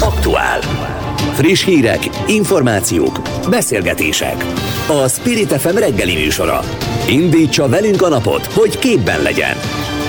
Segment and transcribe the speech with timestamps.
[0.00, 0.60] Aktuál.
[1.32, 4.44] Friss hírek, információk, beszélgetések.
[4.88, 6.60] A Spirit FM reggeli műsora.
[7.08, 9.56] Indítsa velünk a napot, hogy képben legyen.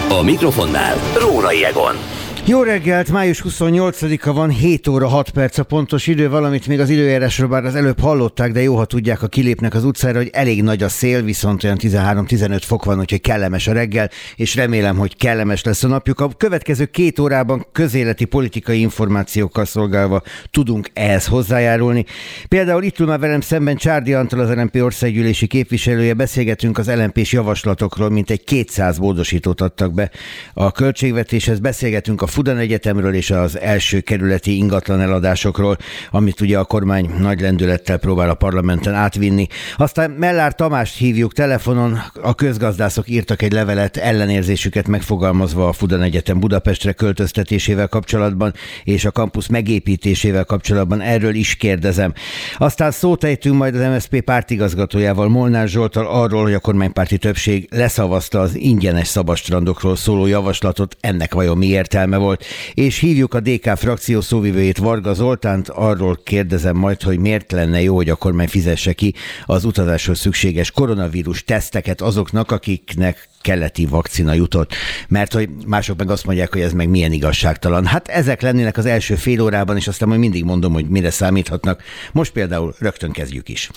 [0.09, 2.16] A mikrofonnál Rórai Egon.
[2.49, 6.89] Jó reggelt, május 28-a van, 7 óra 6 perc a pontos idő, valamit még az
[6.89, 10.63] időjárásról bár az előbb hallották, de jó, ha tudják, ha kilépnek az utcára, hogy elég
[10.63, 15.17] nagy a szél, viszont olyan 13-15 fok van, úgyhogy kellemes a reggel, és remélem, hogy
[15.17, 16.19] kellemes lesz a napjuk.
[16.19, 20.21] A következő két órában közéleti politikai információkkal szolgálva
[20.51, 22.05] tudunk ehhez hozzájárulni.
[22.47, 27.17] Például itt ül már velem szemben Csárdi Antal, az LNP országgyűlési képviselője, beszélgetünk az lnp
[27.17, 30.11] javaslatokról, mint egy 200 módosítót adtak be
[30.53, 35.77] a költségvetéshez, beszélgetünk a Fudan Egyetemről és az első kerületi ingatlan eladásokról,
[36.11, 39.47] amit ugye a kormány nagy lendülettel próbál a parlamenten átvinni.
[39.77, 46.39] Aztán Mellár Tamást hívjuk telefonon, a közgazdászok írtak egy levelet ellenérzésüket megfogalmazva a Fudan Egyetem
[46.39, 51.01] Budapestre költöztetésével kapcsolatban és a kampusz megépítésével kapcsolatban.
[51.01, 52.13] Erről is kérdezem.
[52.57, 58.39] Aztán szót ejtünk majd az MSZP pártigazgatójával, Molnár Zsoltal arról, hogy a kormánypárti többség leszavazta
[58.39, 60.97] az ingyenes szabastrandokról szóló javaslatot.
[60.99, 62.25] Ennek vajon mi értelme volt?
[62.27, 67.81] Volt, és hívjuk a DK frakció szóvivőjét Varga Zoltánt, arról kérdezem majd, hogy miért lenne
[67.81, 69.13] jó, hogy a kormány fizesse ki
[69.45, 74.73] az utazáshoz szükséges koronavírus teszteket azoknak, akiknek keleti vakcina jutott,
[75.07, 77.85] mert hogy mások meg azt mondják, hogy ez meg milyen igazságtalan.
[77.85, 81.83] Hát ezek lennének az első fél órában, és aztán majd mindig mondom, hogy mire számíthatnak.
[82.11, 83.69] Most például rögtön kezdjük is.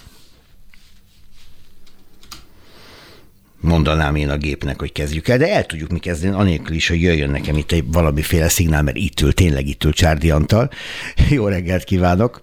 [3.60, 7.02] Mondanám én a gépnek, hogy kezdjük el, de el tudjuk mi kezdeni, anélkül is, hogy
[7.02, 10.70] jöjjön nekem itt egy valamiféle szignál, mert itt ül, tényleg itt ül Csárdi Antal.
[11.30, 12.40] Jó reggelt kívánok!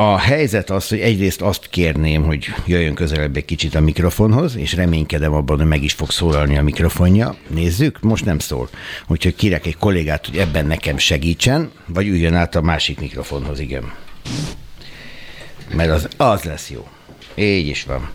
[0.00, 4.74] A helyzet az, hogy egyrészt azt kérném, hogy jöjjön közelebb egy kicsit a mikrofonhoz, és
[4.74, 7.36] reménykedem abban, hogy meg is fog szólalni a mikrofonja.
[7.48, 8.68] Nézzük, most nem szól.
[9.06, 13.92] Úgyhogy kérek egy kollégát, hogy ebben nekem segítsen, vagy üljön át a másik mikrofonhoz, igen.
[15.74, 16.88] Mert az, az lesz jó.
[17.38, 18.10] Így is van.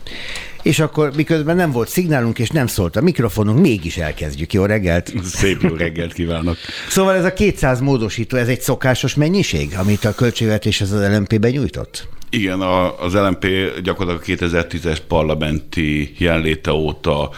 [0.61, 4.53] És akkor miközben nem volt szignálunk, és nem szólt a mikrofonunk, mégis elkezdjük.
[4.53, 5.13] Jó reggelt!
[5.23, 6.57] Szép jó reggelt kívánok!
[6.89, 12.07] Szóval ez a 200 módosító, ez egy szokásos mennyiség, amit a költségvetés az LMP-ben nyújtott?
[12.29, 13.47] Igen, a, az LMP
[13.83, 17.29] gyakorlatilag 2010-es parlamenti jelenléte óta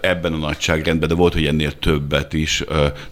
[0.00, 2.64] ebben a nagyságrendben, de volt, hogy ennél többet is,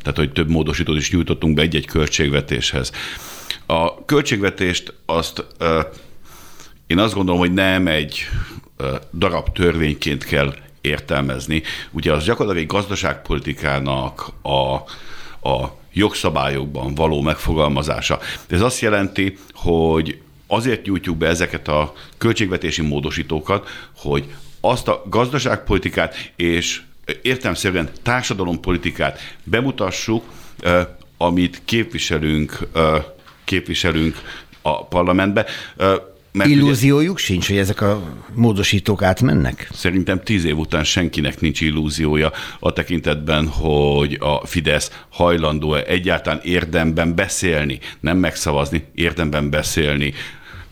[0.03, 2.93] tehát hogy több módosítót is nyújtottunk be egy-egy költségvetéshez.
[3.66, 5.44] A költségvetést azt
[6.86, 8.28] én azt gondolom, hogy nem egy
[9.12, 11.62] darab törvényként kell értelmezni.
[11.91, 14.74] Ugye az gyakorlatilag gazdaságpolitikának a,
[15.48, 18.19] a jogszabályokban való megfogalmazása.
[18.48, 26.32] Ez azt jelenti, hogy azért nyújtjuk be ezeket a költségvetési módosítókat, hogy azt a gazdaságpolitikát
[26.36, 26.82] és
[27.22, 30.25] értelmszerűen társadalompolitikát bemutassuk,
[31.16, 32.58] amit képviselünk,
[33.44, 34.16] képviselünk
[34.62, 35.46] a parlamentbe.
[36.36, 38.02] Mert Illúziójuk ugye, sincs, hogy ezek a
[38.34, 39.69] módosítók átmennek?
[39.72, 47.14] Szerintem tíz év után senkinek nincs illúziója a tekintetben, hogy a Fidesz hajlandó-e egyáltalán érdemben
[47.14, 50.12] beszélni, nem megszavazni, érdemben beszélni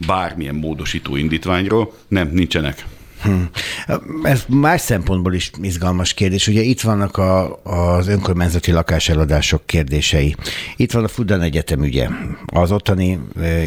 [0.06, 1.92] bármilyen módosító indítványról.
[2.08, 2.84] Nem, nincsenek.
[3.24, 3.42] Hm.
[4.22, 6.48] Ez más szempontból is izgalmas kérdés.
[6.48, 10.36] Ugye itt vannak a, az önkormányzati lakáseladások kérdései.
[10.76, 12.08] Itt van a Fudan Egyetem ügye.
[12.46, 13.18] Az ottani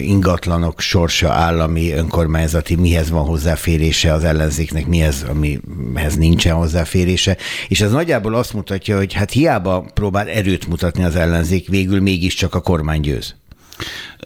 [0.02, 7.38] ingatlanok sorsa állami, önkormányzati, mihez van hozzáférése az ellenzéknek, mihez, amihez nincsen hozzáférése.
[7.68, 12.56] És ez nagyjából azt mutatja, hogy hát hiába próbál erőt mutatni az ellenzék, végül mégiscsak
[12.56, 13.36] a kormány győz.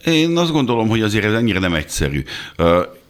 [0.06, 2.24] Én azt gondolom, hogy azért ez ennyire nem egyszerű.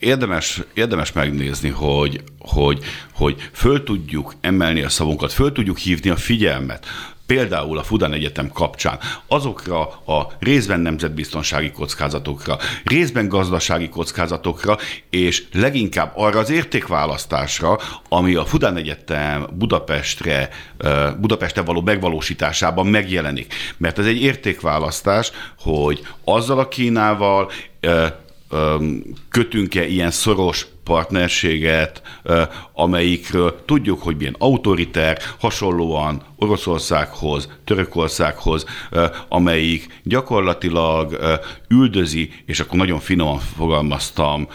[0.02, 6.16] Érdemes, érdemes megnézni, hogy, hogy, hogy föl tudjuk emelni a szavunkat, föl tudjuk hívni a
[6.16, 6.86] figyelmet
[7.26, 14.78] például a Fudan Egyetem kapcsán azokra a részben nemzetbiztonsági kockázatokra, részben gazdasági kockázatokra,
[15.10, 17.80] és leginkább arra az értékválasztásra,
[18.10, 20.50] ami a Fudan Egyetem Budapestre,
[21.20, 23.54] Budapestre való megvalósításában megjelenik.
[23.78, 27.52] Mert ez egy értékválasztás, hogy azzal a Kínával
[29.30, 32.02] kötünk-e ilyen szoros partnerséget,
[32.74, 38.66] amelyikről tudjuk, hogy milyen autoriter, hasonlóan Oroszországhoz, Törökországhoz,
[39.30, 41.20] amelyik gyakorlatilag
[41.68, 44.48] üldözi, és akkor nagyon finoman fogalmaztam,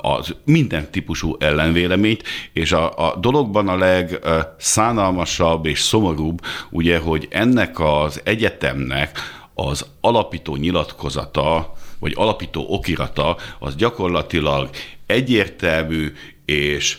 [0.00, 2.22] az minden típusú ellenvéleményt,
[2.52, 6.40] és a, a dologban a legszánalmasabb és szomorúbb,
[6.70, 9.18] ugye, hogy ennek az egyetemnek
[9.54, 11.72] az alapító nyilatkozata,
[12.02, 14.70] vagy alapító okirata, az gyakorlatilag
[15.06, 16.12] egyértelmű
[16.44, 16.98] és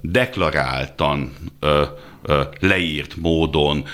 [0.00, 1.32] deklaráltan
[2.60, 3.84] leírt módon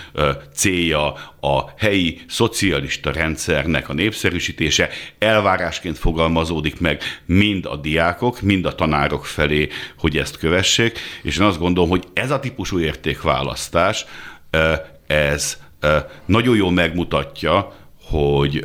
[0.55, 4.88] célja a helyi szocialista rendszernek a népszerűsítése,
[5.19, 9.69] elvárásként fogalmazódik meg mind a diákok, mind a tanárok felé,
[9.99, 14.05] hogy ezt kövessék, és én azt gondolom, hogy ez a típusú értékválasztás,
[15.06, 15.58] ez
[16.26, 18.64] nagyon jól megmutatja, hogy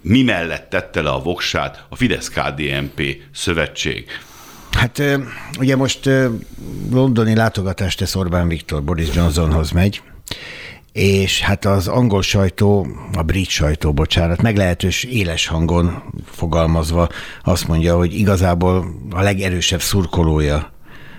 [0.00, 3.02] mi mellett tette le a voksát a Fidesz-KDNP
[3.34, 4.06] szövetség.
[4.70, 5.02] Hát
[5.58, 6.10] ugye most
[6.90, 10.02] londoni látogatást tesz Orbán Viktor, Boris Johnsonhoz megy,
[10.92, 17.08] és hát az angol sajtó, a brit sajtó, bocsánat, meglehetős éles hangon fogalmazva
[17.44, 20.72] azt mondja, hogy igazából a legerősebb szurkolója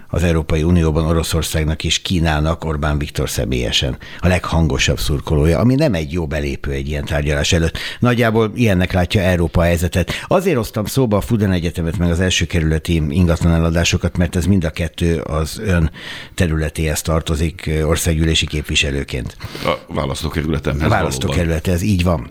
[0.10, 6.12] az Európai Unióban Oroszországnak és Kínának Orbán Viktor személyesen a leghangosabb szurkolója, ami nem egy
[6.12, 7.78] jó belépő egy ilyen tárgyalás előtt.
[8.00, 10.12] Nagyjából ilyennek látja Európa helyzetet.
[10.28, 14.64] Azért hoztam szóba a Fuden Egyetemet meg az első kerületi ingatlan eladásokat, mert ez mind
[14.64, 15.92] a kettő az ön
[16.36, 19.38] területéhez tartozik országgyűlési képviselőként.
[19.66, 20.86] A választókerületemhez.
[20.86, 22.30] A választókerülete, ez így van.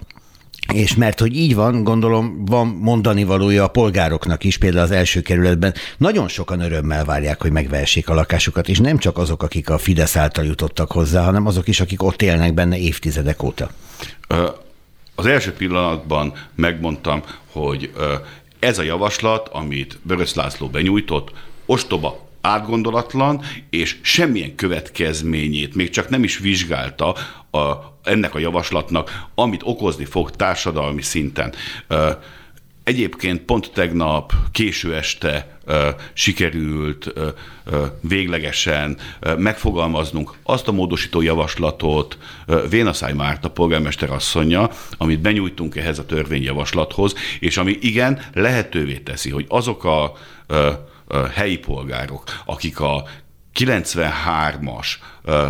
[0.73, 5.21] És mert hogy így van, gondolom van mondani valója a polgároknak is, például az első
[5.21, 5.75] kerületben.
[5.97, 10.17] Nagyon sokan örömmel várják, hogy megvehessék a lakásukat, és nem csak azok, akik a Fidesz
[10.17, 13.71] által jutottak hozzá, hanem azok is, akik ott élnek benne évtizedek óta.
[15.15, 17.23] Az első pillanatban megmondtam,
[17.53, 17.93] hogy
[18.59, 21.33] ez a javaslat, amit Börös László benyújtott,
[21.67, 27.15] ostoba, átgondolatlan, és semmilyen következményét még csak nem is vizsgálta
[27.51, 27.59] a,
[28.09, 31.55] ennek a javaslatnak, amit okozni fog társadalmi szinten.
[32.85, 35.59] Egyébként pont tegnap késő este
[36.13, 37.13] sikerült
[38.01, 38.97] véglegesen
[39.37, 47.15] megfogalmaznunk azt a módosító javaslatot ö, Vénaszály Márta polgármester asszonya, amit benyújtunk ehhez a törvényjavaslathoz,
[47.41, 50.13] és ami igen lehetővé teszi, hogy azok a
[51.35, 53.05] helyi polgárok, akik a
[53.55, 54.87] 93-as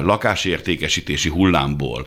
[0.03, 2.07] lakásértékesítési hullámból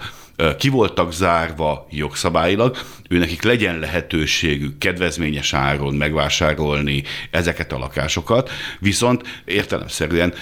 [0.58, 2.78] ki voltak zárva jogszabályilag,
[3.10, 8.50] őnekik legyen lehetőségük kedvezményes áron megvásárolni ezeket a lakásokat,
[8.80, 10.34] viszont értelemszerűen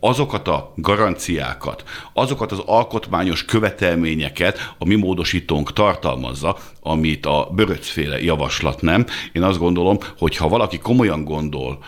[0.00, 8.80] azokat a garanciákat, azokat az alkotmányos követelményeket a mi módosítónk tartalmazza, amit a böröcféle javaslat
[8.80, 9.06] nem.
[9.32, 11.78] Én azt gondolom, hogy ha valaki komolyan gondol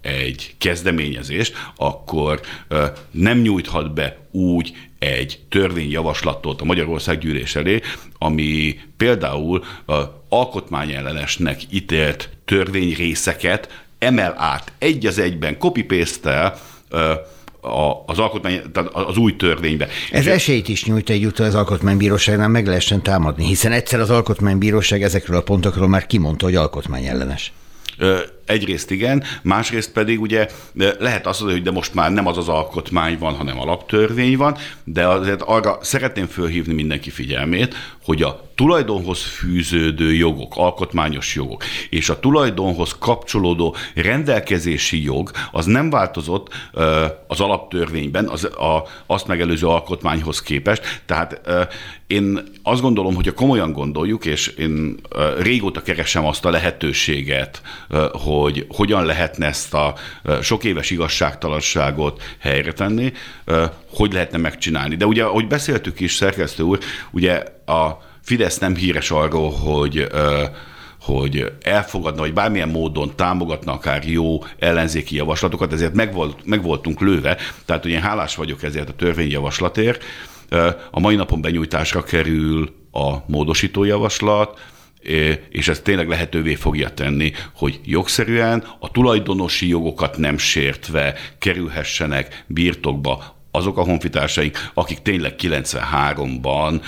[0.00, 2.40] egy kezdeményezést, akkor
[3.10, 7.80] nem nyújthat be úgy egy törvényjavaslatot a Magyarország gyűlés elé,
[8.18, 9.64] ami például
[10.28, 16.54] alkotmányellenesnek ítélt törvényrészeket emel át egy az egyben, copy paste
[18.06, 19.88] az alkotmány, tehát az új törvénybe.
[20.10, 25.02] Ez És esélyt is nyújt egy az alkotmánybíróságnál meg lehessen támadni, hiszen egyszer az alkotmánybíróság
[25.02, 27.52] ezekről a pontokról már kimondta, hogy alkotmányellenes.
[28.46, 30.48] Egyrészt igen, másrészt pedig ugye
[30.98, 34.56] lehet azt mondani, hogy de most már nem az az alkotmány van, hanem alaptörvény van,
[34.84, 42.08] de azért arra szeretném fölhívni mindenki figyelmét, hogy a tulajdonhoz fűződő jogok, alkotmányos jogok, és
[42.08, 46.48] a tulajdonhoz kapcsolódó rendelkezési jog, az nem változott
[47.26, 51.02] az alaptörvényben, az, a, azt megelőző alkotmányhoz képest.
[51.06, 51.40] Tehát
[52.06, 55.00] én azt gondolom, hogy ha komolyan gondoljuk, és én
[55.38, 57.62] régóta keresem azt a lehetőséget,
[58.12, 58.35] hogy
[58.68, 59.94] hogyan lehetne ezt a
[60.42, 63.12] sok éves igazságtalanságot helyre tenni,
[63.90, 64.96] hogy lehetne megcsinálni.
[64.96, 66.78] De ugye, ahogy beszéltük is, szerkesztő úr,
[67.10, 70.08] ugye a Fidesz nem híres arról, hogy
[71.00, 77.00] hogy elfogadna, vagy bármilyen módon támogatna akár jó ellenzéki javaslatokat, ezért meg, volt, meg voltunk
[77.00, 80.04] lőve, tehát ugye hálás vagyok ezért a törvényjavaslatért.
[80.90, 84.60] A mai napon benyújtásra kerül a módosító javaslat,
[85.48, 93.35] és ez tényleg lehetővé fogja tenni, hogy jogszerűen a tulajdonosi jogokat nem sértve kerülhessenek birtokba
[93.56, 96.80] azok a honfitársaink, akik tényleg 93-ban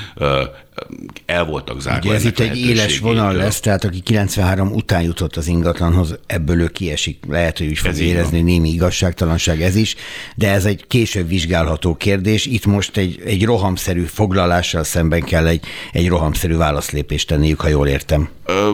[1.27, 2.09] el voltak zárva.
[2.09, 6.61] Ugye ez itt egy éles vonal lesz, tehát aki 93 után jutott az ingatlanhoz, ebből
[6.61, 7.19] ő kiesik.
[7.29, 9.95] Lehet, hogy úgy fog ez érezni némi igazságtalanság ez is,
[10.37, 12.47] de ez egy később vizsgálható kérdés.
[12.47, 17.89] Itt most egy, egy rohamszerű foglalással szemben kell egy, egy rohamszerű válaszlépést tenniük, ha jól
[17.89, 18.29] értem.
[18.45, 18.71] Ö,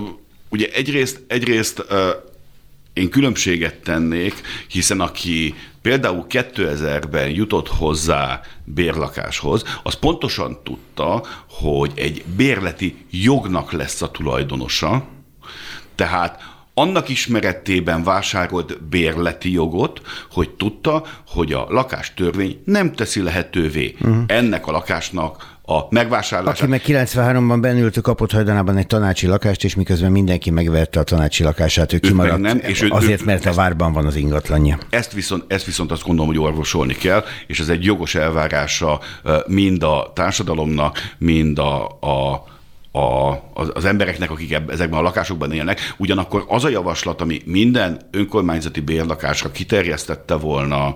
[0.49, 2.11] ugye egyrészt, egyrészt ö,
[2.93, 4.35] én különbséget tennék,
[4.69, 14.03] hiszen aki például 2000-ben jutott hozzá bérlakáshoz, az pontosan tudta, hogy egy bérleti jognak lesz
[14.03, 15.05] a tulajdonosa,
[15.95, 16.43] tehát
[16.75, 20.01] annak ismeretében vásárolt bérleti jogot,
[20.31, 24.25] hogy tudta, hogy a lakástörvény nem teszi lehetővé uh-huh.
[24.27, 26.61] ennek a lakásnak a megvásárlás.
[26.61, 31.43] Aki meg 93-ban bennült, kapott hajdanában egy tanácsi lakást, és miközben mindenki megvette a tanácsi
[31.43, 32.41] lakását, ő kimaradt.
[32.41, 34.79] Nem, és ő, azért, ő, mert a várban van az ingatlanja.
[34.91, 39.01] Ezt viszont, ezt viszont azt gondolom, hogy orvosolni kell, és ez egy jogos elvárása
[39.47, 42.45] mind a társadalomnak, mind a, a
[42.97, 45.95] a, az, az embereknek, akik ezekben a lakásokban élnek.
[45.97, 50.95] Ugyanakkor az a javaslat, ami minden önkormányzati bérlakásra kiterjesztette volna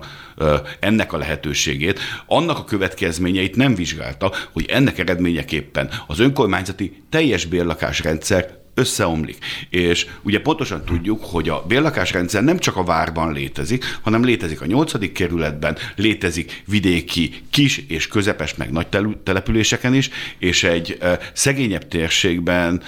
[0.79, 8.58] ennek a lehetőségét, annak a következményeit nem vizsgálta, hogy ennek eredményeképpen az önkormányzati teljes bérlakásrendszer
[8.79, 9.37] összeomlik.
[9.69, 14.65] És ugye pontosan tudjuk, hogy a bérlakásrendszer nem csak a várban létezik, hanem létezik a
[14.65, 18.87] nyolcadik kerületben, létezik vidéki kis és közepes meg nagy
[19.23, 20.97] településeken is, és egy
[21.33, 22.81] szegényebb térségben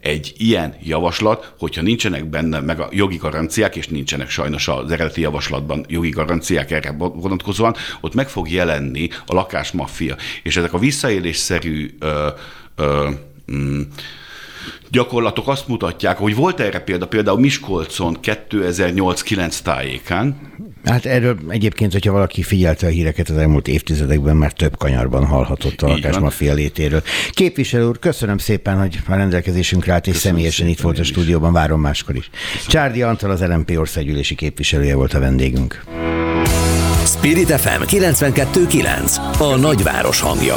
[0.00, 5.20] egy ilyen javaslat, hogyha nincsenek benne meg a jogi garanciák, és nincsenek sajnos az eredeti
[5.20, 10.16] javaslatban jogi garanciák erre vonatkozóan, ott meg fog jelenni a lakásmafia.
[10.42, 12.28] És ezek a visszaélésszerű ö,
[12.76, 13.10] ö,
[13.52, 13.80] mm,
[14.90, 20.36] gyakorlatok azt mutatják, hogy volt erre példa, például Miskolcon 2008-9 tájékán.
[20.84, 25.82] Hát erről egyébként, hogyha valaki figyelte a híreket az elmúlt évtizedekben, már több kanyarban hallhatott
[25.82, 27.02] a lakásmafia létéről.
[27.30, 31.52] Képviselő úr, köszönöm szépen, hogy a rendelkezésünkre állt, és köszönöm személyesen itt volt a stúdióban,
[31.52, 32.30] várom máskor is.
[32.30, 32.66] Köszönöm.
[32.68, 35.84] Csárdi Antal, az LMP országgyűlési képviselője volt a vendégünk.
[37.04, 40.56] Spirit FM 92.9, a nagyváros hangja.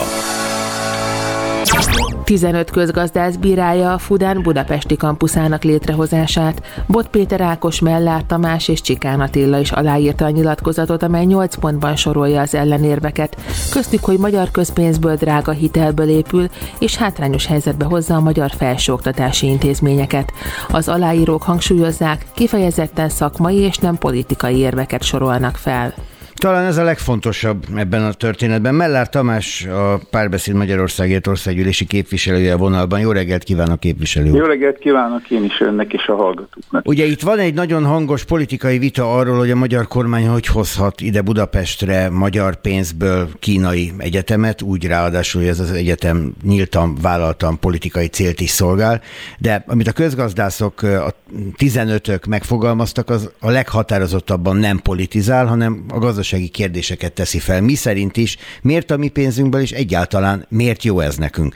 [2.31, 6.83] 15 közgazdász bírálja a Fudán budapesti kampuszának létrehozását.
[6.88, 11.95] Bot Péter Ákos Mellár Tamás és Csikán Attila is aláírta a nyilatkozatot, amely 8 pontban
[11.95, 13.38] sorolja az ellenérveket.
[13.71, 16.47] Köztük, hogy magyar közpénzből drága hitelből épül,
[16.79, 20.33] és hátrányos helyzetbe hozza a magyar felsőoktatási intézményeket.
[20.69, 25.93] Az aláírók hangsúlyozzák, kifejezetten szakmai és nem politikai érveket sorolnak fel.
[26.41, 28.75] Talán ez a legfontosabb ebben a történetben.
[28.75, 33.00] Mellár Tamás, a Párbeszéd Magyarországért országgyűlési képviselője a vonalban.
[33.00, 34.29] Jó reggelt kívánok, képviselő!
[34.36, 36.88] Jó reggelt kívánok én is önnek és a hallgatóknak.
[36.88, 41.01] Ugye itt van egy nagyon hangos politikai vita arról, hogy a magyar kormány hogy hozhat
[41.01, 48.07] ide Budapestre magyar pénzből kínai egyetemet, úgy ráadásul, hogy ez az egyetem nyíltan, vállaltan politikai
[48.07, 49.01] célt is szolgál,
[49.38, 51.13] de amit a közgazdászok, a
[51.57, 57.61] 15-ök megfogalmaztak, az a leghatározottabban nem politizál, hanem a gazdaság gazdasági kérdéseket teszi fel.
[57.61, 61.55] Mi szerint is, miért a mi pénzünkből, és egyáltalán miért jó ez nekünk?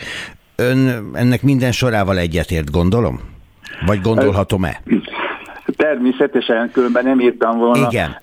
[0.55, 3.19] Ön ennek minden sorával egyetért, gondolom?
[3.85, 4.81] Vagy gondolhatom-e?
[5.65, 8.17] Természetesen, különben nem írtam volna Igen.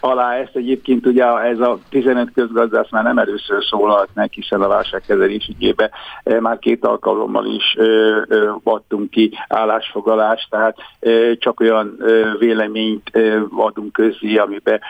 [0.00, 0.56] alá ezt.
[0.56, 5.90] Egyébként ugye ez a 15 közgazdász már nem először szólalt meg, hiszen a válságkezelés ügyébe
[6.40, 7.76] már két alkalommal is
[8.62, 10.76] adtunk ki állásfogalást, tehát
[11.38, 11.96] csak olyan
[12.38, 13.10] véleményt
[13.56, 14.80] adunk közé, amiben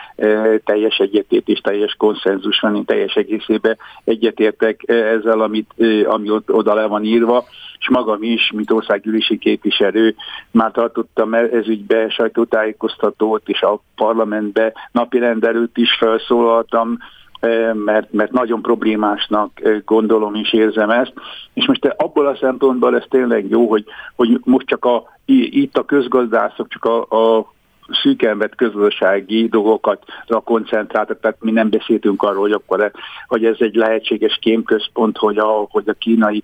[0.65, 5.73] teljes egyetértés, teljes konszenzus van, én teljes egészében egyetértek ezzel, amit,
[6.05, 7.45] ami oda le van írva
[7.79, 10.15] és magam is, mint országgyűlési képviselő
[10.51, 16.97] már tartottam ez ügybe sajtótájékoztatót, és a parlamentbe napi rendelőt is felszólaltam,
[17.39, 21.13] eh, mert, mert nagyon problémásnak eh, gondolom és érzem ezt.
[21.53, 25.85] És most abból a szempontból ez tényleg jó, hogy, hogy most csak a, itt a
[25.85, 27.55] közgazdászok csak a, a
[28.01, 30.03] szűken vett közgazdasági dolgokat
[30.43, 32.91] koncentráltak, tehát mi nem beszéltünk arról, hogy akkor
[33.27, 36.43] hogy ez egy lehetséges kémközpont, hogy a, hogy a kínai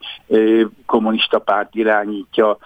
[0.86, 2.58] kommunista párt irányítja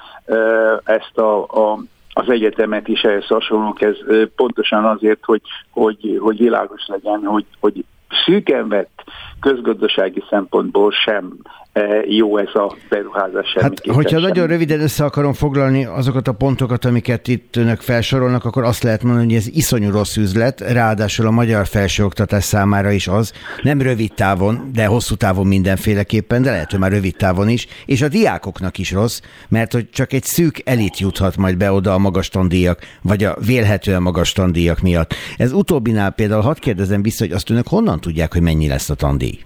[0.83, 1.79] ezt a, a
[2.13, 3.95] az egyetemet is ehhez hasonlók, ez
[4.35, 7.85] pontosan azért, hogy, hogy, hogy világos legyen, hogy, hogy
[8.25, 9.03] szűken vett
[9.39, 11.66] közgazdasági szempontból sem E,
[12.07, 13.57] jó ez a beruházás.
[13.59, 14.21] Hát, hogyha sem.
[14.21, 19.03] nagyon röviden össze akarom foglalni azokat a pontokat, amiket itt önök felsorolnak, akkor azt lehet
[19.03, 24.13] mondani, hogy ez iszonyú rossz üzlet, ráadásul a magyar felsőoktatás számára is az, nem rövid
[24.13, 28.77] távon, de hosszú távon mindenféleképpen, de lehet, hogy már rövid távon is, és a diákoknak
[28.77, 32.79] is rossz, mert hogy csak egy szűk elit juthat majd be oda a magas tandíjak,
[33.01, 35.13] vagy a vélhetően magas tandíjak miatt.
[35.37, 38.95] Ez utóbbinál például hadd kérdezem vissza, hogy azt önök honnan tudják, hogy mennyi lesz a
[38.95, 39.39] tandíj?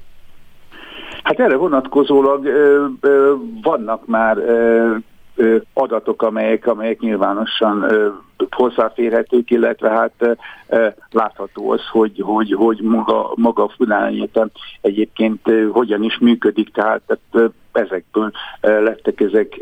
[1.31, 4.95] Hát erre vonatkozólag ö, ö, vannak már ö,
[5.35, 8.07] ö, adatok, amelyek, amelyek nyilvánosan ö,
[8.49, 15.67] hozzáférhetők, illetve hát ö, látható az, hogy, hogy, hogy maga, maga a Egyetem egyébként ö,
[15.69, 19.59] hogyan is működik, tehát, tehát ezekből lettek ezek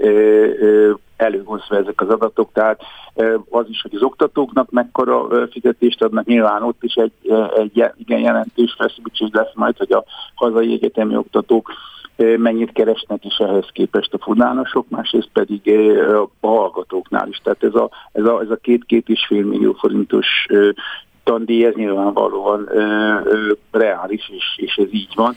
[1.20, 2.82] előhozva ezek az adatok, tehát
[3.50, 7.12] az is, hogy az oktatóknak mekkora fizetést adnak, nyilván ott is egy,
[7.56, 10.04] egy igen jelentős feszültség lesz majd, hogy a
[10.36, 11.72] hazai egyetemi oktatók
[12.38, 15.62] mennyit keresnek is ehhez képest a fudánosok, másrészt pedig
[16.40, 17.38] a hallgatóknál is.
[17.44, 20.28] Tehát ez a, ez a, ez a két-két és fél millió forintos
[21.29, 22.81] ösztöndíj, ez nyilvánvalóan ö,
[23.24, 25.36] ö, reális, és, és ez így van.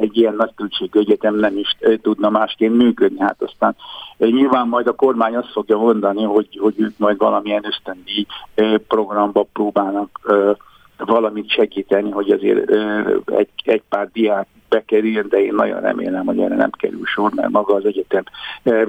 [0.00, 3.20] Egy ilyen nagy költségű egyetem nem is tudna másként működni.
[3.20, 3.76] Hát aztán
[4.18, 8.26] nyilván majd a kormány azt fogja mondani, hogy, hogy ők majd valamilyen ösztöndíj
[8.88, 10.20] programba próbálnak
[10.98, 12.70] valamit segíteni, hogy azért
[13.26, 17.50] egy, egy pár diák bekerüljön, de én nagyon remélem, hogy erre nem kerül sor, mert
[17.50, 18.24] maga az egyetem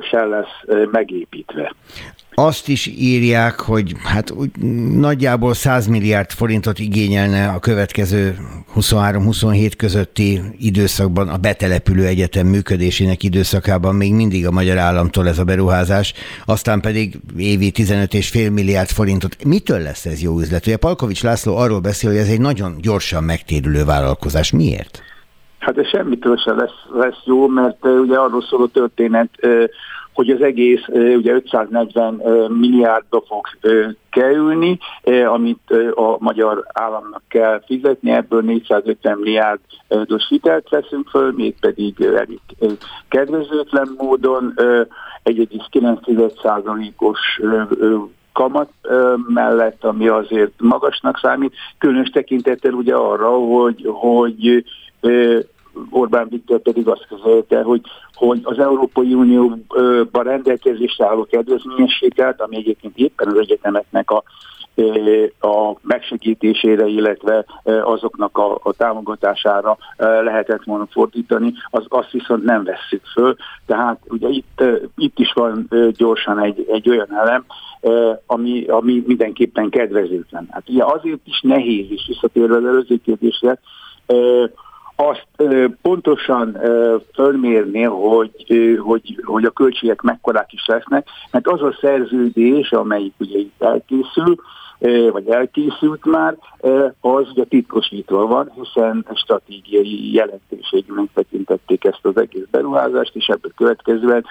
[0.10, 1.76] sem lesz megépítve.
[2.40, 4.50] Azt is írják, hogy hát úgy,
[4.98, 8.38] nagyjából 100 milliárd forintot igényelne a következő
[8.76, 15.44] 23-27 közötti időszakban a betelepülő egyetem működésének időszakában még mindig a magyar államtól ez a
[15.44, 16.14] beruházás,
[16.46, 19.44] aztán pedig évi 15,5 milliárd forintot.
[19.44, 20.66] Mitől lesz ez jó üzlet?
[20.66, 24.52] Ugye Palkovics László arról beszél, hogy ez egy nagyon gyorsan megtérülő vállalkozás.
[24.52, 25.02] Miért?
[25.60, 29.30] Hát ez semmitől se lesz, lesz jó, mert ugye arról szól a történet,
[30.18, 32.14] hogy az egész ugye 540
[32.50, 33.48] milliárdba fog
[34.10, 34.80] kerülni,
[35.26, 42.40] amit a magyar államnak kell fizetni, ebből 450 milliárdos hitelt veszünk föl, mégpedig elég
[43.10, 44.54] kedvezőtlen módon
[45.24, 47.42] 1,9%-os
[48.34, 48.70] kamat
[49.28, 54.64] mellett, ami azért magasnak számít, különös tekintettel ugye arra, hogy, hogy
[55.90, 57.82] Orbán Viktor pedig azt közölte, hogy,
[58.14, 64.24] hogy az Európai Unióban rendelkezésre álló kedvezményességet, ami egyébként éppen az egyetemeknek a
[65.40, 73.06] a megsegítésére, illetve azoknak a, a támogatására lehetett volna fordítani, az, azt viszont nem vesszük
[73.14, 73.36] föl.
[73.66, 74.64] Tehát ugye itt,
[74.98, 77.46] itt is van gyorsan egy, egy olyan elem,
[78.26, 80.48] ami, ami mindenképpen kedvezőtlen.
[80.52, 83.60] Hát ugye azért is nehéz is visszatérve az előző kérdésre,
[85.00, 85.28] azt
[85.82, 86.58] pontosan
[87.14, 88.32] fölmérni, hogy,
[88.84, 94.36] hogy, hogy a költségek mekkorák is lesznek, mert az a szerződés, amelyik ugye itt elkészül,
[95.12, 96.38] vagy elkészült már,
[97.02, 104.26] az ugye titkosítva van, hiszen stratégiai jelentőségűnek tekintették ezt az egész beruházást, és ebből következően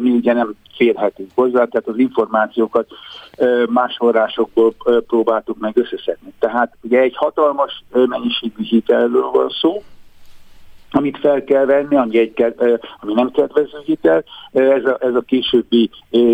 [0.00, 2.86] mi ugye nem férhetünk hozzá, tehát az információkat
[3.68, 4.74] más forrásokból
[5.06, 6.32] próbáltuk meg összeszedni.
[6.38, 9.82] Tehát ugye egy hatalmas mennyiségű hitelről van szó,
[10.94, 12.54] amit fel kell venni, ami, egy,
[13.00, 15.90] ami nem kedvező hitel, ez a, ez a későbbi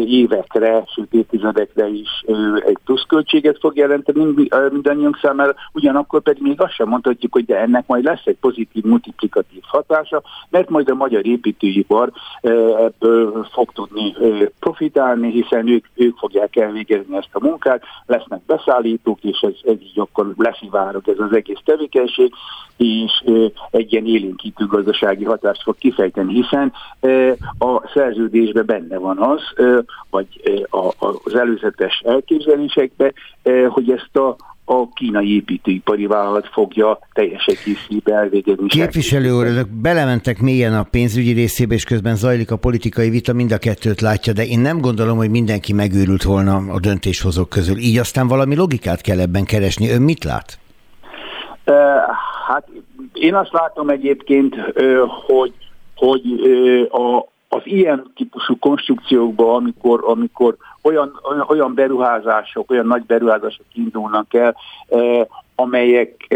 [0.07, 2.25] évekre, sőt évtizedekre is
[2.67, 4.25] egy pluszköltséget fog jelenteni
[4.71, 8.85] mindannyiunk számára, ugyanakkor pedig még azt sem mondhatjuk, hogy de ennek majd lesz egy pozitív
[8.85, 12.13] multiplikatív hatása, mert majd a magyar építőipar
[12.79, 14.15] ebből fog tudni
[14.61, 19.99] profitálni, hiszen ők, ők fogják elvégezni ezt a munkát, lesznek beszállítók, és ez, ez így
[20.01, 22.33] akkor leszivárog ez az egész tevékenység,
[22.77, 23.25] és
[23.71, 24.07] egy ilyen
[24.51, 26.73] élénkítő gazdasági hatást fog kifejteni, hiszen
[27.59, 29.41] a szerződésben benne van az,
[30.11, 30.27] vagy
[31.25, 33.15] az előzetes elképzelésekben,
[33.69, 38.67] hogy ezt a a kínai építőipari vállalat fogja teljes egészében elvégezni.
[38.67, 43.53] Képviselő úr, önök belementek mélyen a pénzügyi részébe, és közben zajlik a politikai vita, mind
[43.53, 47.77] a kettőt látja, de én nem gondolom, hogy mindenki megőrült volna a döntéshozók közül.
[47.77, 49.91] Így aztán valami logikát kell ebben keresni.
[49.91, 50.59] Ön mit lát?
[52.51, 52.69] Hát
[53.13, 54.57] én azt látom egyébként,
[55.27, 55.53] hogy,
[55.97, 56.23] hogy
[56.91, 64.57] a, az ilyen típusú konstrukciókban, amikor, amikor olyan, olyan beruházások, olyan nagy beruházások indulnak el,
[65.55, 66.27] amelyek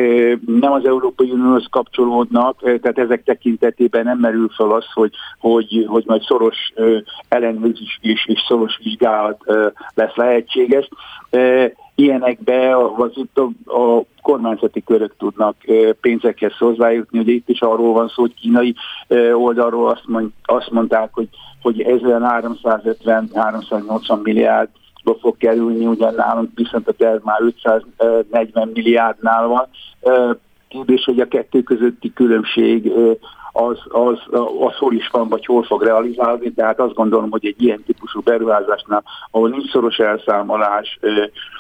[0.47, 6.05] nem az Európai Unióhoz kapcsolódnak, tehát ezek tekintetében nem merül fel az, hogy, hogy, hogy
[6.07, 6.73] majd szoros
[7.29, 9.45] ellenőrzés és, és szoros vizsgálat
[9.95, 10.89] lesz lehetséges
[11.95, 13.41] ilyenekbe az a,
[13.81, 15.57] a kormányzati körök tudnak
[16.01, 17.19] pénzekhez hozzájutni.
[17.19, 18.75] Ugye itt is arról van szó, hogy kínai
[19.35, 21.29] oldalról azt, mond, azt mondták, hogy,
[21.63, 24.69] hogy ezen 350-380 milliárd
[25.21, 29.67] fog kerülni, ugye nálunk viszont a terv már 540 milliárdnál van.
[30.69, 32.93] Kérdés, hogy a kettő közötti különbség
[33.57, 34.19] az, az,
[34.61, 38.21] az hol is van, vagy hol fog realizálni, tehát azt gondolom, hogy egy ilyen típusú
[38.21, 40.99] beruházásnál, ahol nincs szoros elszámolás,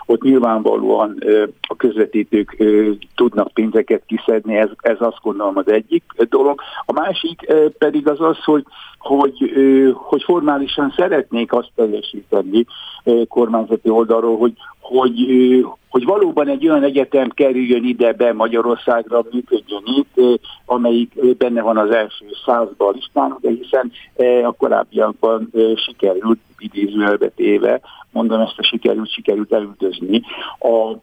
[0.06, 1.18] ott nyilvánvalóan
[1.68, 2.56] a közvetítők
[3.14, 6.60] tudnak pénzeket kiszedni, ez, ez azt gondolom az egyik dolog.
[6.84, 8.64] A másik pedig az az, hogy,
[8.98, 9.52] hogy,
[9.94, 12.66] hogy formálisan szeretnék azt teljesíteni
[13.28, 14.52] kormányzati oldalról, hogy,
[14.84, 15.16] hogy,
[15.88, 21.90] hogy valóban egy olyan egyetem kerüljön ide be Magyarországra, működjön itt, amelyik benne van az
[21.90, 23.92] első százban a listán, de hiszen
[24.44, 27.80] a korábbiakban sikerült idézőjelbe téve,
[28.12, 30.22] mondom ezt a sikerült, sikerült elüldözni
[30.58, 30.96] a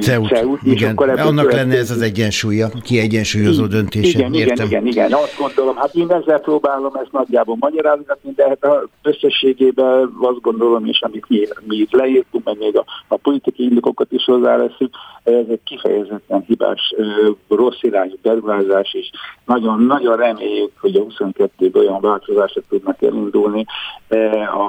[0.00, 0.90] CEUT, CEUT igen.
[0.90, 4.14] Akkor Annak lenne ez az egyensúlya, kiegyensúlyozó döntés.
[4.14, 5.12] Igen, igen, igen, igen.
[5.12, 10.86] Azt gondolom, hát én ezzel próbálom ezt nagyjából magyarázni, de hát a összességében azt gondolom,
[10.86, 15.44] és amit mi, mi itt leírtunk, meg még a, a politikai indokokat is hozzáveszünk, ez
[15.48, 16.94] egy kifejezetten hibás,
[17.48, 19.10] rossz irányú beruházás, és
[19.44, 23.64] nagyon-nagyon reméljük, hogy a 22-ben olyan változások tudnak elindulni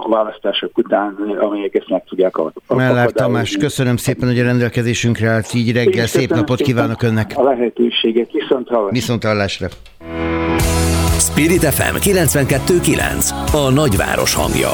[0.03, 2.93] a választások után, amelyek ezt meg tudják akadályozni.
[2.95, 4.43] Mellár Tamás, köszönöm szépen, hogy a
[5.13, 6.07] rendelkezésünkre állt így reggel.
[6.07, 7.31] Szép napot kívánok önnek.
[7.35, 8.31] A lehetőséget.
[8.31, 8.91] Viszont hallásra.
[8.91, 9.67] Viszont hallásra.
[11.19, 13.53] Spirit FM 92.9.
[13.53, 14.69] A nagyváros hangja.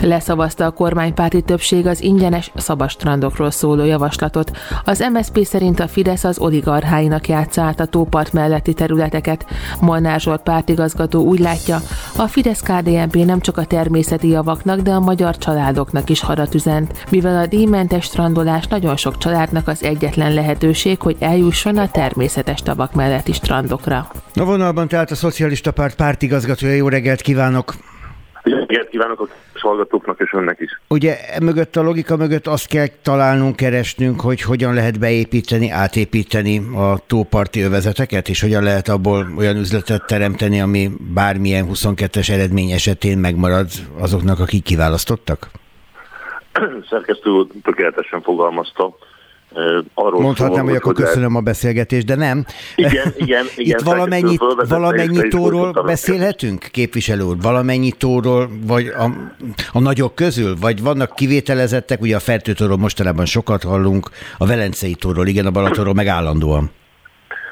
[0.00, 4.50] Leszavazta a kormánypárti többség az ingyenes szabastrandokról szóló javaslatot.
[4.84, 9.46] Az MSZP szerint a Fidesz az oligarcháinak játsza át a tópart melletti területeket.
[9.80, 11.80] Molnár Zsolt pártigazgató úgy látja,
[12.16, 17.04] a fidesz KDNP nem csak a természeti javaknak, de a magyar családoknak is harat üzent,
[17.10, 22.94] mivel a díjmentes strandolás nagyon sok családnak az egyetlen lehetőség, hogy eljusson a természetes tavak
[22.94, 24.08] melletti strandokra.
[24.34, 27.74] A vonalban tehát a Szocialista Párt pártigazgatója, jó reggelt kívánok!
[28.52, 30.80] Reggelt kívánok a hallgatóknak és önnek is.
[30.88, 36.98] Ugye mögött a logika mögött azt kell találnunk, keresnünk, hogy hogyan lehet beépíteni, átépíteni a
[37.06, 43.68] tóparti övezeteket, és hogyan lehet abból olyan üzletet teremteni, ami bármilyen 22-es eredmény esetén megmarad
[43.98, 45.50] azoknak, akik kiválasztottak?
[46.90, 48.96] Szerkesztő tökéletesen fogalmazta
[49.94, 52.44] arról Mondhatnám, szól, hogy, akkor köszönöm a beszélgetést, de nem.
[52.74, 53.78] Igen, igen, igen.
[53.78, 54.36] Itt valamennyi,
[54.68, 57.36] valamennyi tóról beszélhetünk, képviselő úr?
[57.42, 59.04] Valamennyi tóról, vagy a,
[59.72, 60.54] a nagyok közül?
[60.60, 65.94] Vagy vannak kivételezettek, ugye a Fertőtóról mostanában sokat hallunk, a Velencei tóról, igen, a Balatonról
[65.94, 66.70] meg állandóan.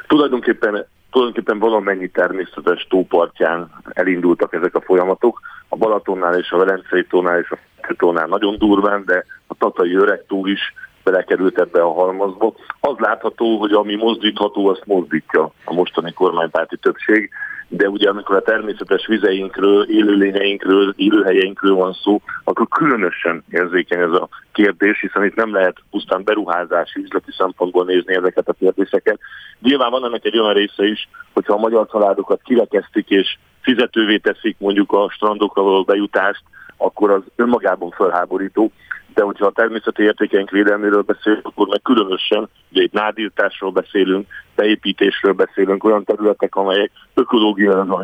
[0.06, 5.40] Tulajdonképpen tulajdonképpen valamennyi természetes tópartján elindultak ezek a folyamatok.
[5.68, 7.58] A Balatonnál és a Velencei tónál és a
[7.96, 10.60] tónál nagyon durván, de a Tatai öreg túl is
[11.04, 12.54] belekerült ebbe a halmazba.
[12.80, 17.30] Az látható, hogy ami mozdítható, azt mozdítja a mostani kormánypárti többség,
[17.68, 24.28] de ugye amikor a természetes vizeinkről, élőlényeinkről, élőhelyeinkről van szó, akkor különösen érzékeny ez a
[24.52, 29.18] kérdés, hiszen itt nem lehet pusztán beruházási, üzleti szempontból nézni ezeket a kérdéseket.
[29.60, 34.56] Nyilván van ennek egy olyan része is, hogyha a magyar családokat kirekeztik és fizetővé teszik
[34.58, 36.42] mondjuk a strandokra való bejutást,
[36.76, 38.72] akkor az önmagában felháborító
[39.14, 45.32] de hogyha a természeti értékeink védelméről beszélünk, akkor meg különösen, ugye itt nádírtásról beszélünk, beépítésről
[45.32, 48.02] beszélünk, olyan területek, amelyek ökológiailag a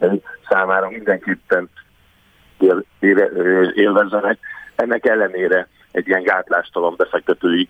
[0.00, 1.68] jövő számára mindenképpen
[2.58, 2.84] él,
[3.74, 4.38] élvezzenek.
[4.74, 7.68] Ennek ellenére egy ilyen gátlástalan befektetői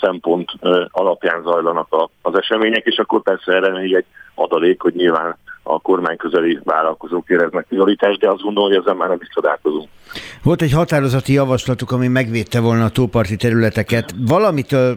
[0.00, 0.50] szempont
[0.88, 5.36] alapján zajlanak az események, és akkor persze erre még egy adalék, hogy nyilván
[5.68, 9.88] a kormány közeli vállalkozók éreznek prioritást, de azt gondolom, hogy ezzel már nem is csodálkozunk.
[10.42, 14.14] Volt egy határozati javaslatuk, ami megvédte volna a tóparti területeket.
[14.26, 14.96] Valamitől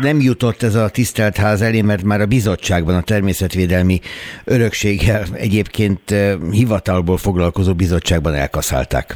[0.00, 4.00] nem jutott ez a tisztelt ház elé, mert már a bizottságban, a természetvédelmi
[4.44, 9.14] örökséggel egyébként eh, hivatalból foglalkozó bizottságban elkaszálták.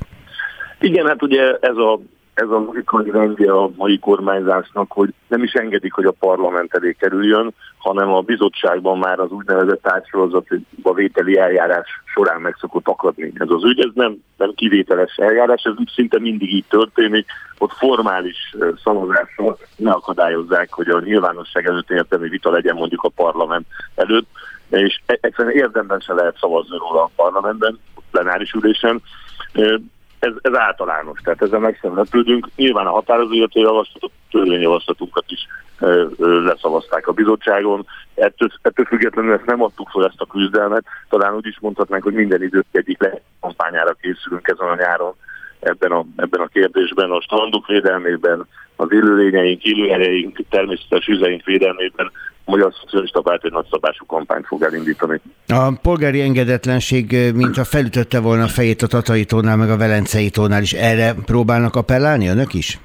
[0.80, 2.00] Igen, hát ugye ez a
[2.38, 6.92] ez a logikai rendje a mai kormányzásnak, hogy nem is engedik, hogy a parlament elé
[6.92, 13.32] kerüljön, hanem a bizottságban már az úgynevezett társadalmatba vételi eljárás során meg szokott akadni.
[13.34, 17.26] Ez az ügy, ez nem, nem kivételes eljárás, ez szinte mindig így történik,
[17.58, 23.66] ott formális szavazással ne akadályozzák, hogy a nyilvánosság előtt értelmi vita legyen mondjuk a parlament
[23.94, 24.28] előtt,
[24.70, 27.78] és e- egyszerűen érdemben se lehet szavazni róla a parlamentben,
[28.10, 29.02] plenáris ülésen,
[30.18, 32.02] ez, ez általános, tehát ezzel meg sem.
[32.56, 35.46] Nyilván a határozóillető javaslatot, törvényjavaslatunkat is
[35.78, 37.86] ö, ö, leszavazták a bizottságon.
[38.14, 40.84] Ettől, ettől függetlenül ezt nem adtuk fel ezt a küzdelmet.
[41.08, 42.98] Talán úgy is mondhatnánk, hogy minden idők egyik
[43.40, 45.14] kampányára készülünk ezen a nyáron
[45.60, 52.10] ebben a, ebben a kérdésben, a strandok védelmében, az élőlényeink, élőhelyeink, természetes üzeink védelmében
[52.48, 55.20] Magyar Szocialista Párt egy nagyszabású kampányt fog elindítani.
[55.48, 60.62] A polgári engedetlenség, mintha felütötte volna a fejét a Tatai tónál, meg a Velencei tónál
[60.62, 62.78] is, erre próbálnak appellálni önök is?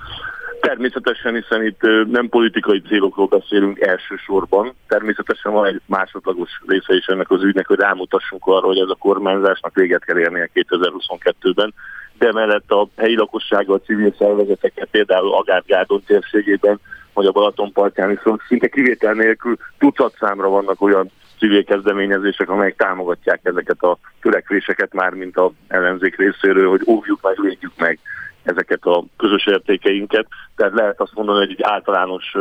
[0.61, 4.73] Természetesen, hiszen itt nem politikai célokról beszélünk elsősorban.
[4.87, 8.95] Természetesen van egy másodlagos része is ennek az ügynek, hogy rámutassunk arra, hogy ez a
[8.99, 11.73] kormányzásnak véget kell érnie 2022-ben
[12.17, 16.79] de mellett a helyi lakossággal, civil szervezeteket, például Agárgárdon térségében,
[17.13, 23.39] vagy a Balatonpartján is szinte kivétel nélkül tucat számra vannak olyan civil kezdeményezések, amelyek támogatják
[23.43, 27.99] ezeket a törekvéseket már, mint a ellenzék részéről, hogy óvjuk meg, védjük meg
[28.43, 32.35] ezeket a közös értékeinket, tehát lehet azt mondani, hogy egy általános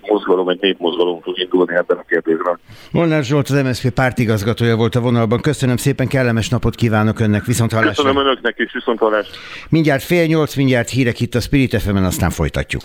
[0.00, 2.58] mozgalom, egy népmozgalom fog indulni ebben a kérdésben.
[2.90, 5.40] Molnár Zsolt, az MSZP pártigazgatója volt a vonalban.
[5.40, 8.02] Köszönöm szépen, kellemes napot kívánok önnek, viszont hallásra.
[8.02, 9.26] Köszönöm önöknek is, viszont hallás.
[9.68, 12.82] Mindjárt fél nyolc, mindjárt hírek itt a Spirit fm aztán folytatjuk.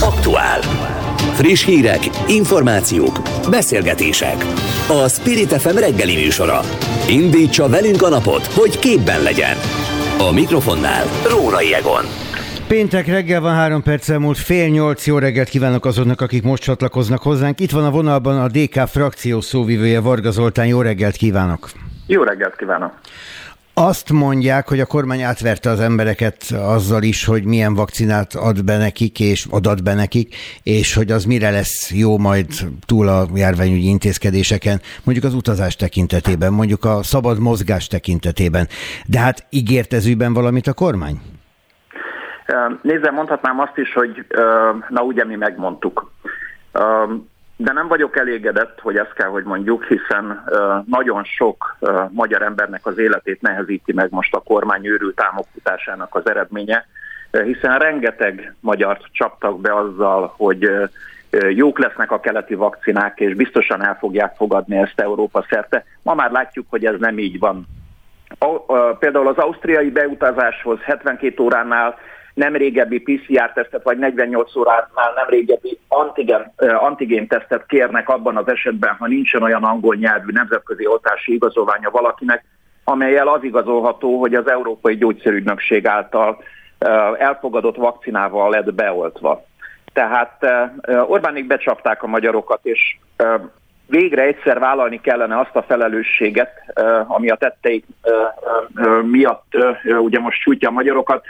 [0.00, 0.60] Aktuál.
[1.34, 3.18] Friss hírek, információk,
[3.50, 4.36] beszélgetések.
[4.88, 6.60] A Spirit FM reggeli műsora.
[7.08, 9.56] Indítsa velünk a napot, hogy képben legyen.
[10.18, 12.04] A mikrofonnál Rórai Egon.
[12.68, 17.22] Péntek reggel van három perccel múlt, fél nyolc jó reggelt kívánok azoknak, akik most csatlakoznak
[17.22, 17.60] hozzánk.
[17.60, 21.68] Itt van a vonalban a DK frakció szóvivője Varga Zoltán, jó reggelt kívánok!
[22.06, 22.92] Jó reggelt kívánok!
[23.76, 28.76] Azt mondják, hogy a kormány átverte az embereket azzal is, hogy milyen vakcinát ad be
[28.76, 32.46] nekik, és adat be nekik, és hogy az mire lesz jó majd
[32.86, 38.66] túl a járványügyi intézkedések,en mondjuk az utazás tekintetében, mondjuk a szabad mozgás tekintetében.
[39.06, 41.20] De hát ígért ez ügyben valamit a kormány?
[42.82, 44.26] Nézze, mondhatnám azt is, hogy
[44.88, 46.10] na ugye mi megmondtuk.
[47.64, 50.44] De nem vagyok elégedett, hogy ezt kell, hogy mondjuk, hiszen
[50.86, 51.76] nagyon sok
[52.10, 56.86] magyar embernek az életét nehezíti meg most a kormány őrült támogatásának az eredménye,
[57.30, 60.70] hiszen rengeteg magyart csaptak be azzal, hogy
[61.48, 65.84] jók lesznek a keleti vakcinák, és biztosan el fogják fogadni ezt Európa szerte.
[66.02, 67.66] Ma már látjuk, hogy ez nem így van.
[68.98, 71.98] Például az ausztriai beutazáshoz 72 óránál
[72.34, 78.94] nem régebbi PCR-tesztet, vagy 48 óránál nem régebbi antigen, antigén tesztet kérnek abban az esetben,
[78.98, 82.44] ha nincsen olyan angol nyelvű nemzetközi oltási igazolványa valakinek,
[82.84, 86.42] amelyel az igazolható, hogy az Európai Gyógyszerügynökség által
[87.18, 89.44] elfogadott vakcinával lett beoltva.
[89.92, 90.46] Tehát
[91.06, 92.98] Orbánik becsapták a magyarokat, és
[93.86, 96.50] végre egyszer vállalni kellene azt a felelősséget,
[97.06, 97.84] ami a tetteik
[99.10, 99.56] miatt
[100.00, 101.24] ugye most sújtja a magyarokat,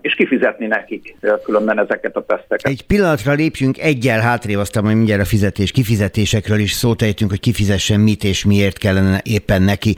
[0.00, 2.66] és kifizetni nekik különben ezeket a teszteket.
[2.72, 7.40] Egy pillanatra lépjünk egyel hátrébb, aztán majd mindjárt a fizetés, kifizetésekről is szót ejtünk, hogy
[7.40, 9.96] kifizessen mit és miért kellene éppen neki.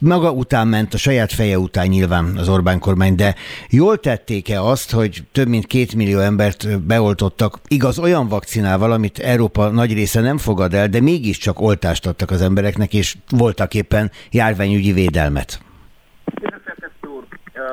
[0.00, 3.34] Maga után ment, a saját feje után nyilván az Orbán kormány, de
[3.70, 9.68] jól tették-e azt, hogy több mint két millió embert beoltottak, igaz olyan vakcinával, amit Európa
[9.68, 14.10] nagy része nem fog fogad el, de mégiscsak oltást adtak az embereknek, és voltak éppen
[14.30, 15.60] járványügyi védelmet.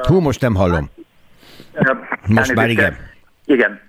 [0.07, 0.89] Hú, most nem hallom.
[2.27, 2.97] Most már igen.
[3.45, 3.79] Igen.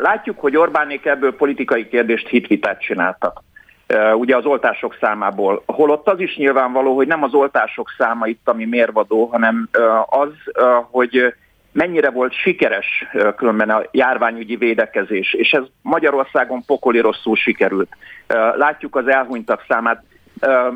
[0.00, 3.42] Látjuk, hogy Orbánék ebből politikai kérdést hitvitát csináltak.
[4.14, 5.62] Ugye az oltások számából.
[5.66, 9.68] Holott az is nyilvánvaló, hogy nem az oltások száma itt, ami mérvadó, hanem
[10.06, 10.30] az,
[10.90, 11.34] hogy
[11.74, 12.86] mennyire volt sikeres
[13.36, 17.88] különben a járványügyi védekezés, és ez Magyarországon pokoli rosszul sikerült.
[18.56, 20.02] Látjuk az elhunytak számát.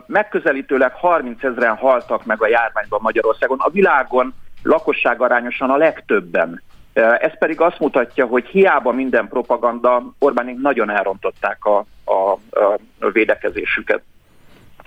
[0.07, 3.59] Megközelítőleg 30 ezeren haltak meg a járványban Magyarországon.
[3.61, 6.63] A világon lakosság arányosan a legtöbben.
[6.93, 12.31] Ez pedig azt mutatja, hogy hiába minden propaganda, Orbánik nagyon elrontották a, a,
[13.01, 14.03] a védekezésüket.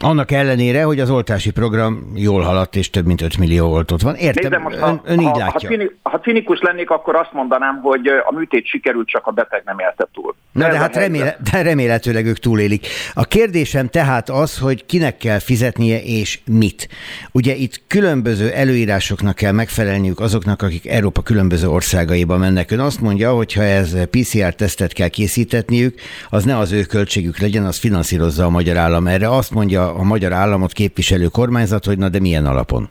[0.02, 4.16] Annak ellenére, hogy az oltási program jól haladt, és több mint 5 millió oltott van.
[4.16, 5.70] Értem, Nézd, most, ön, ön így ha, látja.
[5.70, 9.62] Ha, cini, ha cinikus lennék, akkor azt mondanám, hogy a műtét sikerült, csak a beteg
[9.66, 10.36] nem élte túl.
[10.52, 12.88] Na de, de hát reméle, de remélhetőleg ők túlélik.
[13.14, 16.90] A kérdésem tehát az, hogy kinek kell fizetnie és mit.
[17.32, 22.72] Ugye itt különböző előírásoknak kell megfelelniük azoknak, akik Európa különböző országaiba mennek.
[22.72, 27.66] Ön azt mondja, hogy ha ez PCR-tesztet kell készítetniük, az ne az ő költségük legyen,
[27.66, 29.08] az finanszírozza a magyar állam.
[29.08, 32.90] Erre azt mondja a magyar államot képviselő kormányzat, hogy na de milyen alapon?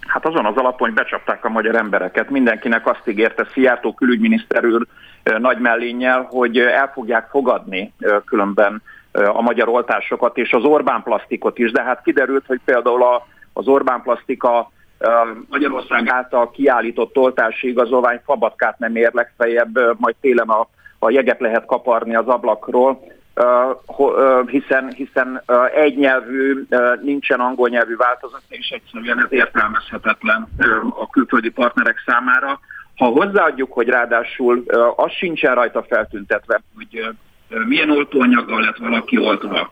[0.00, 2.30] Hát azon az alapon, hogy becsapták a magyar embereket.
[2.30, 4.86] Mindenkinek azt ígérte Szijjártó külügyminiszter úr
[5.38, 7.92] nagy mellénnyel, hogy el fogják fogadni
[8.24, 8.82] különben
[9.12, 13.66] a magyar oltásokat és az Orbán plastikot is, de hát kiderült, hogy például a, az
[13.66, 14.70] Orbán plastika
[15.48, 21.66] Magyarország által kiállított oltási igazolvány fabatkát nem ér legfeljebb, majd télen a, a jeget lehet
[21.66, 23.00] kaparni az ablakról
[24.46, 25.42] hiszen, hiszen
[25.74, 26.66] egy nyelvű,
[27.02, 30.48] nincsen angol nyelvű változat, és egyszerűen ez értelmezhetetlen
[30.98, 32.60] a külföldi partnerek számára.
[32.96, 34.64] Ha hozzáadjuk, hogy ráadásul
[34.96, 37.14] az sincsen rajta feltüntetve, hogy
[37.66, 39.70] milyen oltóanyaggal lett valaki oltva.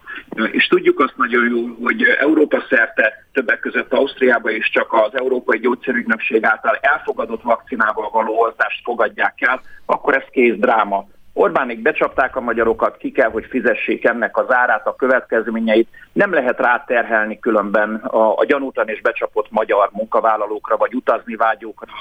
[0.51, 5.59] És tudjuk azt nagyon jól, hogy Európa szerte, többek között Ausztriába is csak az Európai
[5.59, 11.07] Gyógyszerügynökség által elfogadott vakcinával való oltást fogadják el, akkor ez kész dráma.
[11.33, 15.87] Orbánik becsapták a magyarokat, ki kell, hogy fizessék ennek az árát, a következményeit.
[16.11, 21.93] Nem lehet ráterhelni különben a, a gyanútan és becsapott magyar munkavállalókra, vagy utazni vágyókra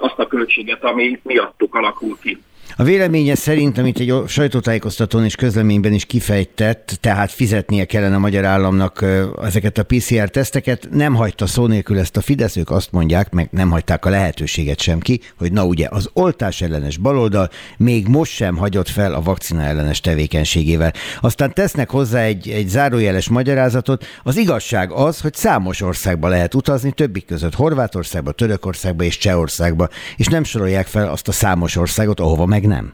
[0.00, 2.42] azt a költséget, ami miattuk alakul ki.
[2.78, 8.44] A véleménye szerint, amit egy sajtótájékoztatón és közleményben is kifejtett, tehát fizetnie kellene a magyar
[8.44, 9.04] államnak
[9.42, 13.70] ezeket a PCR-teszteket, nem hagyta szó nélkül ezt a Fidesz, ők azt mondják, meg nem
[13.70, 18.56] hagyták a lehetőséget sem ki, hogy na ugye az oltás ellenes baloldal még most sem
[18.56, 20.92] hagyott fel a vakcina ellenes tevékenységével.
[21.20, 24.04] Aztán tesznek hozzá egy, egy zárójeles magyarázatot.
[24.22, 30.26] Az igazság az, hogy számos országba lehet utazni, többik között Horvátországba, Törökországba és Csehországba, és
[30.26, 32.92] nem sorolják fel azt a számos országot, ahova meg nem.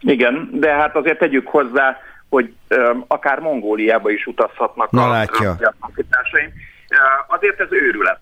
[0.00, 1.96] Igen, de hát azért tegyük hozzá,
[2.28, 5.50] hogy um, akár Mongóliába is utazhatnak Na, a, látja.
[5.50, 8.18] Uh, azért ez őrület.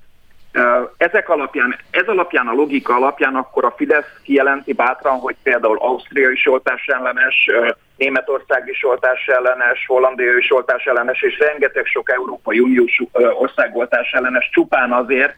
[0.54, 5.78] Uh, ezek alapján, ez alapján, a logika alapján akkor a Fidesz kijelenti bátran, hogy például
[5.78, 11.87] Ausztria is oltás ellenes, uh, Németország is oltás ellenes, Hollandia is oltás ellenes, és rengeteg
[11.87, 15.35] sok Európai Uniós ország oltás ellenes csupán azért,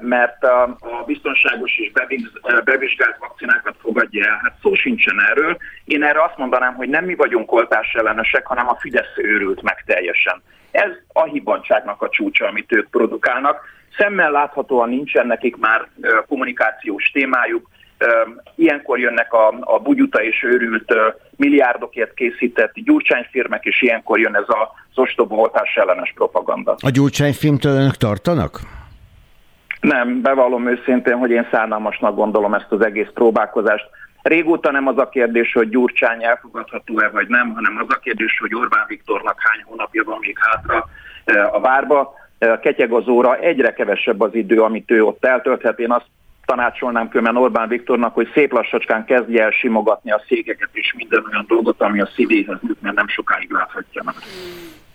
[0.00, 1.92] mert a, biztonságos és
[2.64, 4.40] bevizsgált vakcinákat fogadja el.
[4.42, 5.56] Hát szó sincsen erről.
[5.84, 9.82] Én erre azt mondanám, hogy nem mi vagyunk oltás ellenesek, hanem a Fidesz őrült meg
[9.86, 10.42] teljesen.
[10.70, 13.60] Ez a hibantságnak a csúcsa, amit ők produkálnak.
[13.96, 15.88] Szemmel láthatóan nincsen nekik már
[16.28, 17.68] kommunikációs témájuk,
[18.54, 20.94] Ilyenkor jönnek a, a bugyuta és őrült
[21.36, 26.76] milliárdokért készített gyurcsányfirmek, és ilyenkor jön ez a ostoba oltás ellenes propaganda.
[26.80, 28.60] A gyurcsányfilmtől önök tartanak?
[29.80, 33.88] Nem, bevallom őszintén, hogy én szánalmasnak gondolom ezt az egész próbálkozást.
[34.22, 38.54] Régóta nem az a kérdés, hogy Gyurcsány elfogadható-e vagy nem, hanem az a kérdés, hogy
[38.54, 40.88] Orbán Viktornak hány hónapja van még hátra
[41.24, 42.14] e, a várba.
[42.38, 45.78] E, ketyeg az óra, egyre kevesebb az idő, amit ő ott eltölthet.
[45.78, 46.06] Én azt
[46.44, 51.44] tanácsolnám különben Orbán Viktornak, hogy szép lassacskán kezdje el simogatni a székeket és minden olyan
[51.48, 54.14] dolgot, ami a szívéhez jut, mert nem sokáig láthatja meg.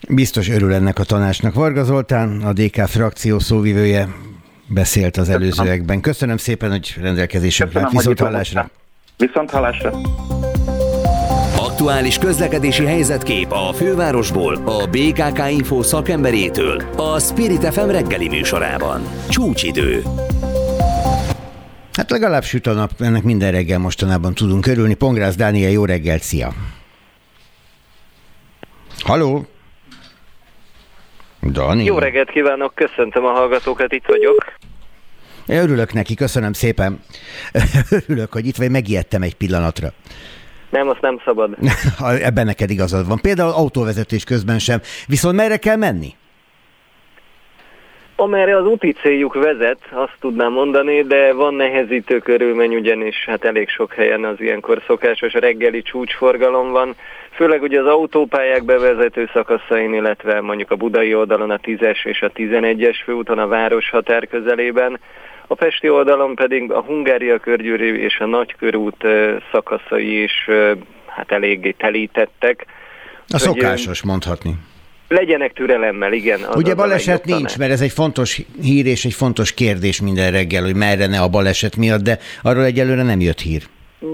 [0.09, 1.53] Biztos örül ennek a tanácsnak.
[1.53, 4.07] Varga Zoltán, a DK frakció szóvivője
[4.67, 6.01] beszélt az előzőekben.
[6.01, 8.69] Köszönöm szépen, hogy rendelkezésünkre Viszont hallásra.
[9.17, 9.91] Viszont hallásra.
[11.57, 19.01] Aktuális közlekedési helyzetkép a fővárosból, a BKK Info szakemberétől, a Spirit FM reggeli műsorában.
[19.29, 20.03] Csúcsidő.
[21.93, 24.93] Hát legalább süt a nap, ennek minden reggel mostanában tudunk örülni.
[24.93, 26.53] Pongrász Dániel, jó reggelt, szia!
[28.99, 29.45] Haló!
[31.51, 31.83] Dani.
[31.83, 34.53] Jó reggelt kívánok, köszöntöm a hallgatókat, itt vagyok.
[35.45, 36.99] Én örülök neki, köszönöm szépen.
[38.07, 39.87] Örülök, hogy itt vagy, megijedtem egy pillanatra.
[40.69, 41.57] Nem, azt nem szabad.
[42.27, 43.19] Ebben neked igazad van.
[43.21, 44.81] Például autóvezetés közben sem.
[45.07, 46.15] Viszont merre kell menni?
[48.17, 53.69] Amerre az úti céljuk vezet, azt tudnám mondani, de van nehezítő körülmény, ugyanis hát elég
[53.69, 56.95] sok helyen az ilyenkor szokásos reggeli csúcsforgalom van,
[57.31, 62.31] főleg ugye az autópályák bevezető szakaszain, illetve mondjuk a budai oldalon a 10-es és a
[62.31, 64.99] 11-es főúton a város határ közelében,
[65.47, 69.03] a pesti oldalon pedig a Hungária körgyűrű és a Nagykörút
[69.51, 70.49] szakaszai is
[71.05, 72.65] hát eléggé telítettek.
[73.27, 74.55] A szokásos mondhatni.
[75.07, 76.43] Legyenek türelemmel, igen.
[76.43, 80.31] Az Ugye az baleset nincs, mert ez egy fontos hír és egy fontos kérdés minden
[80.31, 83.67] reggel, hogy merre ne a baleset miatt, de arról egyelőre nem jött hír.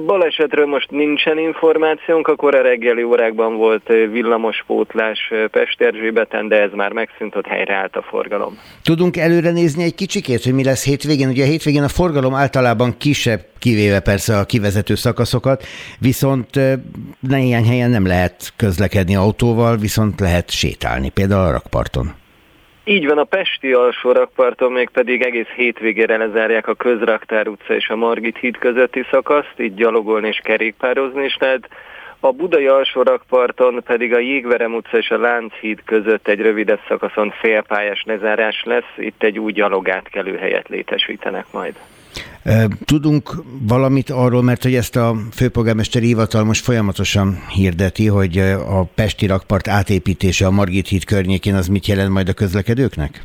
[0.06, 7.36] Balesetről most nincsen információnk, akkor a reggeli órákban volt villamospótlás Pesterzsébeten, de ez már megszűnt,
[7.36, 8.60] ott helyreállt a forgalom.
[8.84, 11.30] Tudunk előre nézni egy kicsikét, hogy mi lesz hétvégén?
[11.30, 15.64] Ugye a hétvégén a forgalom általában kisebb, kivéve persze a kivezető szakaszokat,
[16.00, 16.60] viszont
[17.20, 22.21] néhány helyen nem lehet közlekedni autóval, viszont lehet sétálni, például a rakparton.
[22.84, 27.90] Így van, a Pesti alsó rakparton még pedig egész hétvégére lezárják a Közraktár utca és
[27.90, 31.70] a Margit híd közötti szakaszt, így gyalogolni és kerékpározni is lehet.
[32.20, 37.32] A Budai alsó rakparton pedig a Jégverem utca és a Lánchíd között egy rövidebb szakaszon
[37.32, 41.76] félpályás lezárás lesz, itt egy új gyalogátkelő helyet létesítenek majd.
[42.86, 43.30] Tudunk
[43.68, 49.68] valamit arról, mert hogy ezt a főpolgármesteri hivatal most folyamatosan hirdeti, hogy a Pesti rakpart
[49.68, 53.22] átépítése a Margit híd környékén az mit jelent majd a közlekedőknek?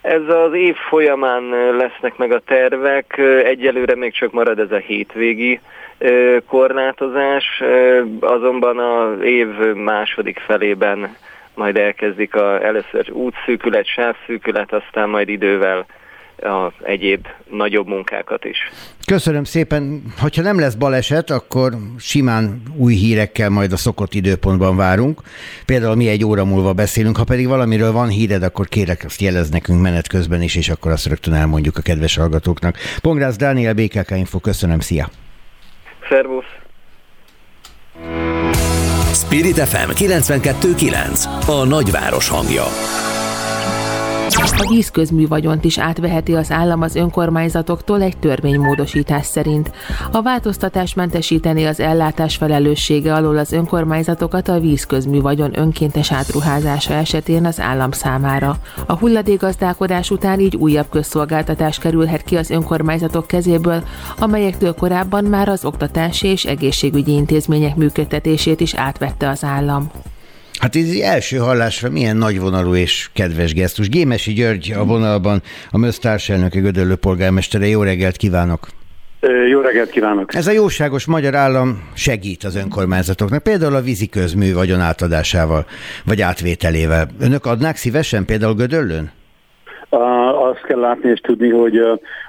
[0.00, 1.42] Ez az év folyamán
[1.76, 5.60] lesznek meg a tervek, egyelőre még csak marad ez a hétvégi
[6.46, 7.62] korlátozás,
[8.20, 11.16] azonban az év második felében
[11.54, 15.86] majd elkezdik a, először útszűkület, sávszűkület, aztán majd idővel
[16.42, 18.58] a egyéb nagyobb munkákat is.
[19.06, 20.02] Köszönöm szépen.
[20.18, 25.20] Ha nem lesz baleset, akkor simán új hírekkel majd a szokott időpontban várunk.
[25.66, 29.50] Például mi egy óra múlva beszélünk, ha pedig valamiről van híred, akkor kérek, azt jelez
[29.50, 32.76] nekünk menet közben is, és akkor azt rögtön elmondjuk a kedves hallgatóknak.
[33.02, 35.08] Pongrász Dániel, BKK Info, köszönöm, szia!
[36.08, 36.44] Szervusz!
[39.12, 42.64] Spirit FM 92.9 A nagyváros hangja
[44.42, 49.70] A vízközmű vagyont is átveheti az állam az önkormányzatoktól egy törvénymódosítás szerint.
[50.12, 57.44] A változtatás mentesíteni az ellátás felelőssége alól az önkormányzatokat a vízközmű vagyon önkéntes átruházása esetén
[57.44, 58.56] az állam számára.
[58.86, 63.82] A hulladékgazdálkodás után így újabb közszolgáltatás kerülhet ki az önkormányzatok kezéből,
[64.18, 69.90] amelyektől korábban már az oktatási és egészségügyi intézmények működtetését is átvette az állam.
[70.60, 73.88] Hát ez első hallásra milyen nagyvonalú és kedves gesztus.
[73.88, 77.66] Gémesi György a vonalban, a MÖSZ társelnöke, Gödöllő polgármestere.
[77.66, 78.66] Jó reggelt kívánok!
[79.50, 80.34] Jó reggelt kívánok!
[80.34, 85.66] Ez a jóságos magyar állam segít az önkormányzatoknak, például a vízi közmű vagyon átadásával,
[86.04, 87.08] vagy átvételével.
[87.20, 89.10] Önök adnák szívesen például Gödöllőn?
[90.50, 91.80] Azt kell látni és tudni, hogy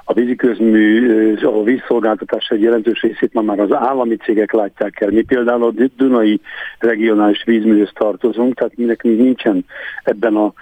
[0.03, 5.09] a víziközmű, a vízszolgáltatás egy jelentős részét ma már az állami cégek látják el.
[5.09, 6.41] Mi például a Dunai
[6.79, 9.65] regionális vízműhöz tartozunk, tehát mi nekünk nincsen
[10.03, 10.53] ebben a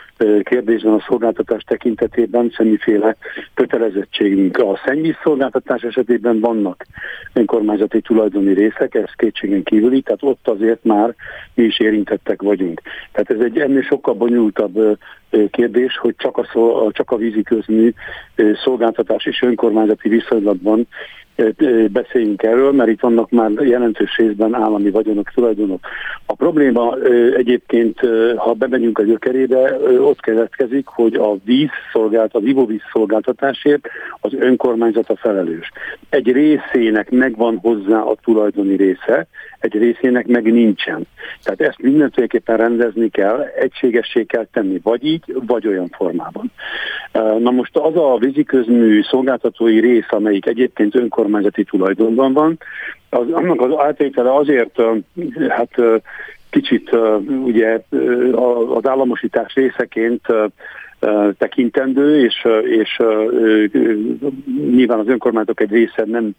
[0.44, 3.16] kérdésben a szolgáltatás tekintetében semmiféle
[3.54, 4.58] kötelezettségünk.
[4.58, 6.86] A szennyvízszolgáltatás esetében vannak
[7.34, 11.16] önkormányzati tulajdoni részek, ez kétségen kívüli, tehát ott azért már
[11.54, 12.82] mi is érintettek vagyunk.
[13.12, 14.98] Tehát ez egy ennél sokkal bonyolultabb
[15.52, 17.94] kérdés, hogy csak a, szol, csak a vízi közmű
[18.64, 20.88] szolgáltatás és önkormányzati viszonylatban
[21.92, 25.80] beszéljünk erről, mert itt vannak már jelentős részben állami vagyonok, tulajdonok.
[26.26, 26.96] A probléma
[27.36, 28.00] egyébként,
[28.36, 33.88] ha bemegyünk a gyökerébe, ott keletkezik, hogy a vízszolgált, a ivóvíz szolgáltatásért
[34.20, 35.72] az önkormányzat a felelős.
[36.10, 39.28] Egy részének megvan hozzá a tulajdoni része,
[39.60, 41.08] egy részének meg nincsen.
[41.44, 46.52] Tehát ezt mindenféleképpen rendezni kell, egységessé kell tenni, vagy így, vagy olyan formában.
[47.40, 52.58] Na most az a víziközmű szolgáltatói rész, amelyik egyébként önkormányzati tulajdonban van,
[53.10, 54.82] az, annak az átétele azért
[55.50, 55.76] hát
[56.50, 56.90] kicsit
[57.44, 57.82] ugye
[58.74, 60.28] az államosítás részeként
[61.38, 63.02] tekintendő, és, és
[64.72, 66.32] nyilván az önkormányzatok egy része nem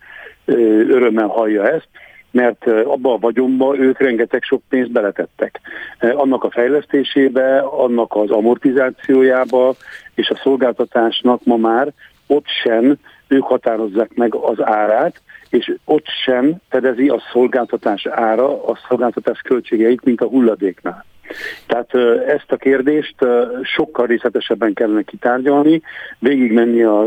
[0.89, 1.89] örömmel hallja ezt,
[2.31, 5.61] mert abba a vagyonba ők rengeteg sok pénzt beletettek.
[6.01, 9.74] Annak a fejlesztésébe, annak az amortizációjába
[10.14, 11.93] és a szolgáltatásnak ma már
[12.26, 12.97] ott sem
[13.28, 20.05] ők határozzák meg az árát, és ott sem fedezi a szolgáltatás ára a szolgáltatás költségeit,
[20.05, 21.05] mint a hulladéknál.
[21.66, 21.95] Tehát
[22.26, 23.14] ezt a kérdést
[23.62, 25.83] sokkal részletesebben kellene kitárgyalni,
[26.18, 27.07] végigmenni a,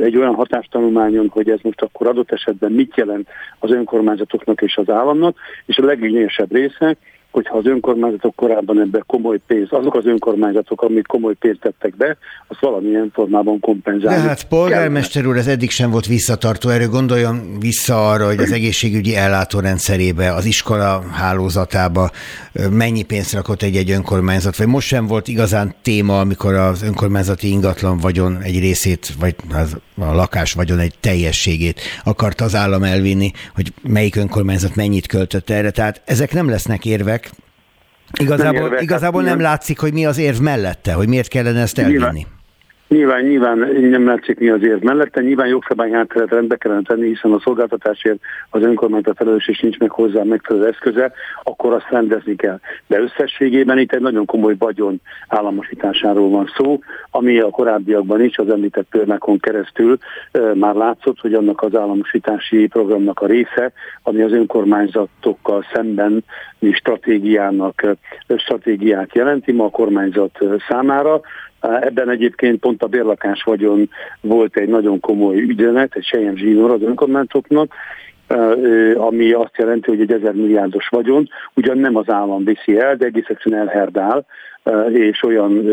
[0.00, 3.28] egy olyan hatástanulmányon, hogy ez most akkor adott esetben mit jelent
[3.58, 5.36] az önkormányzatoknak és az államnak,
[5.66, 6.96] és a leglényegesebb része,
[7.34, 12.16] hogyha az önkormányzatok korábban ebbe komoly pénz, azok az önkormányzatok, amit komoly pénzt tettek be,
[12.48, 14.22] az valamilyen formában kompenzálni.
[14.22, 16.86] De hát polgármester úr, ez eddig sem volt visszatartó erő.
[16.88, 22.10] Gondoljon vissza arra, hogy az egészségügyi ellátórendszerébe, az iskola hálózatába
[22.70, 27.98] mennyi pénzt rakott egy-egy önkormányzat, vagy most sem volt igazán téma, amikor az önkormányzati ingatlan
[27.98, 33.72] vagyon egy részét, vagy az, a lakás vagyon egy teljességét akarta az állam elvinni, hogy
[33.82, 35.70] melyik önkormányzat mennyit költött erre.
[35.70, 37.23] Tehát ezek nem lesznek érvek,
[38.20, 41.96] Igazából, nem, igazából nem látszik, hogy mi az érv mellette, hogy miért kellene ezt elvinni.
[41.96, 42.26] Nyilván,
[42.94, 47.40] Nyilván, nyilván nem látszik mi az ér mellette, nyilván jogszabály rendbe kellene tenni, hiszen a
[47.40, 48.18] szolgáltatásért
[48.50, 52.60] az önkormányzat felelős és nincs meg hozzá megfelelő eszköze, akkor azt rendezni kell.
[52.86, 56.78] De összességében itt egy nagyon komoly vagyon államosításáról van szó,
[57.10, 59.98] ami a korábbiakban is az említett példákon keresztül
[60.32, 63.72] e, már látszott, hogy annak az államosítási programnak a része,
[64.02, 66.24] ami az önkormányzatokkal szemben
[66.72, 67.96] stratégiának,
[68.36, 70.38] stratégiát jelenti ma a kormányzat
[70.68, 71.20] számára,
[71.80, 73.90] Ebben egyébként pont a bérlakás vagyon
[74.20, 77.72] volt egy nagyon komoly ügyenet, egy sejem zsínor az önkormányzatoknak,
[78.94, 83.04] ami azt jelenti, hogy egy ezer milliárdos vagyon, ugyan nem az állam viszi el, de
[83.04, 84.26] egész egyszerűen elherdál,
[84.88, 85.64] és olyan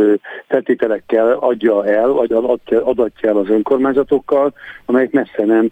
[0.48, 2.32] feltételekkel adja el, vagy
[2.68, 4.54] adatja el az önkormányzatokkal,
[4.86, 5.68] amelyek messze nem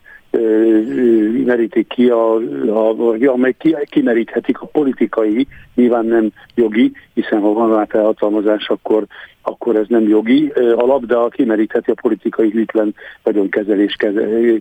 [1.45, 2.35] merítik ki, a,
[2.67, 9.05] a, amely ki, kimeríthetik a politikai, nyilván nem jogi, hiszen ha van rá felhatalmazás, akkor,
[9.41, 13.95] akkor ez nem jogi alap, de kimerítheti a politikai hűtlen vagyonkezelés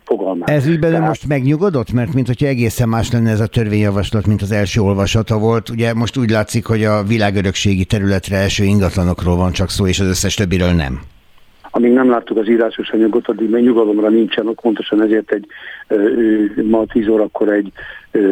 [0.05, 0.51] fogalmát.
[0.51, 1.09] Ez ügyben Tehát...
[1.09, 1.93] most megnyugodott?
[1.93, 5.69] Mert mint hogyha egészen más lenne ez a törvényjavaslat, mint az első olvasata volt.
[5.69, 10.07] Ugye most úgy látszik, hogy a világörökségi területre első ingatlanokról van csak szó, és az
[10.07, 11.01] összes többiről nem
[11.71, 15.47] amíg nem láttuk az írásos anyagot, addig még nyugalomra nincsen, pontosan ezért egy
[16.65, 17.73] ma 10 órakor egy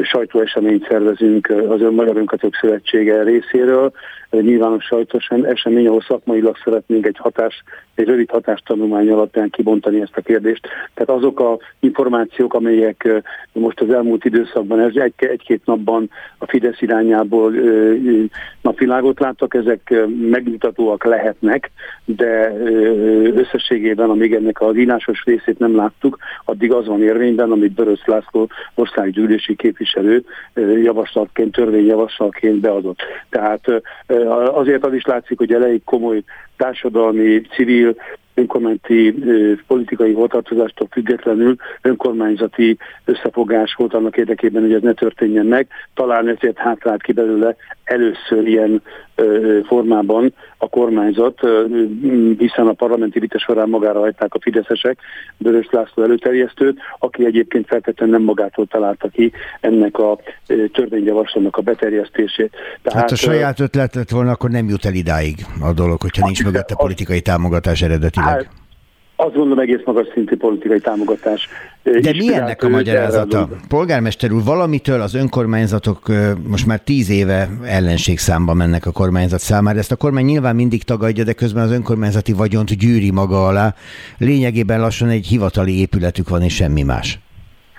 [0.03, 3.93] sajtóeseményt szervezünk az Ön Magyar Önkatok Szövetsége részéről,
[4.31, 7.63] nyilvános sajtos esemény, ahol szakmailag szeretnénk egy hatás,
[7.95, 10.69] egy rövid hatástanulmány alapján kibontani ezt a kérdést.
[10.95, 13.09] Tehát azok a információk, amelyek
[13.53, 17.53] most az elmúlt időszakban, ez egy, egy-két napban a Fidesz irányából
[18.61, 19.95] napvilágot láttak, ezek
[20.31, 21.71] megnyugtatóak lehetnek,
[22.05, 22.53] de
[23.35, 28.49] összességében, amíg ennek az írásos részét nem láttuk, addig az van érvényben, amit Börös László
[28.75, 30.25] országgyűlési képviselő
[30.83, 32.99] javaslatként, törvényjavaslatként beadott.
[33.29, 33.83] Tehát
[34.53, 36.23] azért az is látszik, hogy elég komoly
[36.57, 37.97] társadalmi, civil,
[38.35, 39.15] önkormányzati
[39.67, 45.69] politikai hovatartozástól függetlenül önkormányzati összefogás volt annak érdekében, hogy ez ne történjen meg.
[45.95, 47.57] Talán ezért hátrált ki belőle
[47.87, 48.83] először ilyen
[49.67, 51.41] formában a kormányzat,
[52.39, 54.99] hiszen a parlamenti vita során magára hagyták a fideszesek
[55.37, 60.19] Börös László előterjesztőt, aki egyébként feltétlenül nem magától találta ki ennek a
[60.73, 62.53] törvényjavaslatnak a beterjesztését.
[62.83, 66.25] Tehát, hát a saját ötlet lett volna, akkor nem jut el idáig a dolog, hogyha
[66.25, 68.29] nincs mögött a politikai támogatás eredetileg.
[68.29, 68.49] Hát,
[69.17, 71.49] azt gondolom egész magas szintű politikai támogatás.
[71.83, 73.49] De mi ennek a magyarázata?
[73.69, 75.99] Polgármester úr, valamitől az önkormányzatok
[76.49, 79.79] most már tíz éve ellenségszámba mennek a kormányzat számára.
[79.79, 83.75] Ezt a kormány nyilván mindig tagadja, de közben az önkormányzati vagyont gyűri maga alá.
[84.19, 87.19] Lényegében lassan egy hivatali épületük van, és semmi más.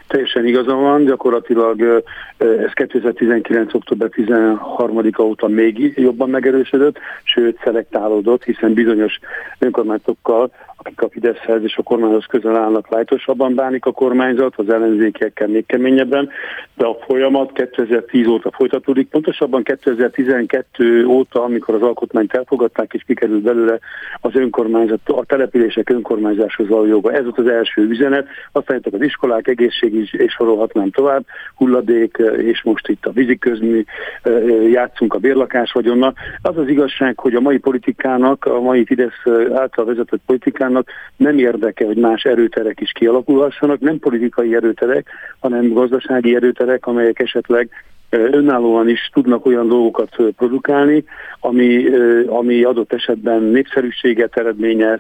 [0.08, 2.04] Teljesen igaza van, gyakorlatilag
[2.38, 3.74] ez 2019.
[3.74, 9.20] október 13-a óta még jobban megerősödött, sőt szelektálódott, hiszen bizonyos
[9.60, 15.48] önkormányzatokkal akik a Fideszhez és a kormányhoz közel állnak, lájtosabban bánik a kormányzat, az ellenzékiekkel
[15.48, 16.30] még keményebben,
[16.76, 23.42] de a folyamat 2010 óta folytatódik, pontosabban 2012 óta, amikor az alkotmányt elfogadták és kikerült
[23.42, 23.80] belőle
[24.22, 27.12] az önkormányzat, a települések önkormányzáshoz való joga.
[27.12, 31.26] Ez volt az első üzenet, aztán jöttek az iskolák, egészség is, és sorolhatnám tovább,
[31.56, 33.84] hulladék, és most itt a víziközmű,
[34.72, 36.14] játszunk a bérlakás vagyonnal.
[36.42, 41.38] Az az igazság, hogy a mai politikának, a mai Fidesz által vezetett politikának Oroszországnak nem
[41.38, 45.08] érdeke, hogy más erőterek is kialakulhassanak, nem politikai erőterek,
[45.40, 47.70] hanem gazdasági erőterek, amelyek esetleg
[48.10, 51.04] önállóan is tudnak olyan dolgokat produkálni,
[51.40, 51.86] ami,
[52.28, 55.00] ami adott esetben népszerűséget eredményez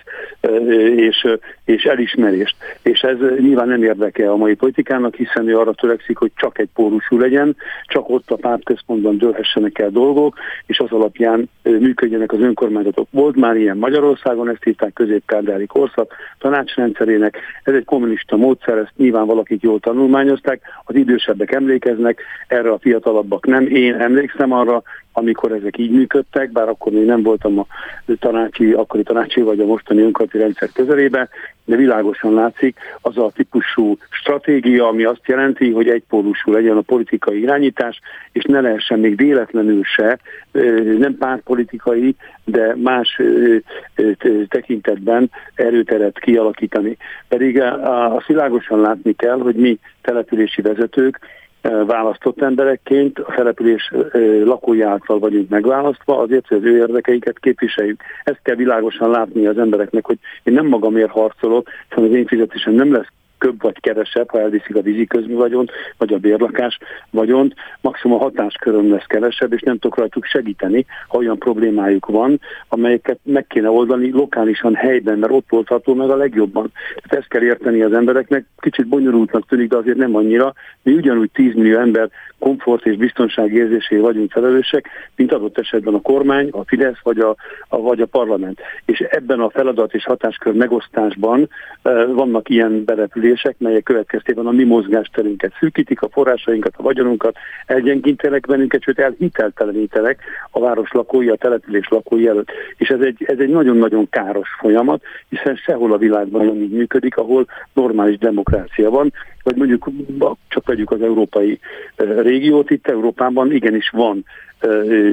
[0.96, 1.28] és,
[1.66, 2.56] és elismerést.
[2.82, 6.70] És ez nyilván nem érdeke a mai politikának, hiszen ő arra törekszik, hogy csak egy
[6.74, 7.56] pórusú legyen,
[7.86, 13.08] csak ott a pártközpontban dőlhessenek el dolgok, és az alapján működjenek az önkormányzatok.
[13.12, 17.38] Volt már ilyen Magyarországon, ezt hívták középkárdári korszak tanácsrendszerének.
[17.64, 23.46] Ez egy kommunista módszer, ezt nyilván valakik jól tanulmányozták, az idősebbek emlékeznek, erre a fiatalabbak
[23.46, 23.68] nem.
[23.68, 24.82] Én emlékszem arra,
[25.12, 27.66] amikor ezek így működtek, bár akkor még nem voltam a
[28.20, 31.30] tanácsi, akkori tanácsi vagy a mostani önkormányzati rendszer közelébe,
[31.66, 37.42] de világosan látszik az a típusú stratégia, ami azt jelenti, hogy egypólusú legyen a politikai
[37.42, 38.00] irányítás,
[38.32, 40.20] és ne lehessen még véletlenül se,
[40.98, 43.22] nem pártpolitikai, de más
[44.48, 46.98] tekintetben erőteret kialakítani.
[47.28, 47.62] Pedig
[48.16, 51.20] azt világosan látni kell, hogy mi települési vezetők
[51.86, 53.92] választott emberekként a település
[54.44, 58.02] lakói által vagyunk megválasztva, azért, hogy az ő érdekeiket képviseljük.
[58.24, 62.74] Ezt kell világosan látni az embereknek, hogy én nem magamért harcolok, hanem az én fizetésem
[62.74, 63.08] nem lesz
[63.38, 66.78] köbb vagy kevesebb, ha elviszik a vízi közmű vagyont, vagy a bérlakás
[67.10, 72.40] vagyont, maximum a hatásköröm lesz kevesebb, és nem tudok rajtuk segíteni, ha olyan problémájuk van,
[72.68, 76.72] amelyeket meg kéne oldani lokálisan helyben, mert ott oldható meg a legjobban.
[76.96, 80.54] Tehát ezt kell érteni az embereknek, kicsit bonyolultnak tűnik, de azért nem annyira.
[80.84, 82.10] Mi ugyanúgy 10 millió ember
[82.40, 87.36] komfort és biztonság érzésé vagyunk felelősek, mint adott esetben a kormány, a Fidesz vagy a,
[87.68, 88.60] a, vagy a parlament.
[88.86, 91.50] És ebben a feladat és hatáskör megosztásban
[91.82, 93.27] e, vannak ilyen berepülések,
[93.58, 100.20] melyek következtében a mi mozgásterünket szűkítik, a forrásainkat, a vagyonunkat, elgyengítenek bennünket, sőt elhiteltelenítenek
[100.52, 102.52] a város lakói, a település lakói előtt.
[102.78, 107.18] És ez egy, ez egy nagyon-nagyon káros folyamat, hiszen sehol a világban nem így működik,
[107.18, 109.14] ahol normális demokrácia van,
[109.44, 109.90] vagy mondjuk
[110.48, 111.60] csak vegyük az európai
[111.96, 114.26] régiót, itt Európában igenis van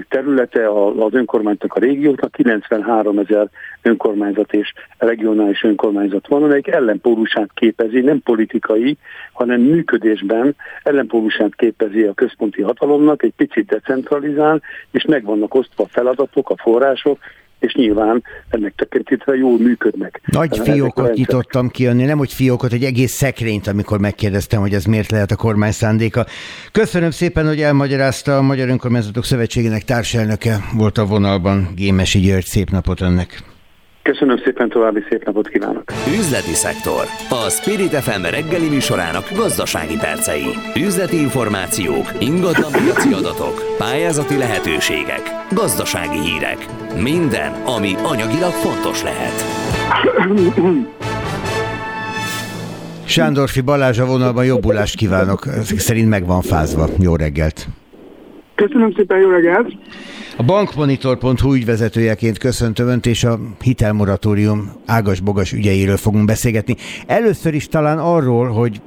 [0.09, 0.69] területe
[1.05, 3.49] az önkormányzatnak a régióknak, 93 ezer
[3.83, 8.97] önkormányzat és regionális önkormányzat van, amelyik ellenpólusát képezi, nem politikai,
[9.33, 15.89] hanem működésben ellenpólusát képezi a központi hatalomnak, egy picit decentralizál, és meg vannak osztva a
[15.89, 17.19] feladatok, a források,
[17.65, 20.21] és nyilván ennek tekintítve jól működnek.
[20.25, 24.85] Nagy fiókot nyitottam ki önni, nem hogy fiókot, egy egész szekrényt, amikor megkérdeztem, hogy ez
[24.85, 26.27] miért lehet a kormány szándéka.
[26.73, 31.69] Köszönöm szépen, hogy elmagyarázta a Magyar Önkormányzatok Szövetségének társelnöke volt a vonalban.
[31.77, 33.54] Gémesi György, szép napot önnek!
[34.11, 35.83] Köszönöm szépen, további szép napot kívánok!
[36.19, 37.05] Üzleti szektor.
[37.31, 40.45] A Spirit FM reggeli műsorának gazdasági percei.
[40.77, 46.67] Üzleti információk, ingatlan piaci adatok, pályázati lehetőségek, gazdasági hírek.
[47.03, 49.37] Minden, ami anyagilag fontos lehet.
[53.05, 55.47] Sándorfi Balázs a vonalban jobbulást kívánok.
[55.47, 56.89] Ezek szerint meg van fázva.
[56.99, 57.69] Jó reggelt!
[58.55, 59.73] Köszönöm szépen, jó reggelt!
[60.37, 66.77] A bankmonitor.hu ügyvezetőjeként köszöntöm Önt, és a hitelmoratórium ágas-bogas ügyeiről fogunk beszélgetni.
[67.07, 68.81] Először is talán arról, hogy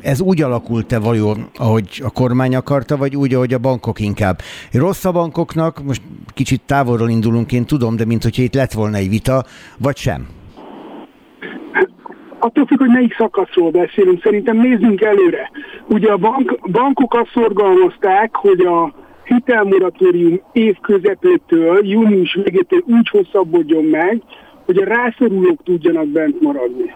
[0.00, 4.40] ez úgy alakult-e vajon, ahogy a kormány akarta, vagy úgy, ahogy a bankok inkább.
[4.72, 6.02] Rossz a bankoknak, most
[6.34, 9.44] kicsit távolról indulunk, én tudom, de mint hogyha itt lett volna egy vita,
[9.78, 10.26] vagy sem?
[12.40, 15.50] Attól függ, hogy melyik szakaszról beszélünk, szerintem nézzünk előre.
[15.86, 18.92] Ugye a bank, bankok azt szorgalmazták, hogy a
[19.24, 24.22] hitelmoratórium év közepétől, június végétől úgy hosszabbodjon meg,
[24.64, 26.94] hogy a rászorulók tudjanak bent maradni.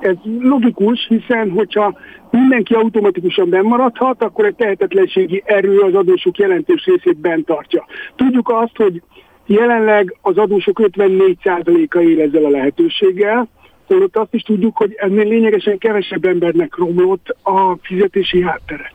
[0.00, 1.98] Ez logikus, hiszen hogyha
[2.30, 7.86] mindenki automatikusan bemaradhat, akkor egy tehetetlenségi erő az adósok jelentős részét bent tartja.
[8.16, 9.02] Tudjuk azt, hogy
[9.46, 13.48] jelenleg az adósok 54%-a él ezzel a lehetőséggel,
[13.94, 18.92] holott azt is tudjuk, hogy ennél lényegesen kevesebb embernek romlott a fizetési háttere.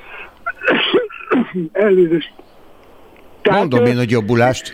[1.71, 2.33] Elnézést.
[3.41, 4.73] Tehát, Mondom én, hogy jobbulást.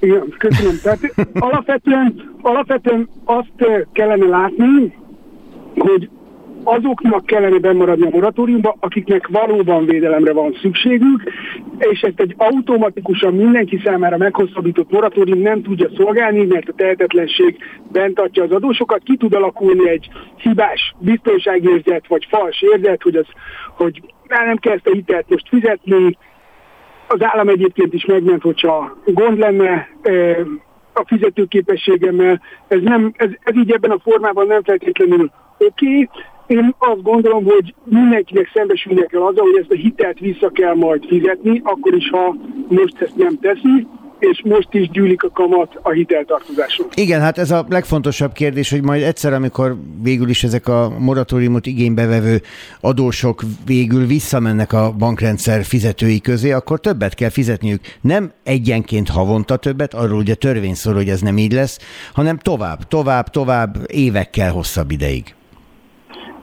[0.00, 0.78] Igen, köszönöm.
[0.82, 1.00] Tehát
[1.34, 4.96] alapvetően, alapvetően azt kellene látni,
[5.74, 6.08] hogy
[6.64, 11.22] azoknak kellene bemaradni a moratóriumba, akiknek valóban védelemre van szükségük,
[11.78, 17.56] és ezt egy automatikusan mindenki számára meghosszabbított moratórium nem tudja szolgálni, mert a tehetetlenség
[17.92, 23.26] bent tartja az adósokat, ki tud alakulni egy hibás biztonságérzet, vagy fals érzet, hogy, az,
[23.76, 26.16] hogy nem kell ezt a hitelt most fizetni,
[27.06, 29.88] az állam egyébként is megment, hogyha gond lenne
[30.92, 32.40] a fizetőképességemmel.
[32.68, 35.30] Ez, nem, ez, ez így ebben a formában nem feltétlenül
[35.68, 35.86] oké.
[35.86, 36.08] Okay.
[36.46, 41.04] Én azt gondolom, hogy mindenkinek szembesülnie kell azzal, hogy ezt a hitelt vissza kell majd
[41.06, 42.36] fizetni, akkor is, ha
[42.68, 43.86] most ezt nem teszi
[44.18, 46.86] és most is gyűlik a kamat a hiteltartozáson.
[46.94, 51.66] Igen, hát ez a legfontosabb kérdés, hogy majd egyszer, amikor végül is ezek a moratóriumot
[51.66, 52.40] igénybevevő
[52.80, 57.80] adósok végül visszamennek a bankrendszer fizetői közé, akkor többet kell fizetniük.
[58.00, 61.78] Nem egyenként havonta többet, arról ugye törvény szól, hogy ez nem így lesz,
[62.12, 65.34] hanem tovább, tovább, tovább, évekkel hosszabb ideig.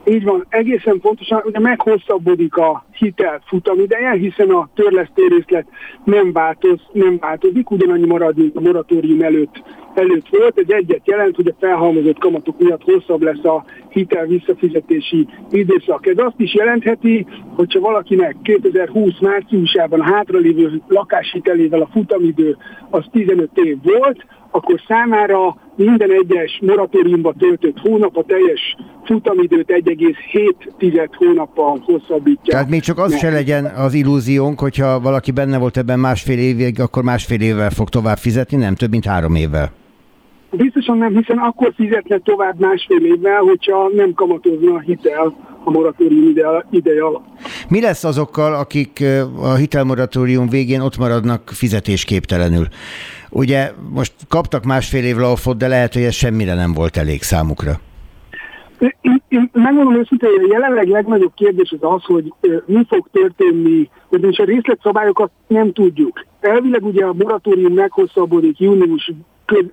[0.04, 4.68] Így van, egészen pontosan, ugye meghosszabbodik a hitel futamideje, hiszen a
[5.14, 5.66] részlet
[6.04, 9.62] nem, változ, nem változik, ugyanannyi marad, mint a moratórium előtt,
[9.94, 10.58] előtt volt.
[10.58, 16.06] Ez egyet jelent, hogy a felhalmozott kamatok miatt hosszabb lesz a hitel visszafizetési időszak.
[16.06, 22.56] Ez azt is jelentheti, hogyha valakinek 2020 márciusában hátralévő lakáshitelével a futamidő
[22.90, 31.08] az 15 év volt, akkor számára minden egyes moratóriumba töltött hónap a teljes futamidőt 1,7
[31.16, 32.52] hónappal hosszabbítja.
[32.52, 36.80] Tehát még csak az se legyen az illúziónk, hogyha valaki benne volt ebben másfél évig,
[36.80, 39.72] akkor másfél évvel fog tovább fizetni, nem több, mint három évvel.
[40.50, 45.34] Biztosan nem, hiszen akkor fizetne tovább másfél évvel, hogyha nem kamatozna a hitel
[45.64, 47.24] a moratórium ide, ideje alatt.
[47.68, 49.04] Mi lesz azokkal, akik
[49.42, 52.66] a hitelmoratórium végén ott maradnak fizetésképtelenül?
[53.34, 57.72] Ugye most kaptak másfél év laufot, de lehet, hogy ez semmire nem volt elég számukra.
[58.78, 62.32] Én, én megmondom őszintén, hogy a jelenleg legnagyobb kérdés az az, hogy
[62.66, 66.24] mi fog történni, most a részletszabályokat nem tudjuk.
[66.40, 69.12] Elvileg ugye a moratórium meghosszabbodik június,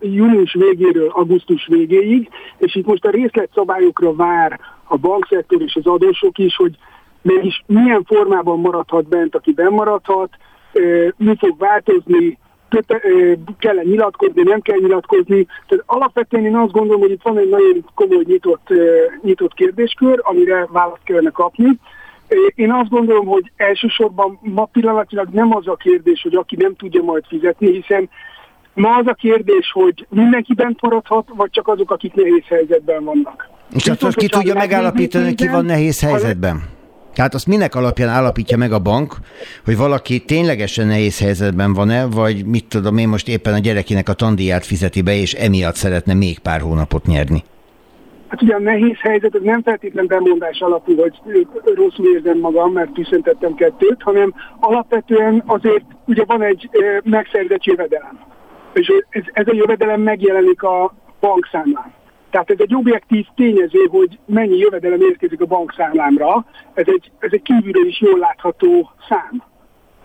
[0.01, 6.37] június végéről augusztus végéig, és itt most a részletszabályokra vár a bankszektor és az adósok
[6.37, 6.77] is, hogy
[7.21, 10.29] mégis milyen formában maradhat bent, aki bemaradhat,
[11.17, 12.37] mi fog változni,
[13.59, 15.47] kell-e nyilatkozni, nem kell nyilatkozni.
[15.67, 18.67] Tehát alapvetően én azt gondolom, hogy itt van egy nagyon komoly nyitott,
[19.21, 21.79] nyitott kérdéskör, amire választ kellene kapni.
[22.55, 27.03] Én azt gondolom, hogy elsősorban ma pillanatilag nem az a kérdés, hogy aki nem tudja
[27.03, 28.09] majd fizetni, hiszen
[28.73, 33.49] ma az a kérdés, hogy mindenki bent maradhat, vagy csak azok, akik nehéz helyzetben vannak.
[33.73, 36.77] És azt ki tudja megállapítani, ki van nehéz helyzetben?
[37.19, 39.15] Tehát azt minek alapján állapítja meg a bank,
[39.65, 44.13] hogy valaki ténylegesen nehéz helyzetben van-e, vagy mit tudom én most éppen a gyerekének a
[44.13, 47.43] tandíját fizeti be, és emiatt szeretne még pár hónapot nyerni?
[48.27, 51.13] Hát ugye a nehéz helyzet az nem feltétlen bemondás alapú, hogy
[51.75, 56.69] rosszul érzem magam, mert tüszentettem kettőt, hanem alapvetően azért ugye van egy
[57.03, 58.19] megszerzett jövedelem.
[58.73, 61.93] És ez, ez a jövedelem megjelenik a bankszámlán.
[62.29, 67.41] Tehát ez egy objektív tényező, hogy mennyi jövedelem érkezik a bankszámlámra, ez egy, ez egy
[67.41, 69.43] kívülről is jól látható szám.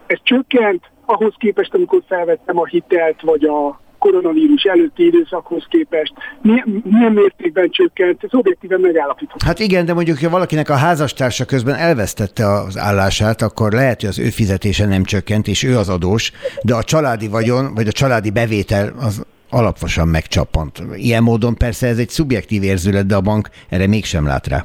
[0.07, 6.13] Ez csökkent ahhoz képest, amikor felvettem a hitelt vagy a koronavírus előtti időszakhoz képest
[6.43, 9.47] milyen, milyen mértékben csökkent, ez objektíven megállapítható.
[9.47, 14.09] Hát igen, de mondjuk, ha valakinek a házastársa közben elvesztette az állását, akkor lehet, hogy
[14.09, 17.93] az ő fizetése nem csökkent, és ő az adós, de a családi vagyon, vagy a
[17.93, 20.83] családi bevétel az alaposan megcsapant.
[20.95, 24.65] Ilyen módon persze ez egy szubjektív érzület, de a bank erre mégsem lát rá.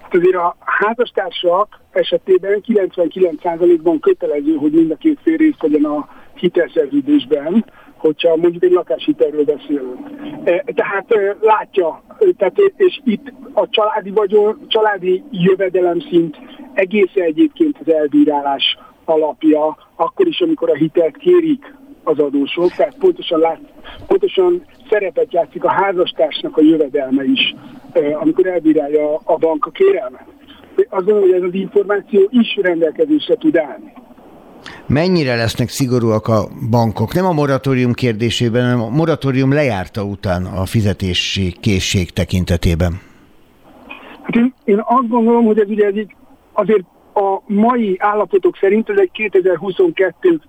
[0.00, 6.08] Hát azért a házastársak esetében 99%-ban kötelező, hogy mind a két fél részt vegyen a
[6.34, 7.64] hitelszerződésben,
[7.96, 9.98] hogyha mondjuk egy lakáshitelről beszélünk.
[10.44, 12.02] E, tehát e, látja,
[12.36, 16.36] tehát, és itt a családi vagyon, családi jövedelem szint
[16.74, 21.74] egészen egyébként az elbírálás alapja, akkor is, amikor a hitelt kérik
[22.04, 23.60] az adósok, tehát pontosan, lát,
[24.06, 27.54] pontosan szerepet játszik a házastársnak a jövedelme is,
[28.20, 30.26] amikor elbírálja a bank a kérelmet.
[30.76, 33.92] Azt gondolom, hogy ez az információ is rendelkezésre tud állni.
[34.86, 37.14] Mennyire lesznek szigorúak a bankok?
[37.14, 43.00] Nem a moratórium kérdésében, hanem a moratórium lejárta után a fizetési készség tekintetében.
[44.22, 46.14] Hát én, én azt gondolom, hogy ez ugye ez így
[46.52, 46.84] azért
[47.14, 50.40] a mai állapotok szerint ez egy 2022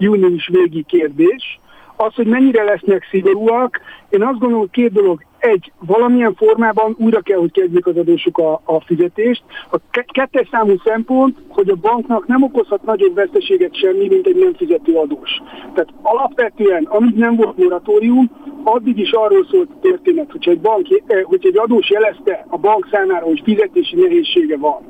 [0.00, 1.60] június végi kérdés.
[1.96, 5.24] Az, hogy mennyire lesznek szigorúak, én azt gondolom, hogy két dolog.
[5.38, 9.42] Egy, valamilyen formában újra kell, hogy kezdjék az adósuk a, a fizetést.
[9.70, 9.76] A
[10.06, 14.94] kettes számú szempont, hogy a banknak nem okozhat nagyobb veszteséget semmi, mint egy nem fizető
[14.94, 15.30] adós.
[15.74, 18.30] Tehát alapvetően, amíg nem volt moratórium,
[18.64, 22.58] addig is arról szólt a történet, hogy egy, bank, eh, hogy egy adós jelezte a
[22.58, 24.82] bank számára, hogy fizetési nehézsége van,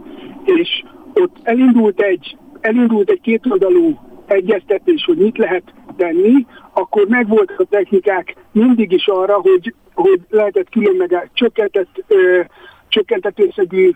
[0.44, 0.82] és
[1.14, 3.98] ott elindult egy, elindult egy kétoldalú
[4.30, 5.62] egyeztetés, hogy mit lehet
[5.96, 12.40] tenni, akkor megvoltak a technikák mindig is arra, hogy, hogy lehetett külön meg csökkentett, ö,
[12.88, 13.90] csökkentett összegű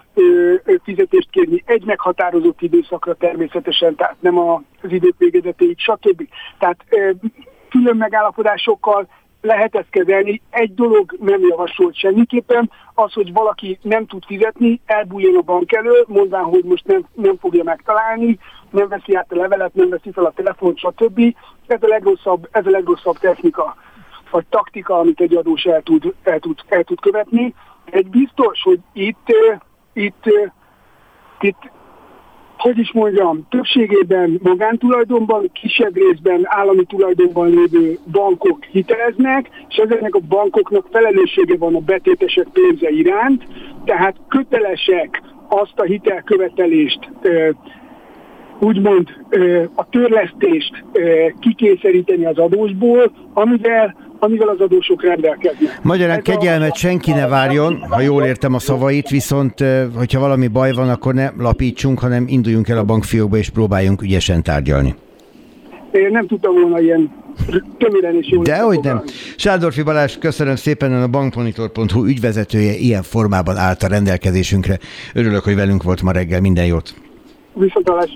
[0.82, 6.28] fizetést kérni egy meghatározott időszakra természetesen, tehát nem az időt végezetéig, stb.
[6.58, 7.10] Tehát ö,
[7.70, 9.08] külön megállapodásokkal
[9.44, 10.40] lehet ezt kezelni.
[10.50, 16.04] Egy dolog nem javasolt semmiképpen, az, hogy valaki nem tud fizetni, elbújjon a bank elől,
[16.08, 18.38] mondván, hogy most nem, nem fogja megtalálni,
[18.70, 21.36] nem veszi át a levelet, nem veszi fel a telefont, stb.
[21.66, 23.76] Ez a legrosszabb, ez a legrosszabb technika,
[24.30, 27.54] vagy taktika, amit egy adós el tud, el tud, el tud követni.
[27.84, 29.28] Egy biztos, hogy itt,
[29.92, 30.24] itt,
[31.40, 31.70] itt
[32.56, 40.20] hogy is mondjam, többségében magántulajdonban, kisebb részben állami tulajdonban lévő bankok hiteleznek, és ezeknek a
[40.28, 43.46] bankoknak felelőssége van a betétesek pénze iránt,
[43.84, 47.10] tehát kötelesek azt a hitelkövetelést
[48.58, 49.08] úgymond
[49.74, 50.84] a törlesztést
[51.40, 55.82] kikényszeríteni az adósból, amivel amivel az adósok rendelkeznek.
[55.82, 59.64] Magyarán kegyelmet senki ne várjon, ha jól értem a szavait, viszont
[59.96, 64.42] hogyha valami baj van, akkor ne lapítsunk, hanem induljunk el a bankfiókba és próbáljunk ügyesen
[64.42, 64.94] tárgyalni.
[65.92, 67.10] Én nem tudtam volna ilyen
[67.78, 68.44] tömören és jól.
[68.44, 69.02] Dehogy nem.
[69.36, 74.78] Sándorfi Balázs, köszönöm szépen, a bankmonitor.hu ügyvezetője ilyen formában állt a rendelkezésünkre.
[75.14, 76.40] Örülök, hogy velünk volt ma reggel.
[76.40, 76.94] Minden jót.
[77.52, 78.14] Viszontalás.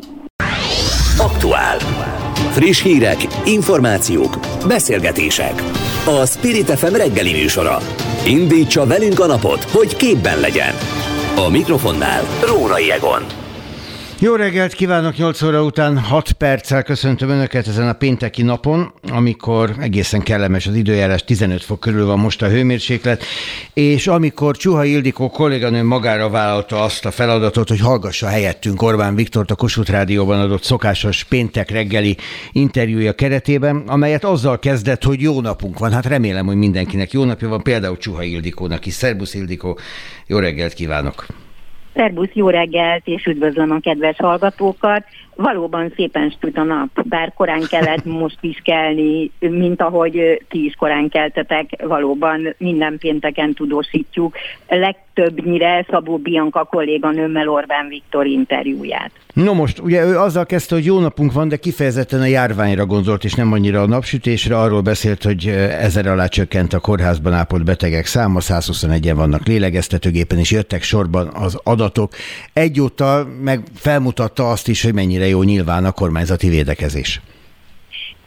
[1.19, 1.79] Aktuál.
[2.51, 5.63] Friss hírek, információk, beszélgetések.
[6.05, 7.79] A Spirit FM reggeli műsora.
[8.27, 10.75] Indítsa velünk a napot, hogy képben legyen.
[11.37, 13.48] A mikrofonnál Rórai Egon.
[14.21, 19.75] Jó reggelt kívánok, 8 óra után 6 perccel köszöntöm Önöket ezen a pénteki napon, amikor
[19.81, 23.25] egészen kellemes az időjárás, 15 fok körül van most a hőmérséklet,
[23.75, 29.51] és amikor Csuha Ildikó kolléganő magára vállalta azt a feladatot, hogy hallgassa helyettünk Orbán Viktort
[29.51, 32.17] a Kossuth Rádióban adott szokásos péntek reggeli
[32.53, 35.93] interjúja keretében, amelyet azzal kezdett, hogy jó napunk van.
[35.93, 38.95] Hát remélem, hogy mindenkinek jó napja van, például Csuha Ildikónak is.
[38.95, 39.79] Szerbusz Ildikó,
[40.27, 41.27] jó reggelt kívánok!
[41.99, 45.05] Szerbusz, jó reggelt, és üdvözlöm a kedves hallgatókat.
[45.43, 50.75] Valóban szépen süt a nap, bár korán kellett most is kelni, mint ahogy ti is
[50.75, 54.35] korán keltetek, valóban minden pénteken tudósítjuk.
[54.69, 59.11] Legtöbbnyire Szabó Bianca kolléganőmmel Orbán Viktor interjúját.
[59.33, 63.25] No most, ugye ő azzal kezdte, hogy jó napunk van, de kifejezetten a járványra gondolt,
[63.25, 64.59] és nem annyira a napsütésre.
[64.59, 65.47] Arról beszélt, hogy
[65.81, 71.59] ezer alá csökkent a kórházban ápolt betegek száma, 121-en vannak lélegeztetőgépen, és jöttek sorban az
[71.63, 72.13] adatok.
[72.53, 77.21] Egyúttal meg felmutatta azt is, hogy mennyire jó nyilván a kormányzati védekezés.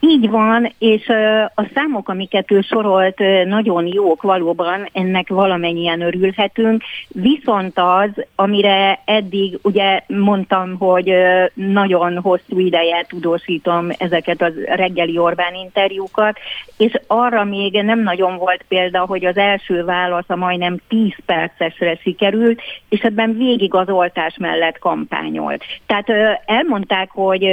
[0.03, 1.07] Így van, és
[1.55, 9.59] a számok, amiket ő sorolt, nagyon jók valóban, ennek valamennyien örülhetünk, viszont az, amire eddig
[9.61, 11.13] ugye mondtam, hogy
[11.53, 16.37] nagyon hosszú ideje tudósítom ezeket az reggeli Orbán interjúkat,
[16.77, 21.95] és arra még nem nagyon volt példa, hogy az első válasz a majdnem 10 percesre
[21.95, 25.63] sikerült, és ebben végig az oltás mellett kampányolt.
[25.85, 26.09] Tehát
[26.45, 27.47] elmondták, hogy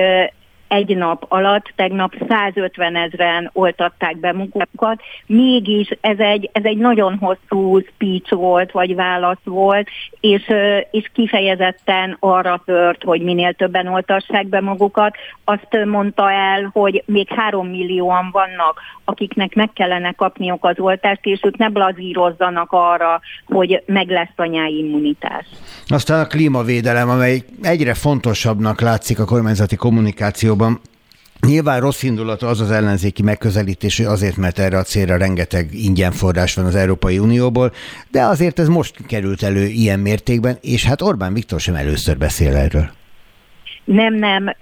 [0.68, 7.18] egy nap alatt tegnap 150 ezeren oltatták be munkákat, mégis ez egy, ez egy nagyon
[7.18, 9.88] hosszú speech volt, vagy válasz volt,
[10.20, 10.52] és,
[10.90, 15.16] és kifejezetten arra tört, hogy minél többen oltassák be magukat.
[15.44, 21.40] Azt mondta el, hogy még három millióan vannak, akiknek meg kellene kapniuk az oltást, és
[21.42, 25.46] ők ne blazírozzanak arra, hogy meg lesz a nyári immunitás.
[25.86, 30.57] Aztán a klímavédelem, amely egyre fontosabbnak látszik a kormányzati kommunikációban.
[31.46, 36.12] Nyilván rossz indulatú az az ellenzéki megközelítés, hogy azért, mert erre a célra rengeteg ingyen
[36.12, 37.72] forrás van az Európai Unióból,
[38.10, 42.56] de azért ez most került elő ilyen mértékben, és hát Orbán Viktor sem először beszél
[42.56, 42.97] erről.
[43.88, 44.54] Nem, nem.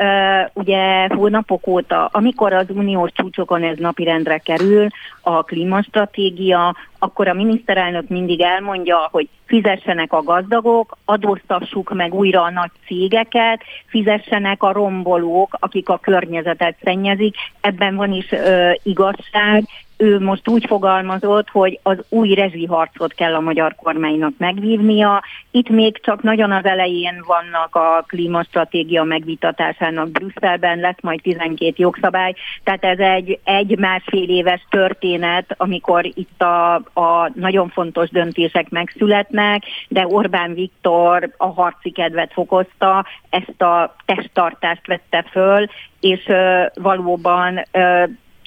[0.52, 4.86] Ugye hónapok óta, amikor az uniós csúcsokon ez napirendre kerül,
[5.20, 12.50] a klímastratégia, akkor a miniszterelnök mindig elmondja, hogy fizessenek a gazdagok, adóztassuk meg újra a
[12.50, 17.34] nagy cégeket, fizessenek a rombolók, akik a környezetet szennyezik.
[17.60, 19.64] Ebben van is ö, igazság,
[19.96, 25.22] ő most úgy fogalmazott, hogy az új rezsiharcot kell a magyar kormánynak megvívnia.
[25.50, 32.34] Itt még csak nagyon az elején vannak a klímastratégia megvitatásának Brüsszelben, lesz majd 12 jogszabály,
[32.64, 40.06] tehát ez egy egy-másfél éves történet, amikor itt a, a nagyon fontos döntések megszületnek, de
[40.06, 45.66] Orbán Viktor a harci kedvet fokozta, ezt a testtartást vette föl,
[46.00, 46.30] és
[46.74, 47.62] valóban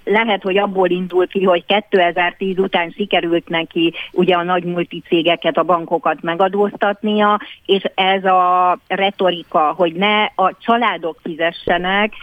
[0.03, 5.63] lehet, hogy abból indul ki, hogy 2010 után sikerült neki ugye a nagy multicégeket, a
[5.63, 12.13] bankokat megadóztatnia, és ez a retorika, hogy ne a családok fizessenek,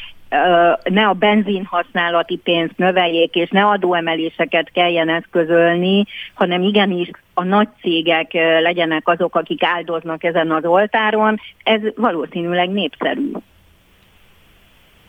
[0.84, 6.04] ne a benzin használati pénzt növeljék, és ne adóemeléseket kelljen eszközölni,
[6.34, 13.30] hanem igenis a nagy cégek legyenek azok, akik áldoznak ezen az oltáron, ez valószínűleg népszerű.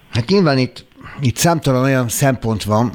[0.09, 0.85] Hát nyilván itt,
[1.21, 2.93] itt számtalan olyan szempont van,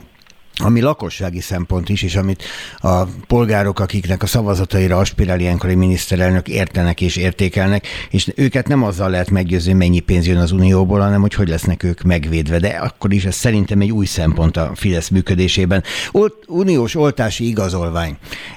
[0.57, 2.43] ami lakossági szempont is, és amit
[2.79, 8.83] a polgárok, akiknek a szavazataira aspirál ilyenkor egy miniszterelnök értenek és értékelnek, és őket nem
[8.83, 12.59] azzal lehet meggyőzni, mennyi pénz jön az Unióból, hanem hogy hogy lesznek ők megvédve.
[12.59, 15.83] De akkor is ez szerintem egy új szempont a Fidesz működésében.
[16.11, 18.17] Olt, uniós oltási igazolvány.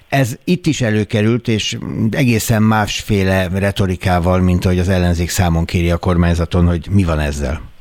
[0.09, 1.77] Ez itt is előkerült, és
[2.11, 7.73] egészen másféle retorikával, mint ahogy az ellenzék számon kéri a kormányzaton, hogy mi van ezzel.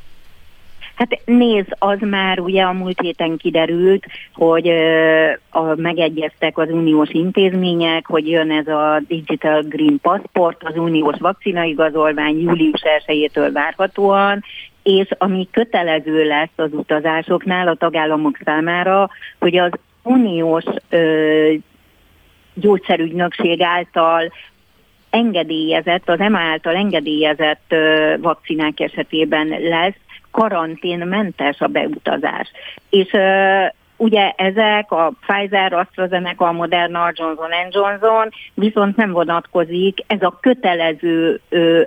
[0.95, 4.69] Hát néz, az már ugye a múlt héten kiderült, hogy
[5.51, 12.41] a, megegyeztek az uniós intézmények, hogy jön ez a Digital Green Passport, az uniós vakcinaigazolvány
[12.41, 14.45] július 1-től várhatóan,
[14.83, 19.71] és ami kötelező lesz az utazásoknál a tagállamok számára, hogy az
[20.03, 21.53] uniós ö,
[22.55, 24.33] gyógyszerügynökség által
[25.11, 30.04] engedélyezett, az EMA által engedélyezett ö, vakcinák esetében lesz
[30.35, 32.51] karanténmentes a beutazás.
[32.91, 33.17] És
[33.97, 41.41] Ugye ezek a Pfizer, AstraZeneca, a Moderna, Johnson Johnson viszont nem vonatkozik, ez a kötelező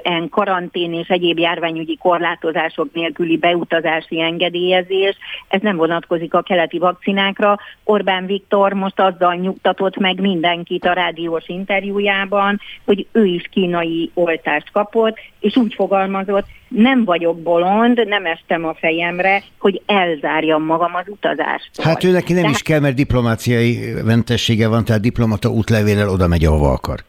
[0.03, 7.59] en karantén és egyéb járványügyi korlátozások nélküli beutazási engedélyezés, ez nem vonatkozik a keleti vakcinákra.
[7.83, 14.71] Orbán Viktor most azzal nyugtatott meg mindenkit a rádiós interjújában, hogy ő is kínai oltást
[14.71, 21.05] kapott, és úgy fogalmazott, nem vagyok bolond, nem estem a fejemre, hogy elzárjam magam az
[21.07, 21.81] utazást.
[21.81, 22.55] Hát ő neki nem tehát...
[22.55, 26.99] is kell, mert diplomáciai mentessége van, tehát diplomata útlevéllel oda megy, ahova akar.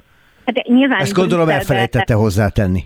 [0.46, 2.84] Hát nyilván Ezt gondolom elfelejtette hozzátenni.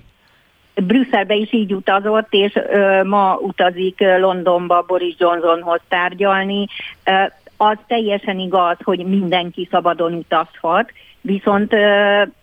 [0.74, 6.66] Brüsszelbe is így utazott, és ö, ma utazik Londonba Boris Johnsonhoz tárgyalni.
[7.05, 7.12] Ö,
[7.57, 10.92] az teljesen igaz, hogy mindenki szabadon utazhat,
[11.23, 11.75] viszont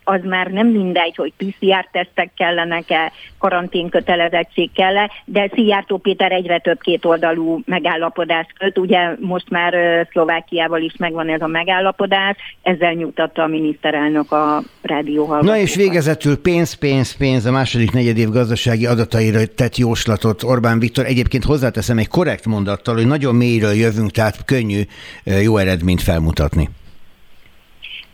[0.03, 6.79] az már nem mindegy, hogy PCR-tesztek kellenek-e, karanténkötelezettség kell -e, de Szijjártó Péter egyre több
[6.79, 9.73] kétoldalú megállapodást köt, ugye most már
[10.11, 16.41] Szlovákiával is megvan ez a megállapodás, ezzel nyugtatta a miniszterelnök a rádió Na és végezetül
[16.41, 21.05] pénz, pénz, pénz a második negyedév gazdasági adataira tett jóslatot Orbán Viktor.
[21.05, 24.81] Egyébként hozzáteszem egy korrekt mondattal, hogy nagyon mélyről jövünk, tehát könnyű
[25.23, 26.69] jó eredményt felmutatni.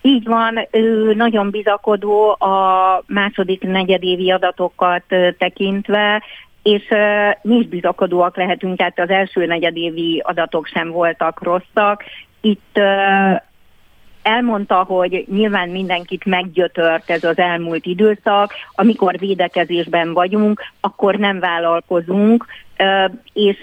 [0.06, 5.04] Így van, ő nagyon bizakodó a második negyedévi adatokat
[5.38, 6.24] tekintve,
[6.64, 6.84] és
[7.42, 12.04] mi is bizakodóak lehetünk, tehát az első negyedévi adatok sem voltak rosszak.
[12.42, 12.80] Itt
[14.22, 22.46] elmondta, hogy nyilván mindenkit meggyötört ez az elmúlt időszak, amikor védekezésben vagyunk, akkor nem vállalkozunk,
[23.34, 23.62] és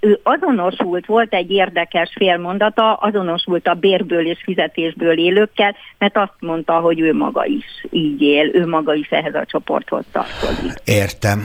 [0.00, 6.72] ő azonosult, volt egy érdekes félmondata, azonosult a bérből és fizetésből élőkkel, mert azt mondta,
[6.72, 10.72] hogy ő maga is így él, ő maga is ehhez a csoporthoz tartozik.
[10.84, 11.38] Értem.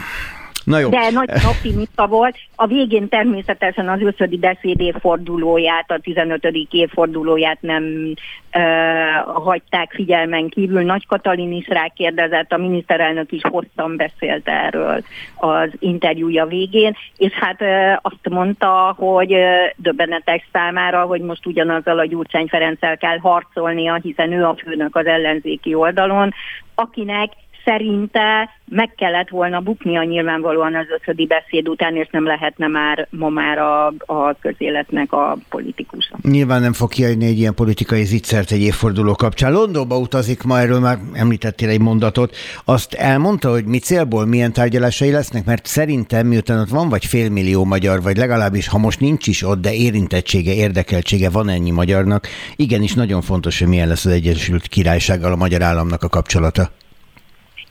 [0.63, 0.89] Na jó.
[0.89, 2.37] De nagyon optimista volt.
[2.55, 6.43] A végén természetesen az összödi beszéd évfordulóját, a 15.
[6.71, 8.13] évfordulóját nem
[8.53, 10.81] uh, hagyták figyelmen kívül.
[10.81, 15.03] Nagy Katalin is rákérdezett, a miniszterelnök is hosszan beszélt erről
[15.35, 19.45] az interjúja végén, és hát uh, azt mondta, hogy uh,
[19.75, 25.05] döbbenetes számára, hogy most ugyanazzal a Gyurcsány Ferenccel kell harcolnia, hiszen ő a főnök az
[25.05, 26.33] ellenzéki oldalon,
[26.75, 27.31] akinek
[27.65, 33.29] szerinte meg kellett volna buknia nyilvánvalóan az ötödi beszéd után, és nem lehetne már ma
[33.29, 36.17] már a, a közéletnek a politikusa.
[36.21, 39.51] Nyilván nem fog kiadni egy ilyen politikai zicsert egy évforduló kapcsán.
[39.51, 42.35] Londonba utazik ma, erről már említettél egy mondatot.
[42.65, 47.63] Azt elmondta, hogy mi célból, milyen tárgyalásai lesznek, mert szerintem miután ott van vagy félmillió
[47.65, 52.93] magyar, vagy legalábbis ha most nincs is ott, de érintettsége, érdekeltsége van ennyi magyarnak, igenis
[52.93, 56.69] nagyon fontos, hogy milyen lesz az Egyesült Királysággal a magyar államnak a kapcsolata.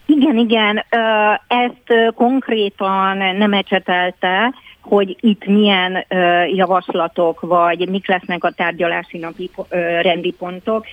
[0.06, 0.84] Igen, igen,
[1.46, 6.04] ezt konkrétan nem ecsetelte, hogy itt milyen
[6.54, 9.50] javaslatok, vagy mik lesznek a tárgyalási napi
[10.00, 10.86] rendi pontok.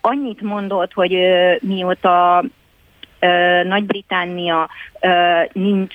[0.00, 1.18] Annyit mondott, hogy
[1.60, 2.44] mióta
[3.64, 4.68] nagy-Britannia
[5.52, 5.94] nincs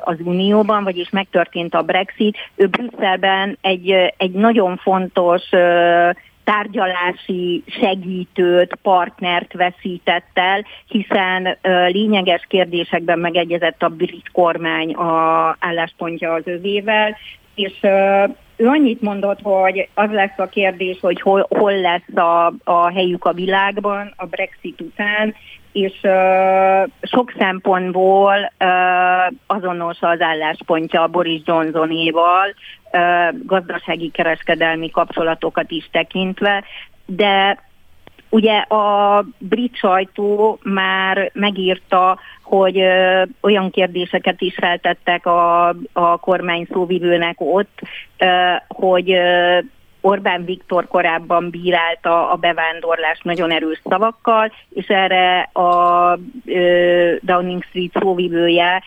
[0.00, 5.42] az Unióban, vagyis megtörtént a Brexit, ő Brüsszelben egy, egy nagyon fontos
[6.48, 16.42] tárgyalási segítőt, partnert veszített el, hiszen lényeges kérdésekben megegyezett a brit kormány a álláspontja az
[16.44, 17.16] övével,
[17.54, 17.72] és
[18.56, 23.24] ő annyit mondott, hogy az lesz a kérdés, hogy hol, hol lesz a, a helyük
[23.24, 25.34] a világban a Brexit után,
[25.72, 32.54] és uh, sok szempontból uh, azonos az álláspontja Boris Johnsonéval,
[32.92, 36.64] uh, gazdasági kereskedelmi kapcsolatokat is tekintve,
[37.06, 37.66] de
[38.30, 46.66] Ugye a brit sajtó már megírta, hogy ö, olyan kérdéseket is feltettek a, a kormány
[46.72, 47.80] szóvivőnek ott,
[48.18, 49.58] ö, hogy ö,
[50.00, 56.18] Orbán Viktor korábban bírálta a bevándorlást nagyon erős szavakkal, és erre a
[57.20, 58.82] Downing Street szóvivője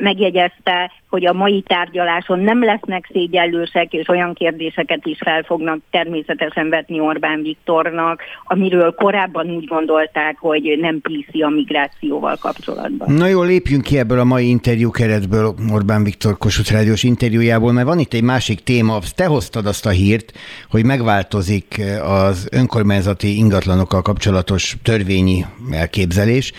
[0.00, 6.68] megjegyezte, hogy a mai tárgyaláson nem lesznek szégyellősek, és olyan kérdéseket is fel fognak természetesen
[6.68, 13.12] vetni Orbán Viktornak, amiről korábban úgy gondolták, hogy nem piszi a migrációval kapcsolatban.
[13.14, 17.86] Na jó, lépjünk ki ebből a mai interjú keretből, Orbán Viktor Kossuth Rádiós interjújából, mert
[17.86, 20.32] van itt egy másik téma, te hoztad azt a hírt,
[20.70, 26.52] hogy megváltozik az önkormányzati ingatlanokkal kapcsolatos törvényi elképzelés,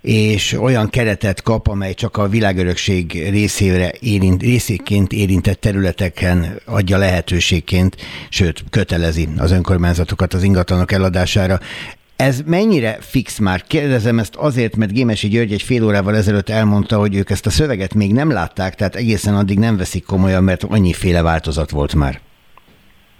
[0.00, 2.28] és olyan keretet kap, amely csak a
[2.64, 7.96] világörökség részére érint, részéként érintett területeken adja lehetőségként,
[8.28, 11.58] sőt, kötelezi az önkormányzatokat az ingatlanok eladására.
[12.16, 13.62] Ez mennyire fix már?
[13.62, 17.50] Kérdezem ezt azért, mert Gémesi György egy fél órával ezelőtt elmondta, hogy ők ezt a
[17.50, 22.20] szöveget még nem látták, tehát egészen addig nem veszik komolyan, mert annyiféle változat volt már.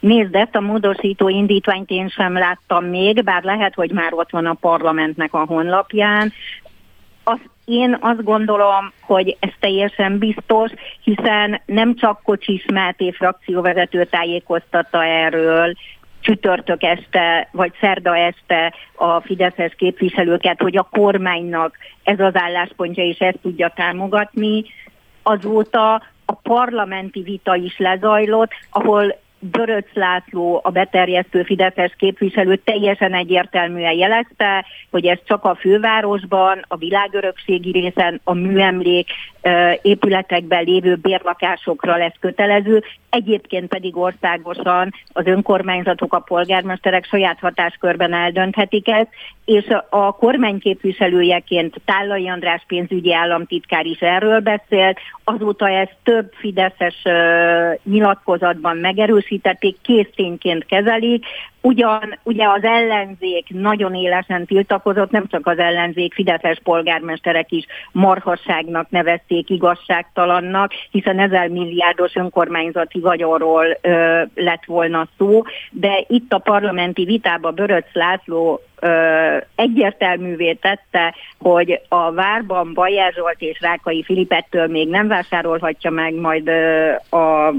[0.00, 4.46] Nézd, ezt a módosító indítványt én sem láttam még, bár lehet, hogy már ott van
[4.46, 6.32] a parlamentnek a honlapján.
[7.24, 10.70] Azt én azt gondolom, hogy ez teljesen biztos,
[11.02, 15.74] hiszen nem csak Kocsis Máté frakcióvezető tájékoztatta erről,
[16.20, 23.18] csütörtök este, vagy szerda este a Fideszes képviselőket, hogy a kormánynak ez az álláspontja és
[23.18, 24.64] ezt tudja támogatni.
[25.22, 29.16] Azóta a parlamenti vita is lezajlott, ahol
[29.50, 36.76] Böröc László, a beterjesztő Fideszes képviselő teljesen egyértelműen jelezte, hogy ez csak a fővárosban, a
[36.76, 39.08] világörökségi részen, a műemlék
[39.82, 48.88] épületekben lévő bérlakásokra lesz kötelező, egyébként pedig országosan az önkormányzatok, a polgármesterek saját hatáskörben eldönthetik
[48.88, 49.08] ezt,
[49.44, 57.02] és a kormány képviselőjeként Tállai András pénzügyi államtitkár is erről beszélt, azóta ezt több fideszes
[57.82, 58.76] nyilatkozatban
[59.34, 61.24] megerősítették, késztényként kezelik,
[61.66, 68.90] Ugyan ugye az ellenzék nagyon élesen tiltakozott, nem csak az ellenzék, Fideszes polgármesterek is marhasságnak
[68.90, 77.04] nevezték, igazságtalannak, hiszen ezer milliárdos önkormányzati vagyonról ö, lett volna szó, de itt a parlamenti
[77.04, 84.88] vitában Böröc László ö, egyértelművé tette, hogy a várban Bajer Zsolt és Rákai Filipettől még
[84.88, 87.54] nem vásárolhatja meg majd ö, a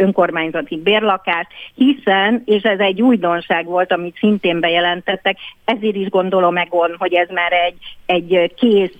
[0.00, 6.94] önkormányzati bérlakást, hiszen, és ez egy újdonság volt, amit szintén bejelentettek, ezért is gondolom Egon,
[6.98, 7.76] hogy ez már egy,
[8.06, 8.98] egy kész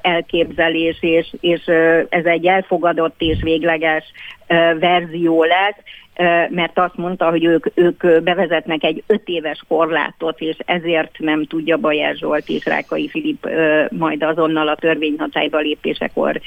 [0.00, 1.66] elképzelés, és, és
[2.08, 4.04] ez egy elfogadott és végleges
[4.78, 5.76] verzió lesz.
[6.50, 11.76] mert azt mondta, hogy ők, ők bevezetnek egy öt éves korlátot, és ezért nem tudja
[11.76, 13.48] Bajer Zsolt és Rákai Filip
[13.90, 16.40] majd azonnal a törvényhatályba lépésekor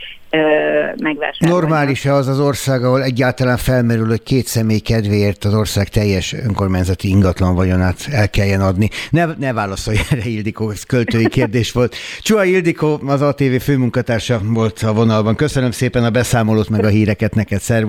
[1.01, 1.59] megvásárolni.
[1.59, 7.09] Normális-e az az ország, ahol egyáltalán felmerül, hogy két személy kedvéért az ország teljes önkormányzati
[7.09, 8.89] ingatlan vagyonát el kelljen adni?
[9.09, 11.95] Ne, ne válaszolj erre, Ildikó, ez költői kérdés volt.
[12.21, 15.35] Csua Ildikó, az ATV főmunkatársa volt a vonalban.
[15.35, 17.59] Köszönöm szépen a beszámolót, meg a híreket neked.
[17.59, 17.88] Szervusz!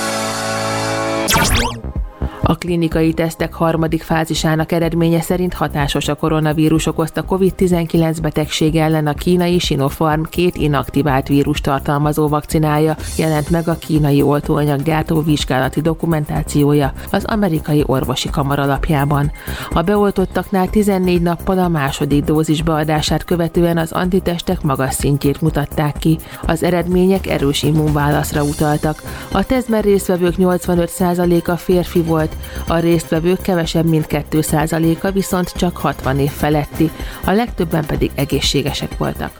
[2.51, 9.13] a klinikai tesztek harmadik fázisának eredménye szerint hatásos a koronavírus okozta COVID-19 betegség ellen a
[9.13, 17.25] kínai Sinopharm két inaktivált vírus tartalmazó vakcinája jelent meg a kínai oltóanyaggyártó vizsgálati dokumentációja az
[17.25, 19.31] amerikai orvosi kamar alapjában.
[19.69, 26.19] A beoltottaknál 14 nappal a második dózis beadását követően az antitestek magas szintjét mutatták ki.
[26.45, 29.01] Az eredmények erős immunválaszra utaltak.
[29.31, 32.35] A tesztben résztvevők 85%-a férfi volt,
[32.67, 36.91] a résztvevők kevesebb, mint 2%-a viszont csak 60 év feletti,
[37.25, 39.31] a legtöbben pedig egészségesek voltak.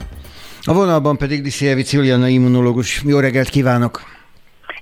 [0.62, 3.02] A vonalban pedig Diszievic Juliana immunológus.
[3.04, 4.02] Jó reggelt kívánok!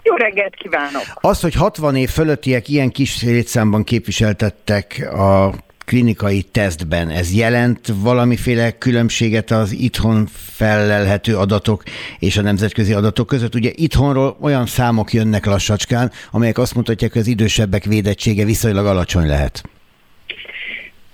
[0.03, 1.03] Jó reggelt kívánok!
[1.15, 5.55] Az, hogy 60 év fölöttiek ilyen kis létszámban képviseltettek a
[5.91, 7.09] klinikai tesztben.
[7.09, 11.83] Ez jelent valamiféle különbséget az itthon felelhető adatok
[12.19, 13.55] és a nemzetközi adatok között?
[13.55, 19.27] Ugye itthonról olyan számok jönnek lassacskán, amelyek azt mutatják, hogy az idősebbek védettsége viszonylag alacsony
[19.27, 19.63] lehet.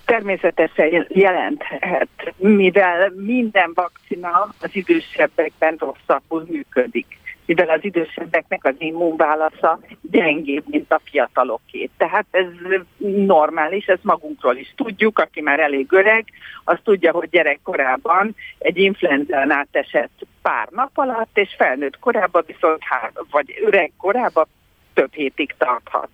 [0.04, 7.06] Természetesen jelenthet, mivel minden vakcina az idősebbekben rosszabbul működik
[7.46, 11.90] mivel az idősebbeknek az immunválasza gyengébb, mint a fiataloké.
[11.96, 12.46] Tehát ez
[13.26, 16.24] normális, ez magunkról is tudjuk, aki már elég öreg,
[16.64, 22.82] az tudja, hogy gyerekkorában egy influenzán átesett pár nap alatt, és felnőtt korában viszont,
[23.30, 24.46] vagy öreg korában
[24.94, 26.08] több hétig tarthat.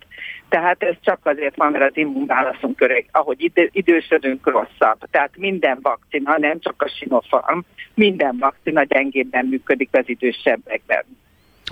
[0.49, 4.99] Tehát ez csak azért van, mert az immunválaszunk öreg, ahogy idősödünk rosszabb.
[5.11, 7.59] Tehát minden vakcina, nem csak a Sinopharm,
[7.93, 11.03] minden vakcina gyengébben működik az idősebbekben.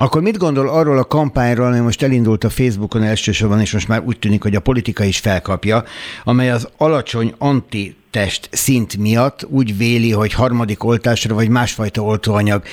[0.01, 4.01] Akkor mit gondol arról a kampányról, ami most elindult a Facebookon elsősorban, és most már
[4.05, 5.83] úgy tűnik, hogy a politika is felkapja,
[6.23, 12.63] amely az alacsony anti test szint miatt úgy véli, hogy harmadik oltásra vagy másfajta oltóanyag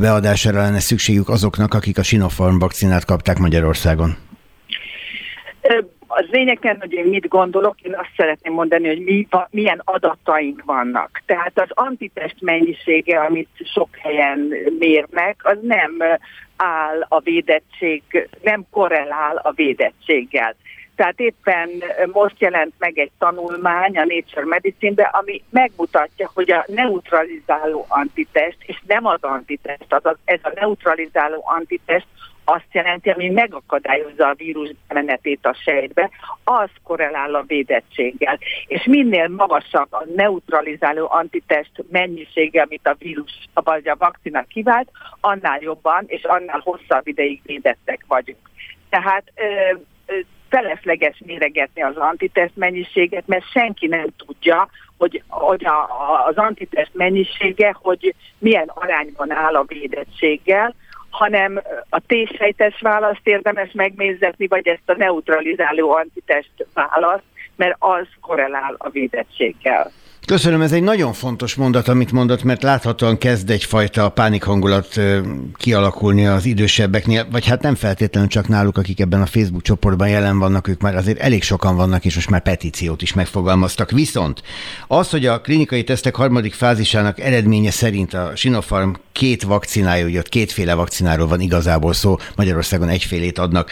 [0.00, 4.16] beadására lenne szükségük azoknak, akik a Sinopharm vakcinát kapták Magyarországon?
[6.06, 11.22] Az lényegen, hogy én mit gondolok, én azt szeretném mondani, hogy mi, milyen adataink vannak.
[11.26, 14.48] Tehát az antitest mennyisége, amit sok helyen
[14.78, 15.92] mérnek, az nem
[16.58, 20.56] áll a védettség, nem korrelál a védettséggel.
[20.96, 21.70] Tehát éppen
[22.12, 28.80] most jelent meg egy tanulmány a Nature Medicine-be, ami megmutatja, hogy a neutralizáló antitest, és
[28.86, 32.06] nem az antitest, az, ez a neutralizáló antitest
[32.48, 36.10] azt jelenti, ami megakadályozza a vírus menetét a sejtbe,
[36.44, 38.38] az korrelál a védettséggel.
[38.66, 44.90] És minél magasabb a neutralizáló antitest mennyisége, amit a vírus vagy a vakcina kivált,
[45.20, 48.50] annál jobban és annál hosszabb ideig védettek vagyunk.
[48.88, 49.44] Tehát ö,
[50.06, 50.18] ö,
[50.48, 54.68] felesleges méregetni az antitest mennyiséget, mert senki nem tudja,
[54.98, 55.88] hogy, hogy a,
[56.26, 60.74] az antitest mennyisége, hogy milyen arányban áll a védettséggel,
[61.10, 67.24] hanem a T-sejtes választ érdemes megnézni, vagy ezt a neutralizáló antitest választ,
[67.56, 69.90] mert az korrelál a védettséggel.
[70.28, 75.00] Köszönöm, ez egy nagyon fontos mondat, amit mondott, mert láthatóan kezd egyfajta pánikhangulat
[75.54, 80.38] kialakulni az idősebbeknél, vagy hát nem feltétlenül csak náluk, akik ebben a Facebook csoportban jelen
[80.38, 83.90] vannak, ők már azért elég sokan vannak, és most már petíciót is megfogalmaztak.
[83.90, 84.42] Viszont
[84.86, 90.28] az, hogy a klinikai tesztek harmadik fázisának eredménye szerint a Sinopharm két vakcinája, ugye ott
[90.28, 93.70] kétféle vakcináról van igazából szó, Magyarországon egyfélét adnak,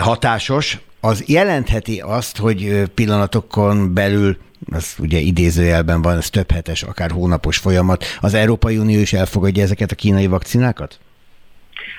[0.00, 4.36] hatásos, az jelentheti azt, hogy pillanatokon belül
[4.72, 8.04] az ugye idézőjelben van, ez több hetes, akár hónapos folyamat.
[8.20, 10.98] Az Európai Unió is elfogadja ezeket a kínai vakcinákat?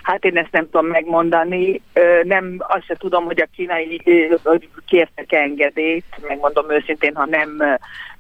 [0.04, 1.82] Hát én ezt nem tudom megmondani.
[2.24, 4.02] Nem, azt se tudom, hogy a kínai
[4.86, 7.50] kértek engedélyt, megmondom őszintén, ha nem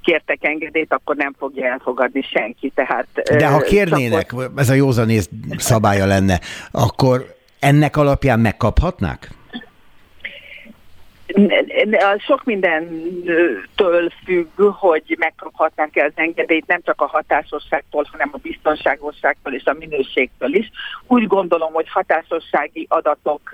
[0.02, 2.72] kértek engedélyt, akkor nem fogja elfogadni senki.
[2.76, 4.52] Tehát, De ha kérnének, csak...
[4.56, 6.40] ez a józanész szabálya lenne,
[6.72, 9.30] akkor ennek alapján megkaphatnák?
[12.18, 19.66] Sok mindentől függ, hogy megkaphatnánk-e az engedélyt nem csak a hatásosságtól, hanem a biztonságosságtól és
[19.66, 20.72] a minőségtől is.
[21.08, 23.52] Úgy gondolom, hogy hatásossági adatok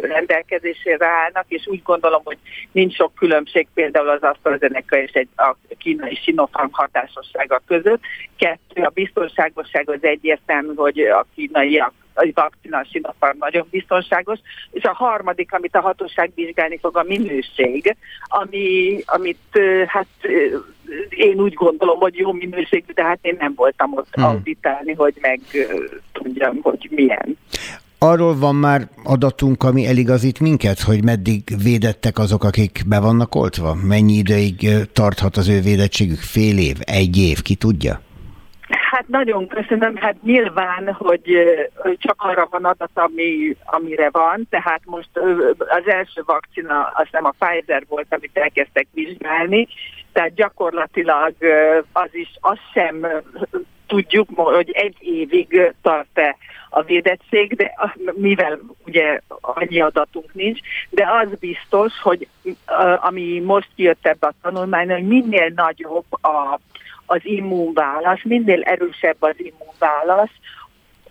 [0.00, 2.38] rendelkezésére állnak, és úgy gondolom, hogy
[2.72, 8.00] nincs sok különbség például az AstraZeneca és egy, a kínai Sinopharm hatásossága között.
[8.36, 14.38] Kettő, a biztonságosság az egyértelmű, hogy a kínaiak a vakcina, Sinopharm nagyon biztonságos,
[14.70, 20.06] és a harmadik, amit a hatóság vizsgálni fog, a minőség, ami, amit hát
[21.08, 24.24] én úgy gondolom, hogy jó minőségű, de hát én nem voltam ott hmm.
[24.24, 25.40] auditálni, hogy meg
[26.12, 27.38] tudjam, hogy milyen.
[27.98, 33.74] Arról van már adatunk, ami eligazít minket, hogy meddig védettek azok, akik be vannak oltva?
[33.74, 36.18] Mennyi ideig tarthat az ő védettségük?
[36.18, 38.00] Fél év, egy év, ki tudja?
[38.96, 39.96] Hát nagyon köszönöm.
[39.96, 41.38] Hát nyilván, hogy
[41.96, 44.46] csak arra van adat, ami, amire van.
[44.50, 45.08] Tehát most
[45.58, 49.68] az első vakcina, azt nem a Pfizer volt, amit elkezdtek vizsgálni.
[50.12, 51.34] Tehát gyakorlatilag
[51.92, 53.06] az is, azt sem
[53.86, 56.36] tudjuk, hogy egy évig tart-e
[56.70, 57.74] a védettség, de
[58.12, 60.60] mivel ugye annyi adatunk nincs,
[60.90, 62.28] de az biztos, hogy
[63.00, 66.60] ami most jött ebbe a tanulmány, hogy minél nagyobb a
[67.06, 70.32] az immunválasz, minél erősebb az immunválasz,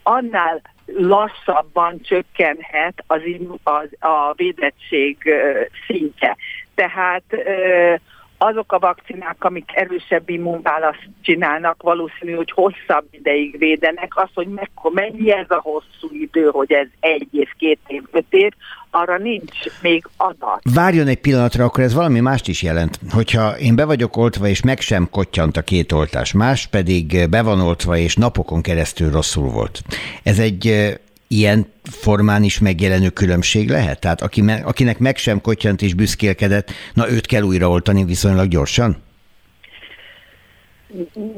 [0.03, 3.22] annál lassabban csökkenhet az,
[3.63, 5.17] az a védettség
[5.88, 6.38] szintje.
[6.76, 7.23] Tehát
[8.38, 14.12] azok a vakcinák, amik erősebb immunválaszt csinálnak, valószínű, hogy hosszabb ideig védenek.
[14.16, 18.26] Az, hogy mekkor, mennyi ez a hosszú idő, hogy ez egy év, két év, öt
[18.30, 18.52] év,
[18.90, 20.62] arra nincs még adat.
[20.74, 22.99] Várjon egy pillanatra, akkor ez valami mást is jelent.
[23.12, 27.41] Hogyha én be vagyok oltva, és meg sem kottyant a két oltás, más pedig be
[27.41, 29.82] van oltva, és napokon keresztül rosszul volt.
[30.24, 30.94] Ez egy
[31.27, 33.99] ilyen formán is megjelenő különbség lehet?
[33.99, 39.03] Tehát aki, akinek meg sem kottyant és büszkélkedett, na őt kell újraoltani viszonylag gyorsan?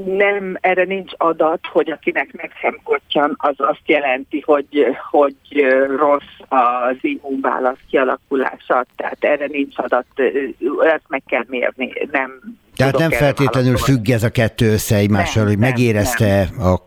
[0.06, 5.36] Nem, erre nincs adat, hogy akinek meg sem kottyan, az azt jelenti, hogy, hogy
[5.98, 10.06] rossz az immunválasz kialakulása, tehát erre nincs adat,
[10.94, 12.42] ezt meg kell mérni, nem
[12.76, 16.68] tehát nem feltétlenül függ ez a kettő össze egymással, nem, hogy megérezte nem.
[16.68, 16.80] a...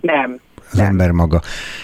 [0.00, 0.40] Nem,
[0.70, 0.86] az nem.
[0.86, 1.40] ember maga.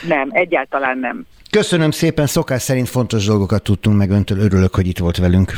[0.08, 1.26] Nem, egyáltalán nem.
[1.50, 5.52] Köszönöm szépen, szokás szerint fontos dolgokat tudtunk meg öntől, örülök, hogy itt volt velünk.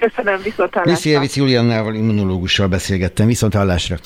[0.00, 0.92] Köszönöm, viszont hallásra.
[0.92, 3.96] Liszievic Juliannával, immunológussal beszélgettem, viszont hallásra.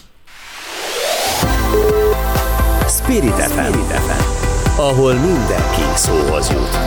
[2.89, 3.79] Spirit FM,
[4.77, 6.84] ahol mindenki szóhoz jut.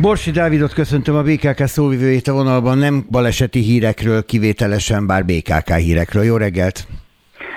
[0.00, 6.24] Borsi Dávidot köszöntöm a BKK szóvivőjét a vonalban, nem baleseti hírekről, kivételesen, bár BKK hírekről.
[6.24, 6.86] Jó reggelt!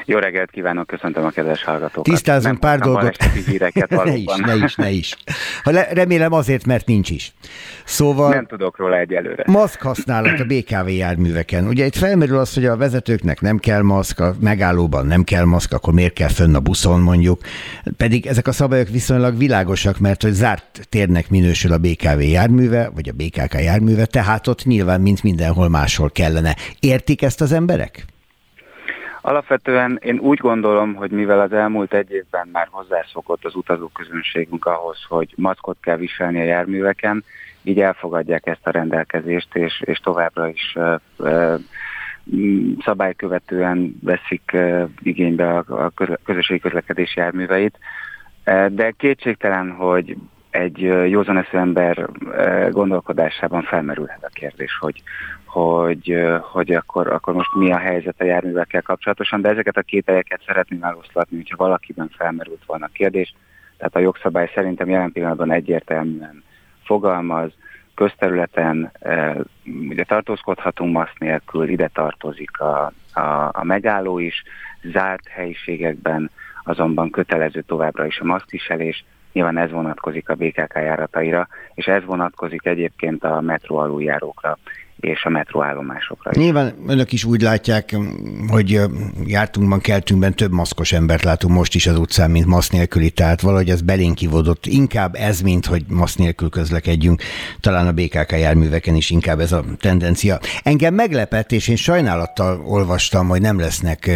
[0.09, 2.03] Jó reggelt kívánok, köszöntöm a kedves hallgatókat.
[2.03, 3.23] Tisztázom pár dolgot.
[3.23, 5.15] Híreket, ne is, ne is, ne is.
[5.63, 7.33] Ha le, remélem azért, mert nincs is.
[7.85, 8.29] Szóval...
[8.29, 9.43] Nem tudok róla egyelőre.
[9.47, 11.67] Maszk használat a BKV járműveken.
[11.67, 15.73] Ugye itt felmerül az, hogy a vezetőknek nem kell maszk, a megállóban nem kell maszk,
[15.73, 17.41] akkor miért kell fönn a buszon mondjuk.
[17.97, 23.09] Pedig ezek a szabályok viszonylag világosak, mert hogy zárt térnek minősül a BKV járműve, vagy
[23.09, 26.55] a BKK járműve, tehát ott nyilván, mint mindenhol máshol kellene.
[26.79, 28.05] Értik ezt az emberek?
[29.21, 35.05] Alapvetően én úgy gondolom, hogy mivel az elmúlt egy évben már hozzászokott az utazóközönségünk ahhoz,
[35.07, 37.23] hogy maszkot kell viselni a járműveken,
[37.63, 41.59] így elfogadják ezt a rendelkezést, és, és továbbra is uh, uh,
[42.83, 45.91] szabálykövetően veszik uh, igénybe a, a
[46.23, 47.77] közösségi közlekedési járműveit.
[48.69, 50.17] De kétségtelen, hogy
[50.49, 50.79] egy
[51.09, 52.09] józaneszű ember
[52.71, 55.03] gondolkodásában felmerülhet a kérdés, hogy,
[55.57, 60.41] hogy, hogy akkor, akkor most mi a helyzet a járművekkel kapcsolatosan, de ezeket a kételyeket
[60.45, 63.33] szeretném eloszlatni, hogyha valakiben felmerült volna a kérdés.
[63.77, 66.43] Tehát a jogszabály szerintem jelen pillanatban egyértelműen
[66.83, 67.51] fogalmaz,
[67.95, 68.91] közterületen
[69.89, 74.43] ugye tartózkodhatunk maszk nélkül, ide tartozik a, a, a megálló is,
[74.83, 76.31] zárt helyiségekben
[76.63, 82.65] azonban kötelező továbbra is a maszkviselés, nyilván ez vonatkozik a BKK járataira, és ez vonatkozik
[82.65, 84.57] egyébként a metró aluljárókra
[84.99, 86.31] és a metróállomásokra.
[86.31, 86.37] Is.
[86.37, 87.95] Nyilván önök is úgy látják,
[88.47, 88.81] hogy
[89.25, 93.69] jártunkban, keltünkben több maszkos embert látunk most is az utcán, mint maszk nélküli, tehát valahogy
[93.69, 94.65] ez belénk kivodott.
[94.65, 97.21] Inkább ez, mint hogy maszk nélkül közlekedjünk.
[97.59, 100.39] Talán a BKK járműveken is inkább ez a tendencia.
[100.63, 104.11] Engem meglepett, és én sajnálattal olvastam, hogy nem lesznek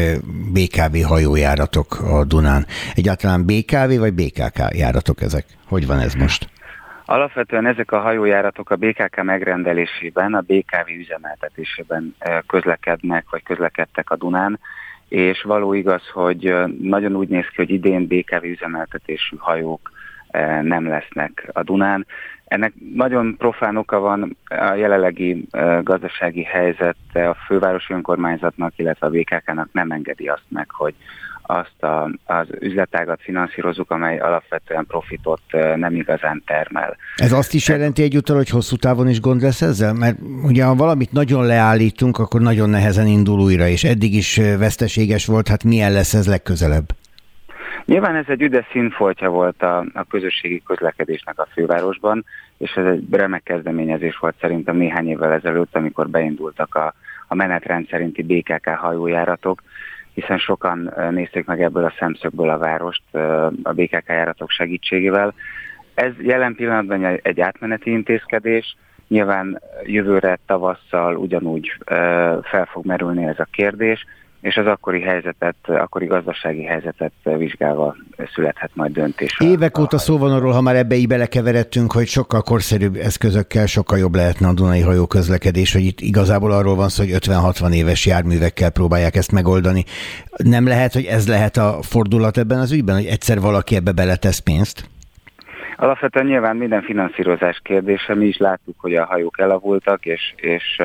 [0.53, 2.65] BKV hajójáratok a Dunán.
[2.95, 5.45] Egyáltalán BKV vagy BKK járatok ezek?
[5.67, 6.49] Hogy van ez most?
[7.11, 12.15] Alapvetően ezek a hajójáratok a BKK megrendelésében, a BKV üzemeltetésében
[12.47, 14.59] közlekednek, vagy közlekedtek a Dunán,
[15.07, 19.91] és való igaz, hogy nagyon úgy néz ki, hogy idén BKV üzemeltetésű hajók
[20.61, 22.05] nem lesznek a Dunán.
[22.45, 25.47] Ennek nagyon profán oka van a jelenlegi
[25.81, 30.95] gazdasági helyzet a fővárosi önkormányzatnak, illetve a BKK-nak nem engedi azt meg, hogy
[31.51, 35.41] azt a, az üzletágat finanszírozunk, amely alapvetően profitot
[35.75, 36.97] nem igazán termel.
[37.15, 39.93] Ez azt is jelenti egyúttal, hogy hosszú távon is gond lesz ezzel?
[39.93, 45.25] Mert ugye ha valamit nagyon leállítunk, akkor nagyon nehezen indul újra, és eddig is veszteséges
[45.25, 46.85] volt, hát milyen lesz ez legközelebb?
[47.85, 52.25] Nyilván ez egy üdes színfoltja volt a, a közösségi közlekedésnek a fővárosban,
[52.57, 56.93] és ez egy remek kezdeményezés volt szerintem néhány évvel ezelőtt, amikor beindultak a,
[57.27, 59.61] a menetrend szerinti BKK hajójáratok,
[60.21, 63.15] hiszen sokan nézték meg ebből a szemszögből a várost
[63.63, 65.33] a BKK járatok segítségével.
[65.93, 68.75] Ez jelen pillanatban egy átmeneti intézkedés,
[69.07, 71.77] nyilván jövőre tavasszal ugyanúgy
[72.41, 74.05] fel fog merülni ez a kérdés,
[74.41, 77.95] és az akkori helyzetet, akkori gazdasági helyzetet vizsgálva
[78.33, 79.37] születhet majd döntés.
[79.39, 83.97] Évek óta szó van arról, ha már ebbe így belekeveredtünk, hogy sokkal korszerűbb eszközökkel sokkal
[83.97, 88.05] jobb lehetne a Dunai hajó közlekedés, hogy itt igazából arról van szó, hogy 50-60 éves
[88.05, 89.83] járművekkel próbálják ezt megoldani.
[90.37, 94.39] Nem lehet, hogy ez lehet a fordulat ebben az ügyben, hogy egyszer valaki ebbe beletesz
[94.39, 94.89] pénzt?
[95.75, 98.15] Alapvetően nyilván minden finanszírozás kérdése.
[98.15, 100.81] Mi is láttuk, hogy a hajók elavultak, és, és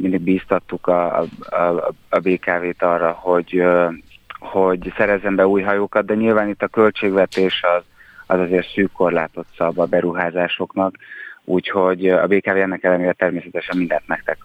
[0.00, 3.64] mindig bíztattuk a, a, a BKV-t arra, hogy,
[4.38, 7.82] hogy szerezzen be új hajókat, de nyilván itt a költségvetés az,
[8.26, 10.94] az azért szűk korlátot szab a beruházásoknak,
[11.44, 14.38] úgyhogy a BKV ennek ellenére természetesen mindent megtett,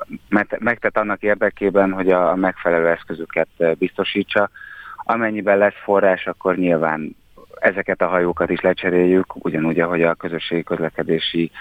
[0.59, 3.47] megtett annak érdekében, hogy a, a megfelelő eszközöket
[3.77, 4.49] biztosítsa.
[4.97, 7.15] Amennyiben lesz forrás, akkor nyilván
[7.59, 11.51] ezeket a hajókat is lecseréljük, ugyanúgy, ahogy a közösségi közlekedési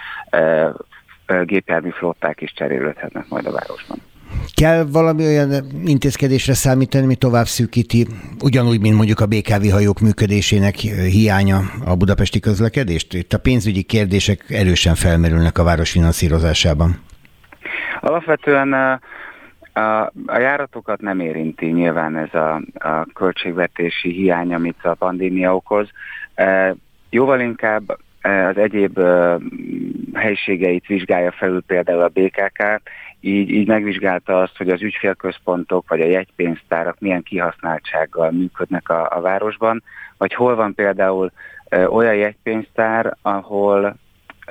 [1.44, 3.98] gépjármű flották is cserélődhetnek majd a városban.
[4.54, 5.50] Kell valami olyan
[5.84, 8.06] intézkedésre számítani, ami tovább szűkíti,
[8.42, 13.14] ugyanúgy, mint mondjuk a BKV hajók működésének hiánya a budapesti közlekedést?
[13.14, 16.98] Itt a pénzügyi kérdések erősen felmerülnek a város finanszírozásában.
[18.00, 19.00] Alapvetően a,
[19.80, 25.88] a, a járatokat nem érinti nyilván ez a, a költségvetési hiány, amit a pandémia okoz.
[26.34, 26.74] E,
[27.10, 29.00] jóval inkább az egyéb
[30.14, 32.80] helyiségeit vizsgálja felül például a BKK,
[33.20, 39.20] így, így megvizsgálta azt, hogy az ügyfélközpontok vagy a jegypénztárak milyen kihasználtsággal működnek a, a
[39.20, 39.82] városban,
[40.16, 41.32] vagy hol van például
[41.88, 43.96] olyan jegypénztár, ahol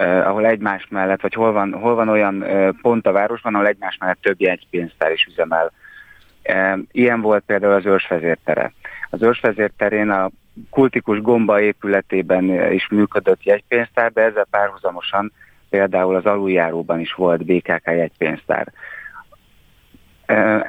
[0.05, 2.45] ahol egymás mellett, vagy hol van, hol van olyan
[2.81, 5.71] pont a városban, ahol egymás mellett több jegypénztár is üzemel.
[6.91, 8.73] Ilyen volt például az őrsvezértere.
[9.09, 10.29] Az őrsvezérterén a
[10.69, 15.31] kultikus gomba épületében is működött jegypénztár, de ezzel párhuzamosan
[15.69, 18.71] például az aluljáróban is volt BKK jegypénztár.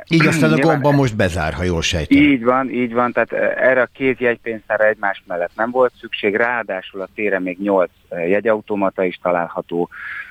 [0.09, 2.19] Így aztán a gomba most bezár, ha jól sejtem.
[2.19, 7.01] Így van, így van, tehát erre a két jegypénztára egymás mellett nem volt szükség, ráadásul
[7.01, 9.89] a tére még nyolc jegyautomata is található.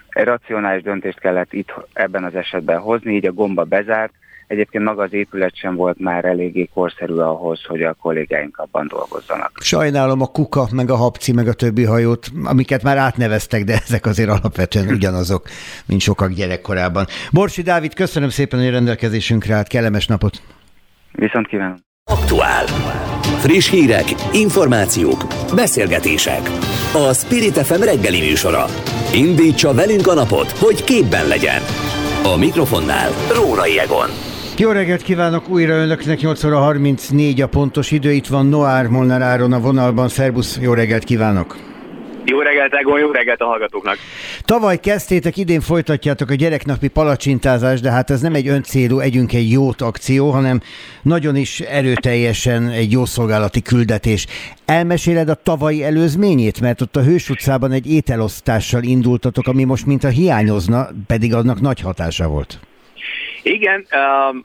[0.09, 4.13] Racionális döntést kellett itt ebben az esetben hozni, így a gomba bezárt,
[4.49, 9.51] Egyébként maga az épület sem volt már eléggé korszerű ahhoz, hogy a kollégáink abban dolgozzanak.
[9.59, 14.05] Sajnálom a kuka, meg a habci, meg a többi hajót, amiket már átneveztek, de ezek
[14.05, 15.47] azért alapvetően ugyanazok,
[15.85, 17.05] mint sokak gyerekkorában.
[17.31, 19.67] Borsi Dávid, köszönöm szépen, hogy rendelkezésünkre állt.
[19.67, 20.41] Kellemes napot!
[21.11, 21.75] Viszont kívánom!
[22.03, 22.65] Aktuál.
[23.39, 25.23] Friss hírek, információk,
[25.55, 26.41] beszélgetések.
[26.93, 28.65] A Spirit FM reggeli műsora.
[29.13, 31.61] Indítsa velünk a napot, hogy képben legyen.
[32.23, 34.28] A mikrofonnál Rórai Egon.
[34.59, 39.21] Jó reggelt kívánok újra önöknek, 8 óra 34 a pontos idő, itt van Noár Molnár
[39.21, 41.57] Áron a vonalban, szervusz, jó reggelt kívánok!
[42.25, 43.97] Jó reggelt, Egon, jó reggelt a hallgatóknak!
[44.45, 49.51] Tavaly kezdtétek, idén folytatjátok a gyereknapi palacsintázást, de hát ez nem egy öncélú együnk egy
[49.51, 50.61] jót akció, hanem
[51.01, 54.27] nagyon is erőteljesen egy jó szolgálati küldetés.
[54.65, 60.03] Elmeséled a tavalyi előzményét, mert ott a Hős utcában egy ételosztással indultatok, ami most mint
[60.03, 62.59] a hiányozna, pedig annak nagy hatása volt.
[63.43, 63.85] Igen,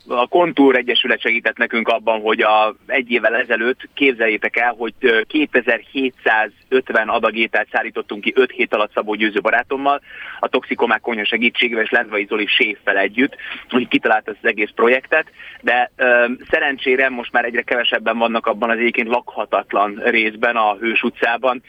[0.08, 4.94] a Kontúr Egyesület segített nekünk abban, hogy a, egy évvel ezelőtt képzeljétek el, hogy
[5.26, 10.00] 2750 adagételt szállítottunk ki 5 hét alatt Szabó Győző barátommal,
[10.40, 13.36] a Toxikomák Konya segítségével és Lendvai Zoli séffel együtt,
[13.68, 15.26] hogy kitalált az egész projektet,
[15.60, 21.02] de ö, szerencsére most már egyre kevesebben vannak abban az egyébként lakhatatlan részben, a Hős
[21.02, 21.62] utcában,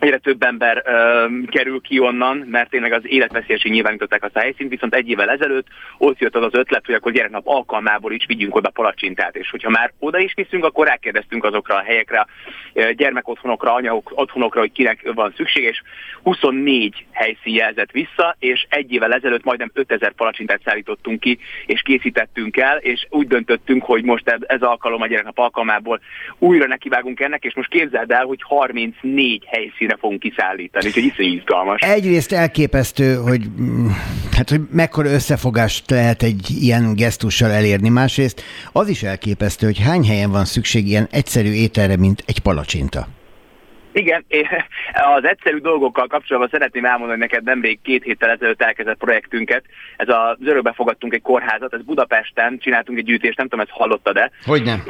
[0.00, 4.70] egyre több ember ö, kerül ki onnan, mert tényleg az életveszélyeség nyilvánították azt a helyszínt,
[4.70, 5.66] viszont egy évvel ezelőtt
[5.98, 9.70] ott jött az az ötlet, hogy akkor gyereknap alkalmából is vigyünk oda palacsintát, és hogyha
[9.70, 12.26] már oda is viszünk, akkor rákérdeztünk azokra a helyekre,
[12.92, 15.82] gyermekotthonokra, anyagok otthonokra, hogy kinek van szükség, és
[16.22, 22.56] 24 helyszín jelzett vissza, és egy évvel ezelőtt majdnem 5000 palacsintát szállítottunk ki, és készítettünk
[22.56, 26.00] el, és úgy döntöttünk, hogy most ez alkalom a gyereknap alkalmából
[26.38, 31.32] újra nekivágunk ennek, és most képzeld el, hogy 34 helyszín helyszínre fogunk kiszállítani, úgyhogy iszonyú
[31.32, 31.80] izgalmas.
[31.80, 33.88] Egyrészt elképesztő, hogy, mm,
[34.36, 38.42] hát, hogy mekkora összefogást lehet egy ilyen gesztussal elérni, másrészt
[38.72, 43.06] az is elképesztő, hogy hány helyen van szükség ilyen egyszerű ételre, mint egy palacsinta.
[43.92, 44.24] Igen,
[45.16, 49.64] az egyszerű dolgokkal kapcsolatban szeretném elmondani neked nemrég két héttel ezelőtt elkezdett projektünket.
[49.96, 54.30] Ez a Zörögbe fogadtunk egy kórházat, ez Budapesten, csináltunk egy gyűjtést, nem tudom, ezt hallottad-e?
[54.44, 54.82] Hogy nem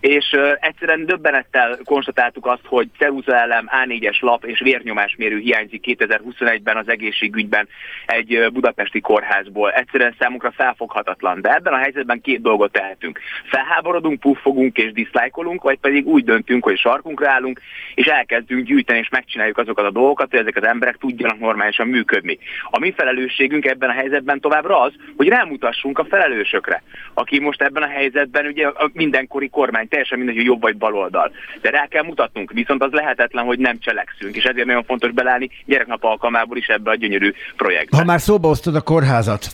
[0.00, 7.68] és egyszerűen döbbenettel konstatáltuk azt, hogy Ceruzelem A4-es lap és vérnyomásmérő hiányzik 2021-ben az egészségügyben
[8.06, 9.72] egy budapesti kórházból.
[9.72, 11.40] Egyszerűen számunkra felfoghatatlan.
[11.40, 13.20] De ebben a helyzetben két dolgot tehetünk.
[13.44, 17.60] Felháborodunk, puffogunk és diszlájkolunk, vagy pedig úgy döntünk, hogy sarkunkra állunk,
[17.94, 22.38] és elkezdünk gyűjteni és megcsináljuk azokat a dolgokat, hogy ezek az emberek tudjanak normálisan működni.
[22.70, 26.82] A mi felelősségünk ebben a helyzetben továbbra az, hogy rámutassunk a felelősökre,
[27.14, 31.32] aki most ebben a helyzetben ugye a mindenkori kormány teljesen mindegy, hogy jobb vagy baloldal.
[31.60, 35.50] De rá kell mutatnunk, viszont az lehetetlen, hogy nem cselekszünk, és ezért nagyon fontos belállni
[35.64, 37.96] gyereknap alkalmából is ebbe a gyönyörű projektbe.
[37.96, 39.46] Ha már szóba osztod a kórházat,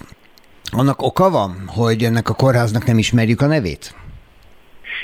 [0.77, 3.94] annak oka van, hogy ennek a kórháznak nem ismerjük a nevét?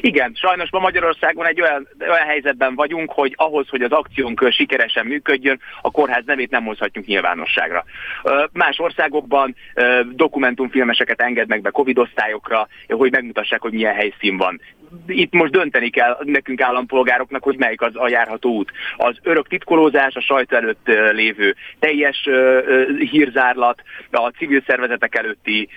[0.00, 5.06] Igen, sajnos ma Magyarországon egy olyan, olyan helyzetben vagyunk, hogy ahhoz, hogy az akciónk sikeresen
[5.06, 7.84] működjön, a kórház nevét nem hozhatjuk nyilvánosságra.
[8.52, 9.54] Más országokban
[10.12, 14.60] dokumentumfilmeseket engednek be Covid osztályokra, hogy megmutassák, hogy milyen helyszín van
[15.06, 18.70] itt most dönteni kell nekünk állampolgároknak, hogy melyik az a járható út.
[18.96, 22.28] Az örök titkolózás, a sajtó előtt lévő teljes
[23.10, 25.68] hírzárlat, a civil szervezetek előtti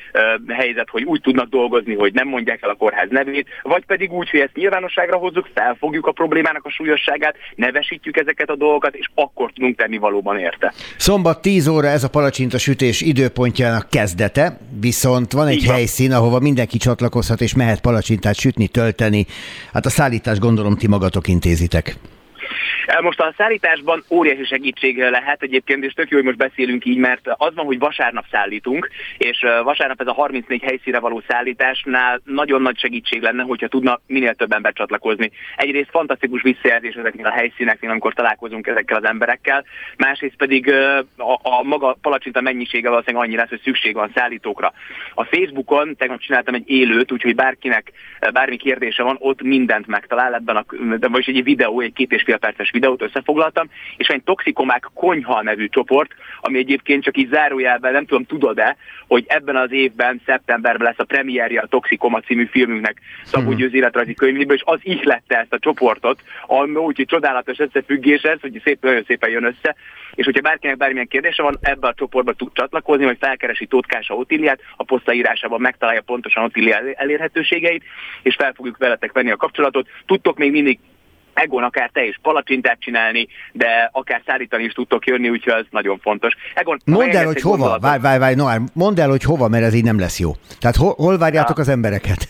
[0.47, 4.29] helyzet, hogy úgy tudnak dolgozni, hogy nem mondják el a kórház nevét, vagy pedig úgy,
[4.29, 9.51] hogy ezt nyilvánosságra hozzuk, felfogjuk a problémának a súlyosságát, nevesítjük ezeket a dolgokat, és akkor
[9.51, 10.73] tudunk tenni valóban érte.
[10.97, 15.73] Szombat 10 óra ez a palacsinta sütés időpontjának kezdete, viszont van egy Igen.
[15.73, 19.25] helyszín, ahova mindenki csatlakozhat és mehet palacsintát sütni, tölteni segíteni.
[19.73, 21.97] Hát a szállítás gondolom ti magatok intézitek.
[23.01, 27.27] Most a szállításban óriási segítség lehet egyébként, és tök jó, hogy most beszélünk így, mert
[27.37, 32.79] az van, hogy vasárnap szállítunk, és vasárnap ez a 34 helyszíre való szállításnál nagyon nagy
[32.79, 35.31] segítség lenne, hogyha tudna minél több ember csatlakozni.
[35.55, 39.65] Egyrészt fantasztikus visszajelzés ezeknél a helyszíneknél, amikor találkozunk ezekkel az emberekkel,
[39.97, 40.73] másrészt pedig
[41.17, 44.73] a, a maga palacsinta mennyisége valószínűleg annyi lesz, hogy szükség van szállítókra.
[45.13, 47.91] A Facebookon tegnap csináltam egy élőt, úgyhogy bárkinek
[48.33, 50.65] bármi kérdése van, ott mindent megtalál ebben a,
[51.07, 55.67] vagyis egy videó, egy két és fél perces videót összefoglaltam, és egy toxikomák konyha nevű
[55.67, 58.75] csoport, ami egyébként csak így zárójelben, nem tudom, tudod-e,
[59.07, 63.55] hogy ebben az évben, szeptemberben lesz a premierje a Toxikoma című filmünknek Szabó hmm.
[63.55, 68.61] Győz életrajzi könyvéből, és az ihlette ezt a csoportot, ami úgyhogy csodálatos összefüggés ez, hogy
[68.63, 69.75] szép, nagyon szépen jön össze,
[70.15, 74.59] és hogyha bárkinek bármilyen kérdése van, ebbe a csoportba tud csatlakozni, vagy felkeresi Tótkása Otiliát,
[74.75, 77.83] a posztaírásában megtalálja pontosan Otilia elérhetőségeit,
[78.21, 79.87] és fel fogjuk veletek venni a kapcsolatot.
[80.05, 80.79] Tudtok még mindig
[81.33, 85.99] Egon akár te is palacsintát csinálni, de akár szállítani is tudtok jönni, úgyhogy ez nagyon
[85.99, 86.33] fontos.
[86.53, 89.73] Egon, mondd el, hogy hova, várj, várj, várj, Noár, mondd el, hogy hova, mert ez
[89.73, 90.31] így nem lesz jó.
[90.59, 91.61] Tehát hol, hol várjátok ja.
[91.61, 92.27] az embereket?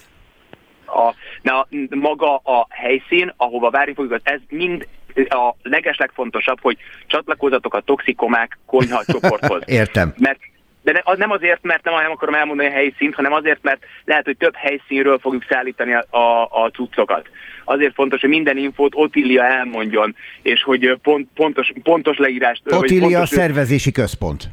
[0.85, 6.77] A, na, maga a helyszín, ahova várni fogjuk, ez mind a legeslegfontosabb, hogy
[7.07, 9.61] csatlakozatok a toxikomák konyha csoporthoz.
[9.80, 10.13] Értem.
[10.17, 10.39] Mert
[10.84, 14.25] de az nem azért, mert nem, nem akarom elmondani a helyszínt, hanem azért, mert lehet,
[14.25, 17.27] hogy több helyszínről fogjuk szállítani a, a, a cuccokat.
[17.64, 22.61] Azért fontos, hogy minden infót Otilia elmondjon, és hogy pont, pontos, pontos leírást...
[22.65, 24.49] Otilia pontos, a szervezési központ.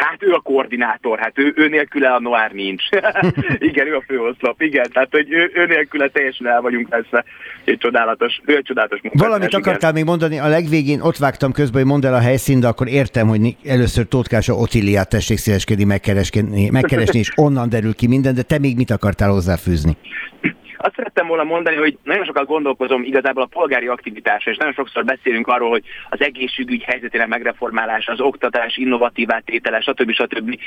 [0.00, 2.82] Hát ő a koordinátor, hát ő, ő nélküle a Noár nincs.
[3.70, 7.24] igen, ő a főoszlop, igen, tehát hogy ő, ő nélküle teljesen el vagyunk persze.
[7.64, 9.20] Egy csodálatos, ő egy csodálatos munkás.
[9.20, 12.66] Valamit akartál még mondani, a legvégén ott vágtam közben, hogy mondd el a helyszínt, de
[12.66, 18.42] akkor értem, hogy először Tótkása Otiliát tessék szíveskedni, megkeresni, és onnan derül ki minden, de
[18.42, 19.96] te még mit akartál hozzáfűzni?
[20.82, 25.04] Azt szerettem volna mondani, hogy nagyon sokat gondolkozom igazából a polgári aktivitásra, és nagyon sokszor
[25.04, 30.12] beszélünk arról, hogy az egészségügy helyzetének megreformálása, az oktatás innovatív tétele, stb.
[30.12, 30.58] stb.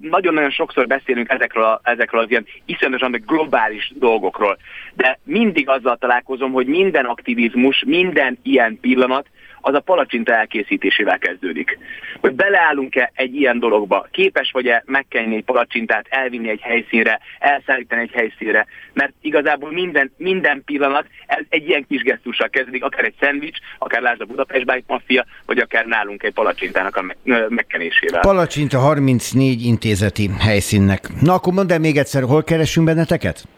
[0.00, 4.56] Nagyon-nagyon sokszor beszélünk ezekről, a, ezekről az ilyen iszonyatosan globális dolgokról,
[4.96, 9.26] de mindig azzal találkozom, hogy minden aktivizmus, minden ilyen pillanat
[9.66, 11.78] az a palacsinta elkészítésével kezdődik.
[12.20, 18.10] Hogy beleállunk-e egy ilyen dologba, képes vagy-e megkenni egy palacsintát, elvinni egy helyszínre, elszállítani egy
[18.12, 23.58] helyszínre, mert igazából minden, minden pillanat ez egy ilyen kis gesztussal kezdődik, akár egy szendvics,
[23.78, 27.04] akár lásd a Budapest Bike Mafia, vagy akár nálunk egy palacsintának a
[27.48, 28.20] megkenésével.
[28.20, 31.08] Palacsinta 34 intézeti helyszínnek.
[31.20, 33.55] Na akkor mondd el még egyszer, hol keresünk benneteket?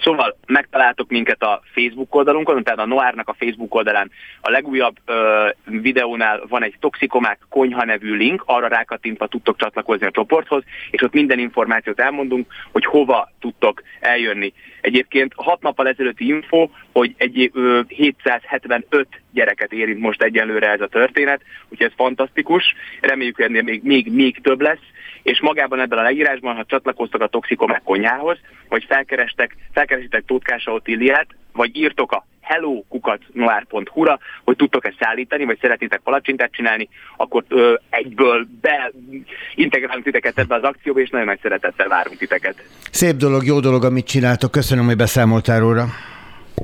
[0.00, 5.48] Szóval megtaláltok minket a Facebook oldalunkon, tehát a Noárnak a Facebook oldalán a legújabb ö,
[5.64, 11.12] videónál van egy toxikomák konyha nevű link, arra rákattintva tudtok csatlakozni a csoporthoz, és ott
[11.12, 14.52] minden információt elmondunk, hogy hova tudtok eljönni.
[14.80, 20.86] Egyébként hat nappal ezelőtti info, hogy egy ö, 775 gyereket érint most egyenlőre ez a
[20.86, 24.82] történet, úgyhogy ez fantasztikus, reméljük, hogy ennél még, még, még több lesz,
[25.22, 28.38] és magában ebben a leírásban, ha csatlakoztak a Toxikomák konyhához,
[28.68, 36.00] vagy felkerestek, felkeresitek Tótkása Otíliát, vagy írtok a hello-noir.hu-ra, hogy tudtok ezt szállítani, vagy szeretnétek
[36.00, 42.18] palacsintát csinálni, akkor ö, egyből beintegrálunk titeket ebbe az akcióba, és nagyon nagy szeretettel várunk
[42.18, 42.62] titeket.
[42.90, 44.50] Szép dolog, jó dolog, amit csináltok.
[44.50, 45.84] Köszönöm, hogy beszámoltál róla.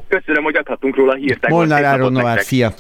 [0.09, 1.51] Köszönöm, hogy adhatunk róla hírtek.
[1.51, 2.73] Molnár Áron Noir, szia!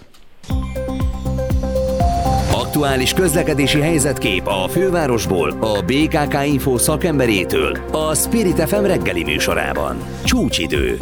[2.52, 9.96] Aktuális közlekedési helyzetkép a fővárosból, a BKK Info szakemberétől, a Spirit FM reggeli műsorában.
[10.24, 10.96] Csúcsidő.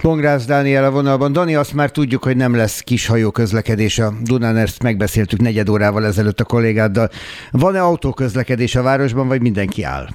[0.00, 1.32] Pongrász Dániel a vonalban.
[1.32, 5.68] Dani, azt már tudjuk, hogy nem lesz kis hajó közlekedés a Dunán, ezt megbeszéltük negyed
[5.68, 7.08] órával ezelőtt a kollégáddal.
[7.50, 10.08] Van-e autóközlekedés a városban, vagy mindenki áll?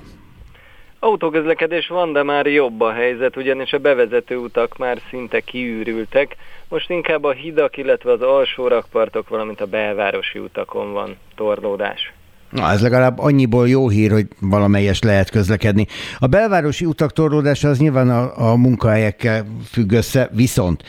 [1.03, 6.35] Autóközlekedés van, de már jobb a helyzet, ugyanis a bevezető utak már szinte kiürültek.
[6.69, 12.13] Most inkább a hidak, illetve az alsó rakpartok, valamint a belvárosi utakon van torlódás.
[12.49, 15.87] Na, ez legalább annyiból jó hír, hogy valamelyes lehet közlekedni.
[16.19, 20.83] A belvárosi utak torlódása az nyilván a, a munkahelyekkel függ össze, viszont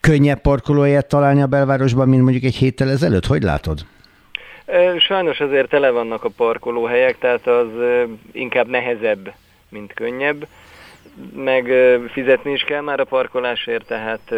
[0.00, 3.26] könnyebb parkolóhelyet találni a belvárosban, mint mondjuk egy héttel ezelőtt?
[3.26, 3.78] Hogy látod?
[4.98, 7.68] Sajnos azért tele vannak a parkolóhelyek, tehát az
[8.32, 9.32] inkább nehezebb,
[9.68, 10.46] mint könnyebb
[11.34, 11.72] meg
[12.12, 14.34] fizetni is kell már a parkolásért, tehát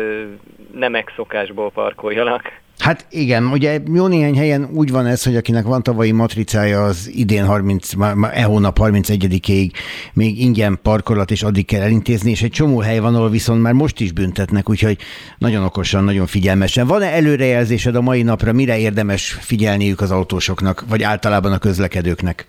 [0.75, 2.43] nem megszokásból parkoljanak.
[2.79, 7.11] Hát igen, ugye jó néhány helyen úgy van ez, hogy akinek van tavalyi matricája, az
[7.15, 7.93] idén 30,
[8.33, 9.71] e hónap 31-ig
[10.13, 13.73] még ingyen parkolat, és addig kell elintézni, és egy csomó hely van, ahol viszont már
[13.73, 14.99] most is büntetnek, úgyhogy
[15.39, 16.87] nagyon okosan, nagyon figyelmesen.
[16.87, 22.47] Van-e előrejelzésed a mai napra, mire érdemes figyelniük az autósoknak, vagy általában a közlekedőknek?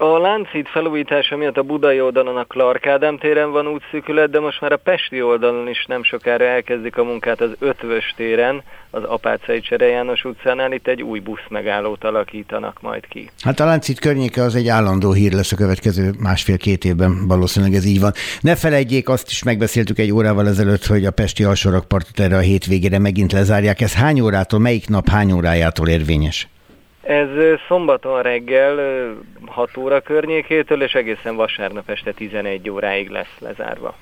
[0.00, 4.60] A Láncid felújítása miatt a budai oldalon a Clark Ádám téren van útszűkület, de most
[4.60, 9.60] már a pesti oldalon is nem sokára elkezdik a munkát az Ötvös téren, az Apácai
[9.60, 10.72] Csere János utcánál.
[10.72, 13.30] Itt egy új busz megállót alakítanak majd ki.
[13.42, 17.84] Hát a Láncid környéke az egy állandó hír lesz a következő másfél-két évben, valószínűleg ez
[17.84, 18.12] így van.
[18.40, 22.98] Ne felejtjék, azt is megbeszéltük egy órával ezelőtt, hogy a pesti alsórakpartot erre a hétvégére
[22.98, 23.80] megint lezárják.
[23.80, 26.48] Ez hány órától, melyik nap hány órájától érvényes?
[27.08, 27.28] Ez
[27.68, 28.76] szombaton reggel
[29.46, 33.94] 6 óra környékétől, és egészen vasárnap este 11 óráig lesz lezárva.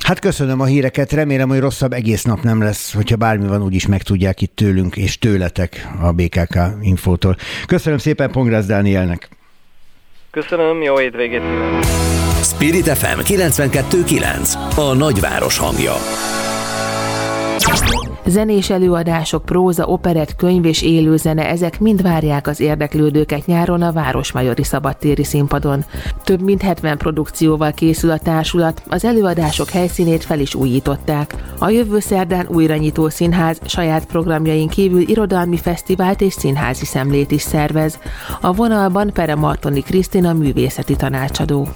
[0.00, 3.86] Hát köszönöm a híreket, remélem, hogy rosszabb egész nap nem lesz, hogyha bármi van, úgyis
[3.86, 7.36] megtudják itt tőlünk és tőletek a BKK infótól.
[7.66, 9.28] Köszönöm szépen Pongrász Dánielnek.
[10.30, 11.82] Köszönöm, jó hétvégét kívánok!
[12.42, 15.94] Spirit FM 92.9 A nagyváros hangja
[18.28, 24.64] Zenés előadások, próza, operett, könyv és élőzene, ezek mind várják az érdeklődőket nyáron a Városmajori
[24.64, 25.84] Szabadtéri színpadon.
[26.24, 31.34] Több mint 70 produkcióval készül a társulat, az előadások helyszínét fel is újították.
[31.58, 37.42] A jövő szerdán újra nyitó színház saját programjain kívül irodalmi fesztivált és színházi szemlét is
[37.42, 37.98] szervez.
[38.40, 41.68] A vonalban Pere Martoni Krisztina művészeti tanácsadó.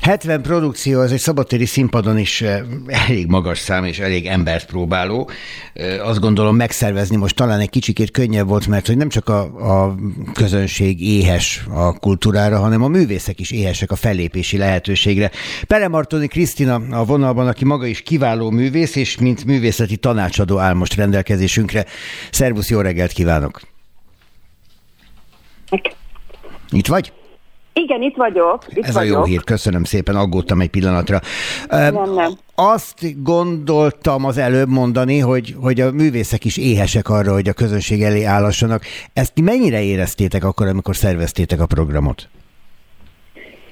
[0.00, 5.30] 70 produkció, az egy szabadtéri színpadon is eh, elég magas szám és elég embert próbáló.
[5.72, 9.40] Eh, azt gondolom megszervezni most talán egy kicsikét könnyebb volt, mert hogy nem csak a,
[9.84, 9.94] a
[10.32, 15.30] közönség éhes a kultúrára, hanem a művészek is éhesek a fellépési lehetőségre.
[15.66, 20.74] Pere Martoni Krisztina a vonalban, aki maga is kiváló művész, és mint művészeti tanácsadó áll
[20.74, 21.86] most rendelkezésünkre.
[22.30, 23.60] Szervusz, jó reggelt kívánok!
[26.70, 27.12] Itt vagy?
[27.72, 28.64] Igen, itt vagyok.
[28.68, 29.14] Itt Ez vagyok.
[29.14, 31.18] a jó hír, köszönöm szépen, aggódtam egy pillanatra.
[31.68, 32.32] Nem, nem.
[32.54, 38.02] Azt gondoltam az előbb mondani, hogy, hogy a művészek is éhesek arra, hogy a közönség
[38.02, 38.82] elé állassanak.
[39.12, 42.28] Ezt mennyire éreztétek akkor, amikor szerveztétek a programot?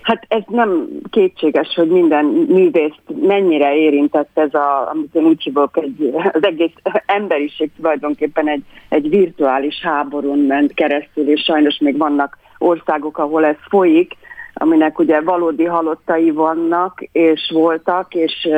[0.03, 5.77] Hát ez nem kétséges, hogy minden művészt mennyire érintett ez a, amit én úgy hívok,
[5.77, 6.73] egy, az egész
[7.07, 13.57] emberiség tulajdonképpen egy, egy virtuális háborún ment keresztül, és sajnos még vannak országok, ahol ez
[13.69, 14.13] folyik,
[14.55, 18.49] aminek ugye valódi halottai vannak, és voltak, és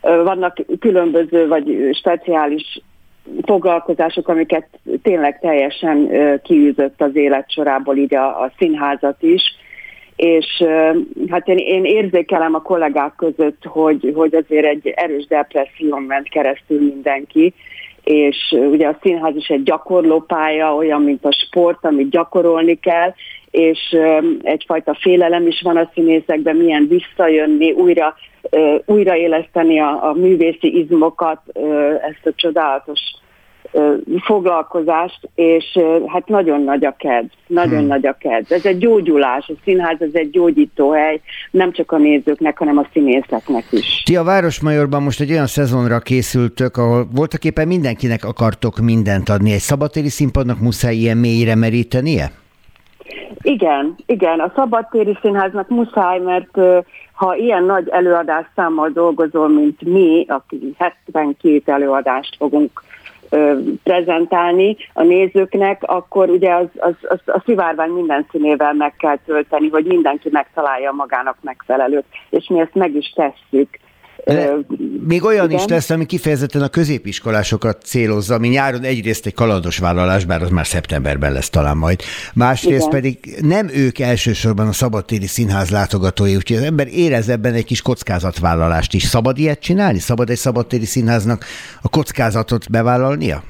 [0.00, 2.80] vannak különböző vagy speciális
[3.42, 4.68] foglalkozások, amiket
[5.02, 6.10] tényleg teljesen
[6.42, 9.42] kiűzött az élet sorából így a, a színházat is.
[10.16, 10.64] És
[11.28, 16.80] hát én, én érzékelem a kollégák között, hogy, hogy azért egy erős depresszión ment keresztül
[16.80, 17.54] mindenki,
[18.04, 23.14] és ugye a színház is egy gyakorlópálya, olyan, mint a sport, amit gyakorolni kell,
[23.50, 23.96] és
[24.42, 28.14] egyfajta félelem is van a színészekben, milyen visszajönni, újra,
[28.84, 31.40] újraéleszteni a, a művészi izmokat,
[32.00, 33.00] ezt a csodálatos
[34.24, 37.86] foglalkozást, és hát nagyon nagy a kedv, nagyon hmm.
[37.86, 38.52] nagy a kedv.
[38.52, 41.20] Ez egy gyógyulás, a színház ez egy gyógyítóhely,
[41.50, 44.02] nem csak a nézőknek, hanem a színészeknek is.
[44.04, 49.52] Ti a Városmajorban most egy olyan szezonra készültök, ahol voltak éppen mindenkinek akartok mindent adni.
[49.52, 52.30] Egy szabadtéri színpadnak muszáj ilyen mélyre merítenie?
[53.42, 56.58] Igen, igen, a szabadtéri színháznak muszáj, mert
[57.12, 62.82] ha ilyen nagy előadás számmal dolgozol, mint mi, aki 72 előadást fogunk
[63.82, 69.68] prezentálni a nézőknek, akkor ugye az, az, az, a szivárvány minden színével meg kell tölteni,
[69.68, 73.80] hogy mindenki megtalálja magának megfelelőt, és mi ezt meg is tesszük.
[74.24, 74.54] De
[75.06, 75.58] még olyan Igen?
[75.58, 80.50] is lesz, ami kifejezetten a középiskolásokat célozza, ami nyáron egyrészt egy kalandos vállalás, bár az
[80.50, 82.00] már szeptemberben lesz talán majd.
[82.34, 82.90] Másrészt Igen.
[82.90, 87.82] pedig nem ők elsősorban a szabadtéri színház látogatói, úgyhogy az ember érez ebben egy kis
[87.82, 89.02] kockázatvállalást is.
[89.02, 89.98] Szabad ilyet csinálni?
[89.98, 91.44] Szabad egy szabadtéri színháznak
[91.82, 93.42] a kockázatot bevállalnia?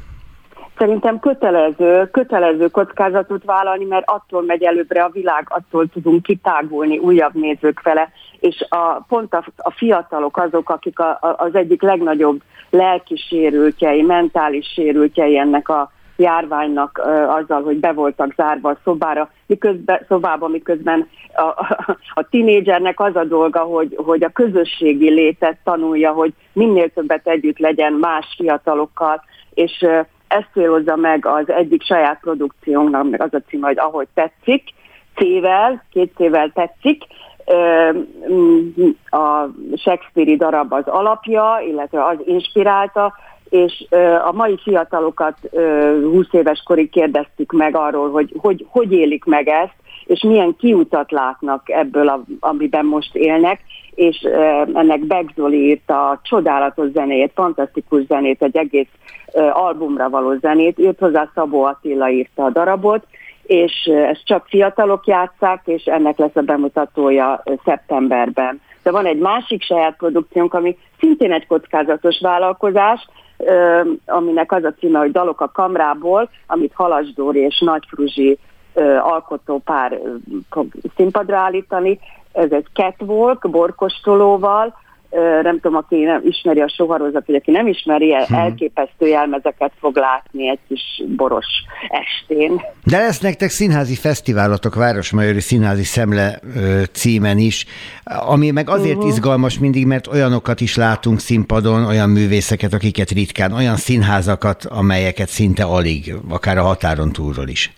[0.79, 7.35] Szerintem kötelező, kötelező kockázatot vállalni, mert attól megy előbbre a világ, attól tudunk kitágulni újabb
[7.35, 8.09] nézők fele,
[8.43, 14.03] és a, pont a, a fiatalok azok, akik a, a, az egyik legnagyobb lelki sérültjei,
[14.03, 16.99] mentális sérültjei ennek a járványnak
[17.29, 23.17] azzal, hogy be voltak zárva a szobára, miközben, szobába, miközben a, a, a tinédzsernek az
[23.17, 29.23] a dolga, hogy, hogy a közösségi létet tanulja, hogy minél többet együtt legyen más fiatalokkal,
[29.55, 29.87] és
[30.29, 34.63] ezt célozza meg az egyik saját produkciónknak, meg az a cím, hogy ahogy tetszik,
[35.15, 37.03] C-vel, két C-vel tetszik,
[39.11, 39.47] a
[39.77, 43.15] Shakespeare-i darab az alapja, illetve az inspirálta,
[43.49, 43.87] és
[44.25, 45.37] a mai fiatalokat
[46.03, 49.75] 20 éves korig kérdeztük meg arról, hogy hogy, hogy élik meg ezt,
[50.05, 53.61] és milyen kiutat látnak ebből, a, amiben most élnek,
[53.95, 54.29] és
[54.75, 58.89] ennek Beck Zoli írta a csodálatos zenét, fantasztikus zenét, egy egész
[59.53, 63.07] albumra való zenét, írt hozzá Szabó Attila írta a darabot,
[63.53, 68.61] és ezt csak fiatalok játszák, és ennek lesz a bemutatója szeptemberben.
[68.83, 73.09] De van egy másik saját produkciónk, ami szintén egy kockázatos vállalkozás,
[74.07, 78.39] aminek az a címe, hogy Dalok a kamrából, amit Halasdóri és Nagy Fruzsi
[79.01, 80.01] alkotó pár
[80.97, 81.99] színpadra állítani.
[82.33, 84.75] Ez egy catwalk, borkostolóval,
[85.43, 88.37] nem tudom, aki nem ismeri a soharozat, vagy aki nem ismeri, hmm.
[88.37, 91.47] elképesztő jelmezeket fog látni egy kis boros
[91.89, 92.63] estén.
[92.85, 96.41] De lesz nektek színházi fesztiválatok, Városmajori Színházi Szemle
[96.93, 97.67] címen is,
[98.05, 99.11] ami meg azért uh-huh.
[99.11, 105.65] izgalmas mindig, mert olyanokat is látunk színpadon, olyan művészeket, akiket ritkán, olyan színházakat, amelyeket szinte
[105.65, 107.73] alig, akár a határon túlról is.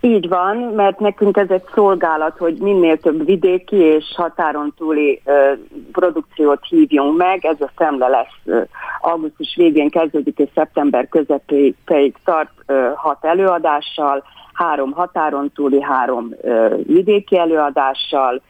[0.00, 5.52] Így van, mert nekünk ez egy szolgálat, hogy minél több vidéki és határon túli ö,
[5.92, 7.44] produkciót hívjunk meg.
[7.44, 8.62] Ez a szemle lesz ö,
[9.00, 14.22] augusztus végén kezdődik és szeptember közepéig tart ö, hat előadással,
[14.52, 18.42] három határon túli, három ö, vidéki előadással,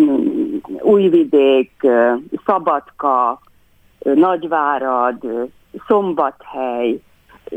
[0.00, 2.12] mm, Újvidék, ö,
[2.46, 3.40] Szabadka,
[3.98, 5.48] Nagyvárad,
[5.86, 7.00] Szombathely,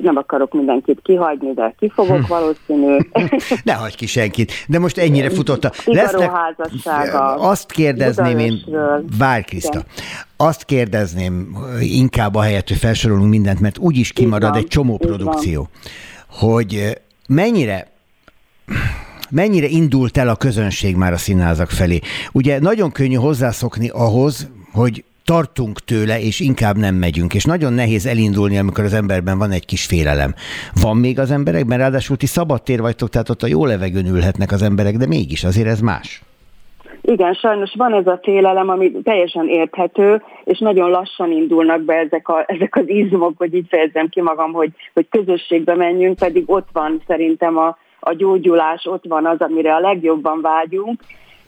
[0.01, 2.27] nem akarok mindenkit kihagyni, de ki fogok hm.
[2.27, 2.97] valószínű.
[3.63, 4.51] ne hagyj ki senkit.
[4.67, 5.71] De most ennyire futotta.
[5.85, 6.31] Lesznek,
[7.37, 8.65] azt kérdezném én,
[9.17, 9.81] várj Kriszta,
[10.37, 15.69] azt kérdezném inkább a helyet, hogy felsorolunk mindent, mert úgyis kimarad van, egy csomó produkció,
[16.27, 17.91] hogy mennyire
[19.29, 21.99] mennyire indult el a közönség már a színházak felé.
[22.31, 27.33] Ugye nagyon könnyű hozzászokni ahhoz, hogy tartunk tőle, és inkább nem megyünk.
[27.33, 30.33] És nagyon nehéz elindulni, amikor az emberben van egy kis félelem.
[30.81, 34.61] Van még az emberekben, ráadásul ti szabadtér vagytok, tehát ott a jó levegőn ülhetnek az
[34.61, 36.21] emberek, de mégis azért ez más.
[37.05, 42.27] Igen, sajnos van ez a félelem, ami teljesen érthető, és nagyon lassan indulnak be ezek,
[42.27, 46.67] a, ezek az izmok, hogy így fejezem ki magam, hogy, hogy közösségbe menjünk, pedig ott
[46.73, 51.01] van szerintem a, a gyógyulás, ott van az, amire a legjobban vágyunk,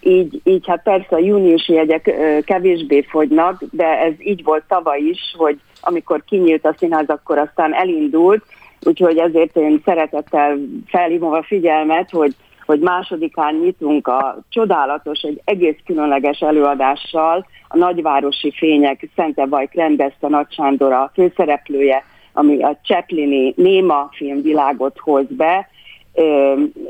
[0.06, 2.12] így, így hát persze a júniusi jegyek
[2.46, 7.74] kevésbé fogynak, de ez így volt tavaly is, hogy amikor kinyílt a színház, akkor aztán
[7.74, 8.44] elindult,
[8.84, 10.58] úgyhogy ezért én szeretettel
[10.88, 18.52] felhívom a figyelmet, hogy hogy másodikán nyitunk a csodálatos, egy egész különleges előadással, a nagyvárosi
[18.52, 22.04] fények, Szente Bajk rendezte Nagy Sándor a főszereplője,
[22.34, 25.70] ami a Chaplini néma filmvilágot hoz be,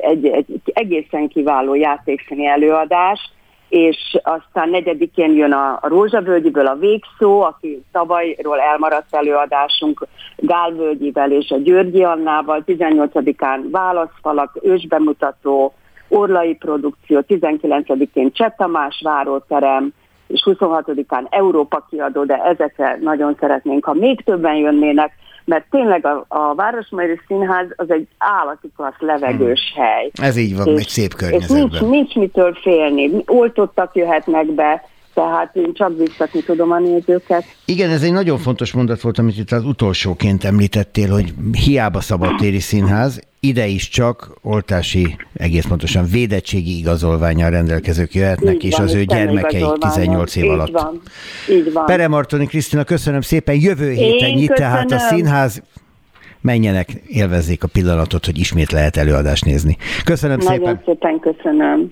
[0.02, 3.20] egy, egy egészen kiváló játékszíni előadás,
[3.70, 10.08] és aztán negyedikén jön a, Rózsavölgyiből a Végszó, aki tavalyról elmaradt előadásunk
[10.38, 15.74] Gálvölgyivel és a Györgyi Annával, 18-án Válaszfalak, ősbemutató,
[16.08, 19.94] Orlai produkció, 19-én Csettamás váróterem,
[20.28, 25.12] és 26-án Európa kiadó, de ezekre nagyon szeretnénk, ha még többen jönnének,
[25.46, 29.84] mert tényleg a, a Városmajori Színház az egy állati klassz levegős hmm.
[29.84, 30.12] hely.
[30.14, 31.58] Ez így van, és, egy szép környezetben.
[31.58, 33.12] És nincs, nincs mitől félni.
[33.26, 37.44] Oltottak jöhetnek be, tehát én csak biztatni tudom a nézőket.
[37.66, 41.34] Igen, ez egy nagyon fontos mondat volt, amit itt az utolsóként említettél, hogy
[41.66, 48.76] hiába szabadtéri színház, ide is csak oltási, egész pontosan védettségi igazolványal rendelkezők jöhetnek, így és
[48.76, 50.72] van, az ő gyermekeik 18 év így alatt.
[50.72, 51.02] Van,
[51.50, 51.86] így van.
[51.86, 54.72] Pere Martoni Krisztina, köszönöm szépen, jövő héten Én nyit köszönöm.
[54.72, 55.64] tehát a színház,
[56.42, 59.78] menjenek, élvezzék a pillanatot, hogy ismét lehet előadást nézni.
[60.04, 60.82] Köszönöm Nagyon szépen.
[60.86, 61.92] szépen köszönöm.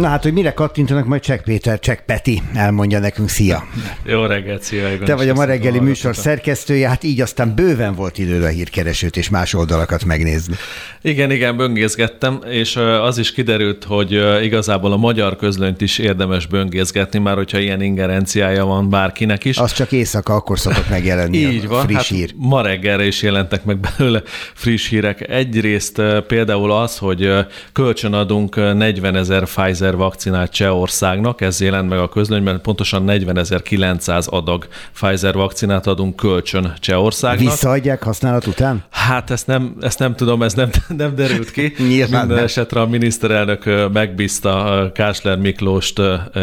[0.00, 3.28] Na hát, hogy mire kattintanak, majd Csek Péter, Csek Peti elmondja nekünk.
[3.28, 3.64] Szia!
[4.04, 4.92] Jó reggelt, szia!
[4.92, 8.46] Igaz, Te vagy a ma reggeli műsor szerkesztője, hát így aztán bőven volt időd a
[8.46, 10.54] hírkeresőt és más oldalakat megnézni.
[11.02, 17.18] Igen, igen, böngészgettem, és az is kiderült, hogy igazából a magyar közlönyt is érdemes böngészgetni,
[17.18, 19.58] már hogyha ilyen ingerenciája van bárkinek is.
[19.58, 22.32] Az csak éjszaka akkor szokott megjelenni így van, friss hát hír.
[22.36, 24.22] Ma reggelre is jelentek meg belőle
[24.54, 25.28] friss hírek.
[25.28, 27.32] Egyrészt például az, hogy
[27.72, 34.28] kölcsön adunk 40 ezer Pfizer ezer vakcinát Csehországnak, ez jelent meg a közlönyben, pontosan 40.900
[34.28, 37.50] adag Pfizer vakcinát adunk kölcsön Csehországnak.
[37.50, 38.84] Visszaadják használat után?
[38.90, 41.74] Hát ezt nem, ezt nem tudom, ez nem, nem derült ki.
[41.88, 42.44] Nyilván Minden nem.
[42.44, 46.00] esetre a miniszterelnök megbízta Kásler Miklóst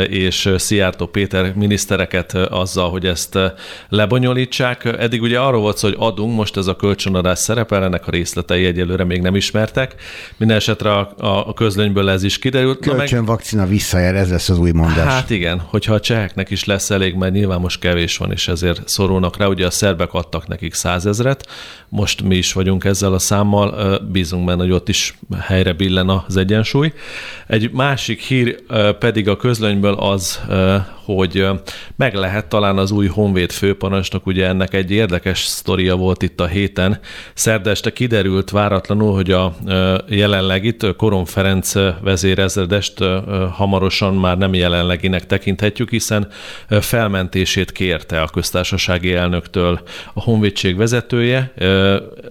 [0.10, 3.38] és Szijjártó Péter minisztereket azzal, hogy ezt
[3.90, 4.86] lebonyolítsák.
[4.86, 8.66] Eddig ugye arról volt szó, hogy adunk, most ez a kölcsönadás szerepel, ennek a részletei
[8.66, 9.96] egyelőre még nem ismertek.
[10.38, 11.14] Minden esetre a,
[11.48, 12.80] a közlönyből ez is kiderült.
[12.80, 13.26] Kölcsön.
[13.32, 15.14] Vakcina visszajer, ez lesz az új mondás.
[15.14, 18.82] Hát igen, hogyha a cseheknek is lesz elég, mert nyilván most kevés van, és ezért
[18.86, 19.46] szorulnak rá.
[19.46, 21.48] Ugye a szerbek adtak nekik százezret,
[21.90, 26.38] most mi is vagyunk ezzel a számmal, bízunk benne, hogy ott is helyre billen az
[26.38, 26.94] egyensúly.
[27.48, 28.56] Egy másik hír
[29.00, 30.42] pedig a közlönyből az,
[31.06, 31.48] hogy
[31.96, 36.48] meg lehet talán az új Honvéd főparancsnok, ugye ennek egy érdekes sztoria volt itt a
[36.48, 37.00] héten.
[37.34, 39.56] Szerdeste kiderült váratlanul, hogy a
[40.08, 43.04] jelenleg itt Koron Ferenc vezérezredest
[43.52, 46.28] hamarosan már nem jelenleginek tekinthetjük, hiszen
[46.68, 49.82] felmentését kérte a köztársasági elnöktől
[50.14, 51.54] a honvédség vezetője,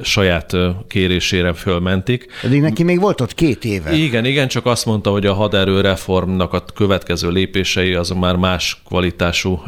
[0.01, 0.57] saját
[0.89, 2.27] kérésére fölmentik.
[2.43, 3.93] Pedig neki még volt ott két éve.
[3.93, 8.83] Igen, igen, csak azt mondta, hogy a haderő reformnak a következő lépései az már más
[8.85, 9.63] kvalitású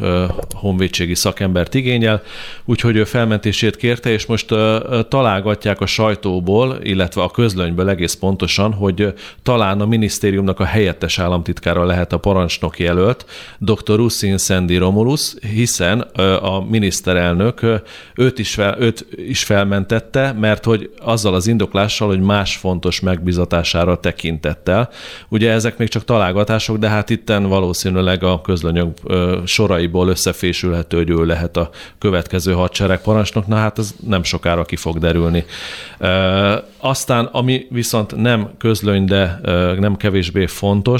[0.51, 2.21] honvédségi szakembert igényel,
[2.65, 4.47] úgyhogy ő felmentését kérte, és most
[5.09, 9.13] találgatják a sajtóból, illetve a közlönyből egész pontosan, hogy
[9.43, 10.65] talán a minisztériumnak a
[11.03, 13.25] helyettes államtitkára lehet a parancsnok jelölt,
[13.57, 13.95] dr.
[13.95, 15.99] Russin Szendi Romulus, hiszen
[16.41, 17.65] a miniszterelnök
[18.15, 23.99] őt is, fel, őt is felmentette, mert hogy azzal az indoklással, hogy más fontos megbizatására
[23.99, 24.89] tekintettel.
[25.29, 28.97] Ugye ezek még csak találgatások, de hát itten valószínűleg a közlönyök
[29.45, 31.69] soraiból összefésülhető, hogy ő lehet a
[31.99, 35.45] következő hadseregparancsnok, na hát ez nem sokára ki fog derülni.
[36.77, 39.39] Aztán, ami viszont nem közlöny, de
[39.79, 40.92] nem kevésbé fontos,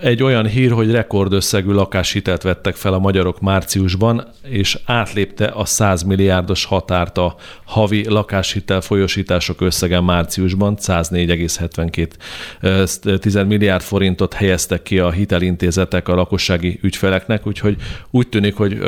[0.00, 6.02] egy olyan hír, hogy rekordösszegű lakáshitelt vettek fel a magyarok márciusban, és átlépte a 100
[6.02, 7.34] milliárdos határt a
[7.64, 17.46] havi lakáshitel folyosítások összege márciusban, 104,72 milliárd forintot helyeztek ki a hitelintézetek a lakossági ügyfeleknek,
[17.46, 17.76] úgyhogy
[18.10, 18.78] úgy tűnik, hogy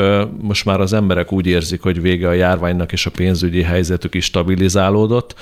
[0.41, 4.25] most már az emberek úgy érzik, hogy vége a járványnak és a pénzügyi helyzetük is
[4.25, 5.35] stabilizálódott,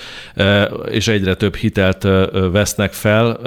[0.90, 2.08] és egyre több hitelt
[2.52, 3.40] vesznek fel.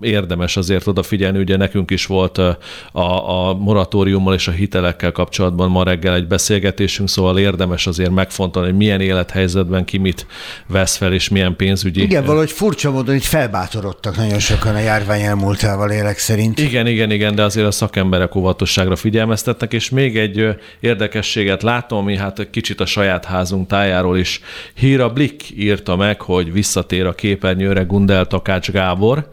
[0.00, 2.58] Érdemes azért odafigyelni, ugye nekünk is volt a,
[2.92, 8.78] a moratóriummal és a hitelekkel kapcsolatban ma reggel egy beszélgetésünk, szóval érdemes azért megfontolni, hogy
[8.78, 10.26] milyen élethelyzetben ki mit
[10.66, 12.02] vesz fel, és milyen pénzügyi...
[12.02, 16.58] Igen, valahogy furcsa módon itt felbátorodtak nagyon sokan a járvány elmúltával élek szerint.
[16.58, 20.46] Igen, igen, igen, de azért azt szakemberek óvatosságra figyelmeztetnek, és még egy
[20.80, 24.40] érdekességet látom, ami hát kicsit a saját házunk tájáról is
[24.74, 25.00] hír.
[25.00, 29.28] A Blick írta meg, hogy visszatér a képernyőre Gundel Takács Gábor,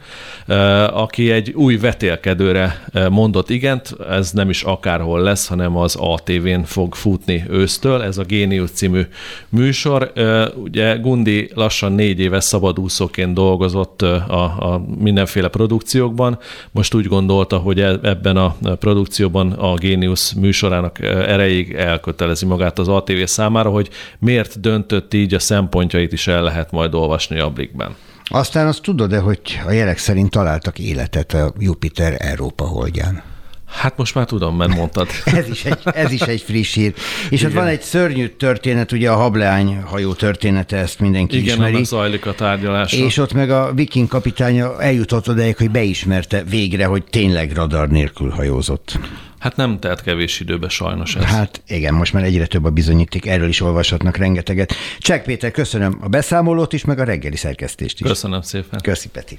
[0.92, 6.96] aki egy új vetélkedőre mondott igent, ez nem is akárhol lesz, hanem az ATV-n fog
[6.96, 9.02] futni ősztől, ez a Génius című
[9.50, 10.12] műsor.
[10.56, 16.40] Ugye Gundi lassan négy éves szabadúszóként dolgozott a, a mindenféle produkciókban,
[16.72, 22.88] most úgy gondolta, hogy e, ebben a produkcióban a Génius műsorának erejéig elkötelezi magát az
[22.88, 23.90] ATV számára, hogy
[24.20, 27.96] miért döntött így, a szempontjait is el lehet majd olvasni a blikben.
[28.30, 33.24] Aztán azt tudod-e, hogy a jelek szerint találtak életet a Jupiter Európa holdján?
[33.68, 35.08] Hát most már tudom, mert mondtad.
[35.26, 36.94] ez, is egy, ez is egy friss hír.
[37.30, 37.52] És Igen.
[37.52, 41.72] ott van egy szörnyű történet, ugye a Hableány hajó története, ezt mindenki Igen, ismeri.
[41.72, 42.94] Igen, zajlik a tárgyalás.
[42.94, 48.30] És ott meg a viking kapitánya eljutott odáig, hogy beismerte végre, hogy tényleg radar nélkül
[48.30, 49.00] hajózott.
[49.40, 51.24] Hát nem telt kevés időbe sajnos ez.
[51.24, 54.74] Hát igen, most már egyre több a bizonyíték, erről is olvashatnak rengeteget.
[55.00, 58.08] Csek Péter, köszönöm a beszámolót is, meg a reggeli szerkesztést is.
[58.08, 58.80] Köszönöm szépen.
[58.82, 59.38] Köszi Peti.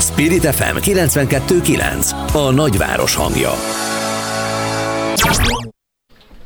[0.00, 3.52] Spirit FM 92.9 A nagyváros hangja.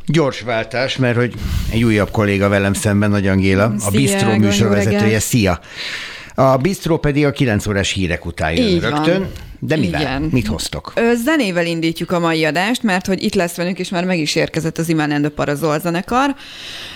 [0.06, 1.34] Gyors váltás, mert hogy
[1.70, 5.18] egy újabb kolléga velem szemben, Nagy Angéla, a Bistró műsorvezetője.
[5.18, 5.60] Szia!
[6.34, 9.20] A Bistró pedig a 9 órás hírek után jön Így rögtön.
[9.20, 9.45] Van.
[9.58, 10.00] De mivel?
[10.00, 10.28] Igen.
[10.32, 10.92] Mit hoztok?
[11.24, 14.78] Zenével indítjuk a mai adást, mert hogy itt lesz velünk, és már meg is érkezett
[14.78, 16.34] az Imán Endo Parazol zenekar.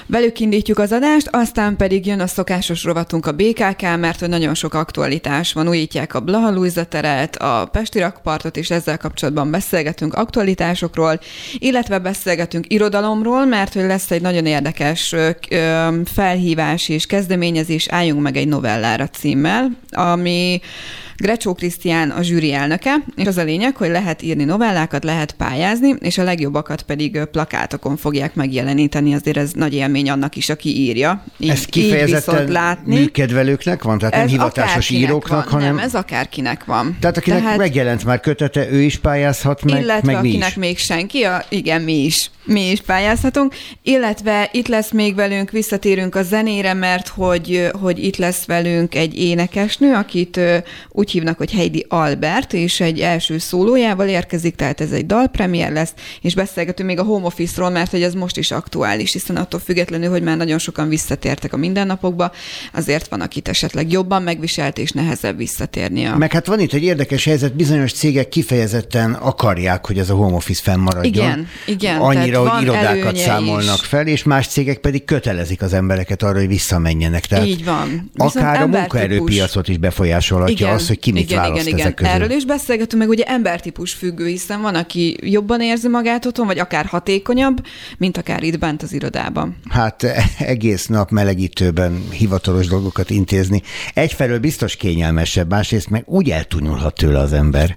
[0.07, 4.55] Velük indítjuk az adást, aztán pedig jön a szokásos rovatunk a BKK, mert hogy nagyon
[4.55, 5.69] sok aktualitás van.
[5.69, 11.21] Újítják a Blaha teret, a Pesti rakpartot, és ezzel kapcsolatban beszélgetünk aktualitásokról,
[11.59, 15.15] illetve beszélgetünk irodalomról, mert hogy lesz egy nagyon érdekes
[16.05, 20.61] felhívás és kezdeményezés, álljunk meg egy novellára címmel, ami
[21.21, 25.95] Grecsó Krisztián a zsűri elnöke, és az a lényeg, hogy lehet írni novellákat, lehet pályázni,
[25.99, 31.25] és a legjobbakat pedig plakátokon fogják megjeleníteni, azért ez nagy élmény annak is, aki írja.
[31.39, 32.99] Így, ez kifejezetten így látni.
[32.99, 35.75] műkedvelőknek van, tehát ez nem hivatásos íróknak, van, hanem...
[35.75, 36.97] Nem, ez akárkinek van.
[37.01, 37.57] Tehát akinek tehát...
[37.57, 40.55] megjelent már kötete, ő is pályázhat meg, illetve meg mi akinek is.
[40.55, 46.15] még senki, a, igen, mi is mi is pályázhatunk, illetve itt lesz még velünk, visszatérünk
[46.15, 50.41] a zenére, mert hogy, hogy itt lesz velünk egy énekesnő, akit
[50.89, 55.93] úgy hívnak, hogy Heidi Albert, és egy első szólójával érkezik, tehát ez egy dalpremier lesz,
[56.21, 60.11] és beszélgetünk még a home office-ról, mert hogy ez most is aktuális, hiszen attól függetlenül,
[60.11, 62.33] hogy már nagyon sokan visszatértek a mindennapokba,
[62.73, 66.05] azért van, akit esetleg jobban megviselt, és nehezebb visszatérni.
[66.05, 66.17] A...
[66.17, 70.37] Meg hát van itt egy érdekes helyzet, bizonyos cégek kifejezetten akarják, hogy ez a home
[70.37, 71.13] office fennmaradjon.
[71.25, 72.01] Igen, igen.
[72.01, 73.87] Annyira hogy irodákat számolnak is.
[73.87, 77.27] fel, és más cégek pedig kötelezik az embereket arra, hogy visszamenjenek.
[77.27, 78.11] Tehát Így van.
[78.13, 81.95] Viszont akár a munkaerőpiacot is befolyásolhatja igen, az, hogy ki mit igen, választ igen, igen.
[81.95, 82.13] közül.
[82.13, 86.59] Erről is beszélgetünk, meg ugye embertípus függő, hiszen van, aki jobban érzi magát otthon, vagy
[86.59, 87.65] akár hatékonyabb,
[87.99, 89.57] mint akár itt bent az irodában.
[89.69, 90.03] Hát
[90.39, 93.63] egész nap melegítőben hivatalos dolgokat intézni.
[93.95, 97.77] Egyfelől biztos kényelmesebb, másrészt meg úgy eltunyulhat tőle az ember.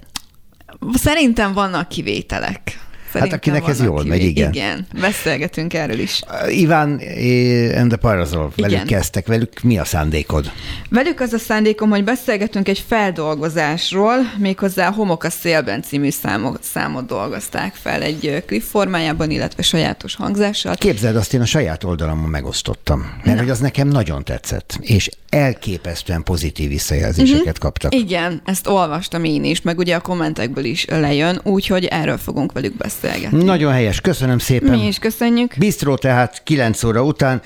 [0.94, 2.80] Szerintem vannak kivételek.
[3.14, 4.54] Szerintem hát akinek ez jól megy, igen.
[4.54, 6.22] Igen, beszélgetünk erről is.
[6.28, 8.86] Uh, Iván eh, and the Parazol, velük igen.
[8.86, 10.52] kezdtek, velük mi a szándékod?
[10.90, 16.64] Velük az a szándékom, hogy beszélgetünk egy feldolgozásról, méghozzá a Homok a szélben című számot,
[16.64, 20.76] számot dolgozták fel egy klip formájában, illetve sajátos hangzással.
[20.76, 23.42] Képzeld, azt én a saját oldalamon megosztottam, mert Na.
[23.42, 27.58] hogy az nekem nagyon tetszett, és elképesztően pozitív visszajelzéseket uh-huh.
[27.58, 27.96] kaptak.
[27.96, 32.78] Igen, ezt olvastam én is, meg ugye a kommentekből is lejön, úgyhogy erről fogunk velük
[32.78, 33.44] beszélni beszélgetni.
[33.44, 34.80] Nagyon helyes, köszönöm szépen.
[34.80, 35.56] Mi is köszönjük.
[35.58, 37.42] Bistró tehát 9 óra után,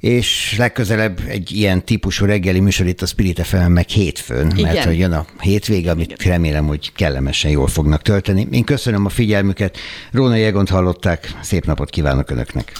[0.00, 4.72] és legközelebb egy ilyen típusú reggeli műsor itt a Spirit FM meg hétfőn, Igen.
[4.72, 6.32] mert hogy jön a hétvége, amit Igen.
[6.32, 8.46] remélem, hogy kellemesen jól fognak tölteni.
[8.50, 9.78] Én köszönöm a figyelmüket,
[10.12, 12.72] Róna Jegont hallották, szép napot kívánok Önöknek.